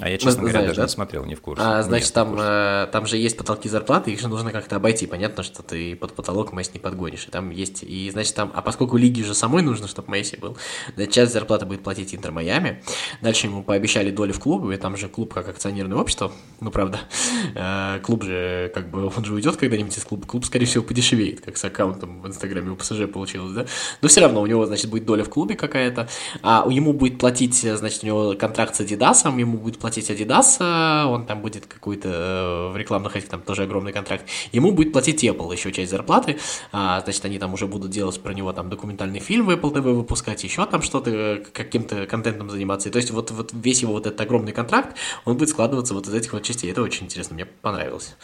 А 0.04 0.10
я, 0.10 0.18
честно 0.18 0.41
ну, 0.41 0.49
говоря, 0.49 0.60
знаешь, 0.60 0.68
даже 0.68 0.80
да? 0.80 0.84
не 0.84 0.89
смотрел, 0.89 1.24
не 1.24 1.36
в 1.36 1.39
курсе. 1.39 1.64
А, 1.66 1.82
значит, 1.82 2.08
Нет, 2.08 2.14
там, 2.14 2.36
э, 2.38 2.88
там 2.91 3.08
же 3.08 3.16
есть 3.16 3.38
потолки 3.38 3.70
зарплаты, 3.70 4.12
их 4.12 4.20
же 4.20 4.28
нужно 4.28 4.51
как-то 4.51 4.76
обойти. 4.76 5.08
Понятно, 5.08 5.43
что 5.43 5.64
ты 5.64 5.95
под 5.95 6.12
потолок 6.12 6.51
Месси 6.51 6.72
не 6.74 6.82
подгонишь. 6.82 7.26
И 7.26 7.32
там 7.32 7.51
есть, 7.51 7.84
и 7.84 8.10
значит, 8.12 8.36
там, 8.36 8.51
а 8.54 8.62
поскольку 8.62 8.97
лиге 8.97 9.24
же 9.24 9.34
самой 9.34 9.62
нужно, 9.62 9.88
чтобы 9.88 10.12
Месси 10.12 10.36
был, 10.36 10.58
значит, 10.95 11.14
часть 11.14 11.32
зарплаты 11.32 11.66
будет 11.66 11.84
платить 11.84 12.14
Интер 12.14 12.34
Майами. 12.34 12.84
Дальше 13.22 13.47
ему 13.47 13.64
пообещали 13.64 14.12
доли 14.12 14.34
в 14.34 14.41
клубе, 14.41 14.76
и 14.76 14.78
там 14.78 14.97
же 14.97 15.08
клуб 15.08 15.34
как 15.34 15.47
акционерное 15.47 15.97
общество, 15.97 16.34
ну, 16.60 16.70
правда, 16.70 16.99
э, 17.56 17.99
клуб 18.04 18.24
же, 18.24 18.74
как 18.76 18.89
бы, 18.89 19.06
он 19.06 19.24
же 19.24 19.34
уйдет 19.34 19.56
когда-нибудь 19.56 19.97
из 19.97 20.04
клуба, 20.04 20.28
клуб, 20.28 20.43
скорее 20.43 20.66
всего, 20.66 20.84
подешевеет, 20.84 21.39
как 21.39 21.56
с 21.56 21.64
аккаунтом 21.64 22.22
в 22.22 22.28
Инстаграме 22.28 22.72
у 22.72 22.76
ПСЖ 22.76 23.10
получилось, 23.10 23.54
да? 23.54 23.66
Но 24.01 24.10
все 24.10 24.20
равно 24.20 24.41
у 24.41 24.47
него, 24.47 24.66
значит, 24.66 24.89
будет 24.89 25.06
доля 25.06 25.24
в 25.24 25.30
клубе 25.30 25.56
какая-то, 25.56 26.10
а 26.41 26.66
ему 26.70 26.91
будет 26.91 27.20
платить, 27.20 27.56
значит, 27.56 28.04
у 28.04 28.08
него 28.08 28.36
контракт 28.38 28.76
с 28.76 28.82
Адидасом, 28.82 29.38
ему 29.38 29.58
будет 29.58 29.80
платить 29.80 29.93
Адидас, 29.98 30.60
он 30.60 31.26
там 31.26 31.41
будет 31.41 31.66
какой-то 31.66 32.10
э, 32.10 32.72
в 32.74 32.78
рекламных 32.78 33.16
этих 33.16 33.30
там 33.30 33.41
тоже 33.41 33.64
огромный 33.64 33.91
контракт, 33.91 34.26
ему 34.52 34.72
будет 34.72 34.91
платить 34.94 35.24
Apple 35.24 35.52
еще 35.52 35.72
часть 35.72 35.91
зарплаты, 35.91 36.38
а, 36.72 37.02
значит, 37.02 37.26
они 37.26 37.39
там 37.39 37.54
уже 37.54 37.68
будут 37.68 37.91
делать 37.91 38.22
про 38.22 38.34
него 38.34 38.52
там 38.54 38.70
документальный 38.70 39.20
фильм 39.20 39.46
в 39.46 39.50
Apple 39.50 39.74
TV 39.74 39.94
выпускать, 39.94 40.44
еще 40.44 40.66
там 40.66 40.82
что-то, 40.82 41.10
э, 41.10 41.44
каким-то 41.52 42.06
контентом 42.06 42.50
заниматься, 42.50 42.89
то 42.89 42.98
есть 42.98 43.12
вот, 43.12 43.32
вот 43.32 43.52
весь 43.54 43.82
его 43.82 43.94
вот 43.94 44.08
этот 44.08 44.20
огромный 44.22 44.52
контракт, 44.52 44.96
он 45.26 45.38
будет 45.38 45.50
складываться 45.50 45.94
вот 45.94 46.08
из 46.08 46.14
этих 46.14 46.34
вот 46.34 46.44
частей, 46.44 46.72
это 46.72 46.82
очень 46.82 47.06
интересно, 47.06 47.36
мне 47.36 47.46
понравилось. 47.46 48.16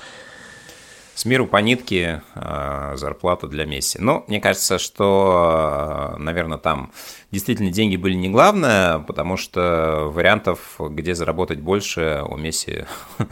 С 1.20 1.26
миру 1.26 1.48
по 1.48 1.58
нитке 1.58 2.22
э, 2.34 2.94
зарплата 2.96 3.48
для 3.48 3.66
Месси. 3.66 4.00
Но 4.00 4.24
мне 4.30 4.40
кажется, 4.40 4.80
что, 4.80 6.14
э, 6.16 6.18
наверное, 6.18 6.58
там 6.58 6.94
действительно 7.30 7.72
деньги 7.72 7.98
были 7.98 8.14
не 8.14 8.30
главное, 8.30 9.00
потому 9.00 9.36
что 9.36 10.10
вариантов, 10.14 10.80
где 10.80 11.16
заработать 11.16 11.60
больше, 11.60 12.24
у 12.26 12.38
Месси 12.38 12.86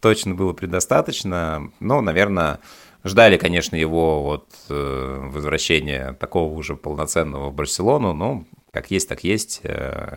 точно 0.00 0.36
было 0.36 0.52
предостаточно. 0.52 1.72
Но, 1.80 2.00
наверное, 2.00 2.60
ждали, 3.02 3.38
конечно, 3.38 3.74
его 3.74 4.22
вот 4.22 4.46
э, 4.68 5.28
возвращения 5.28 6.12
такого 6.12 6.54
уже 6.54 6.76
полноценного 6.76 7.50
в 7.50 7.54
Барселону, 7.54 8.12
но 8.12 8.44
как 8.70 8.92
есть, 8.92 9.08
так 9.08 9.24
есть. 9.24 9.62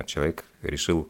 Человек 0.05 0.45
решил 0.62 1.10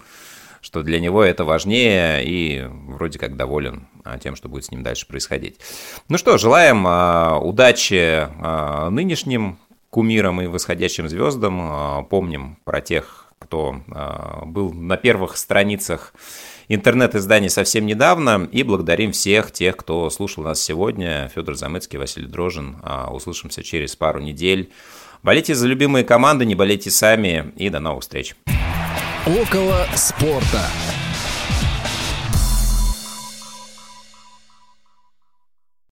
что 0.61 0.83
для 0.83 0.99
него 0.99 1.23
это 1.23 1.43
важнее 1.45 2.23
и 2.25 2.65
вроде 2.69 3.19
как 3.19 3.35
доволен 3.35 3.87
а, 4.03 4.17
тем, 4.17 4.35
что 4.35 4.49
будет 4.49 4.65
с 4.65 4.71
ним 4.71 4.83
дальше 4.83 5.07
происходить. 5.07 5.59
Ну 6.07 6.17
что, 6.17 6.37
желаем 6.37 6.85
а, 6.87 7.39
удачи 7.39 8.27
а, 8.27 8.89
нынешним 8.89 9.57
кумирам 9.89 10.41
и 10.41 10.47
восходящим 10.47 11.09
звездам. 11.09 12.05
Помним 12.09 12.59
про 12.63 12.79
тех, 12.79 13.25
кто 13.39 13.81
был 14.45 14.71
на 14.71 14.97
первых 14.97 15.35
страницах 15.35 16.13
интернет-изданий 16.67 17.49
совсем 17.49 17.87
недавно. 17.87 18.47
И 18.51 18.61
благодарим 18.61 19.13
всех 19.13 19.51
тех, 19.51 19.75
кто 19.75 20.11
слушал 20.11 20.43
нас 20.43 20.61
сегодня. 20.61 21.31
Федор 21.33 21.55
Замыцкий, 21.55 21.97
Василий 21.97 22.27
Дрожин. 22.27 22.75
Услышимся 23.09 23.63
через 23.63 23.95
пару 23.95 24.19
недель. 24.19 24.71
Болейте 25.23 25.55
за 25.55 25.67
любимые 25.67 26.05
команды, 26.05 26.45
не 26.45 26.53
болейте 26.53 26.91
сами. 26.91 27.51
И 27.55 27.69
до 27.69 27.79
новых 27.79 28.03
встреч. 28.03 28.35
Около 29.37 29.85
спорта. 29.95 30.65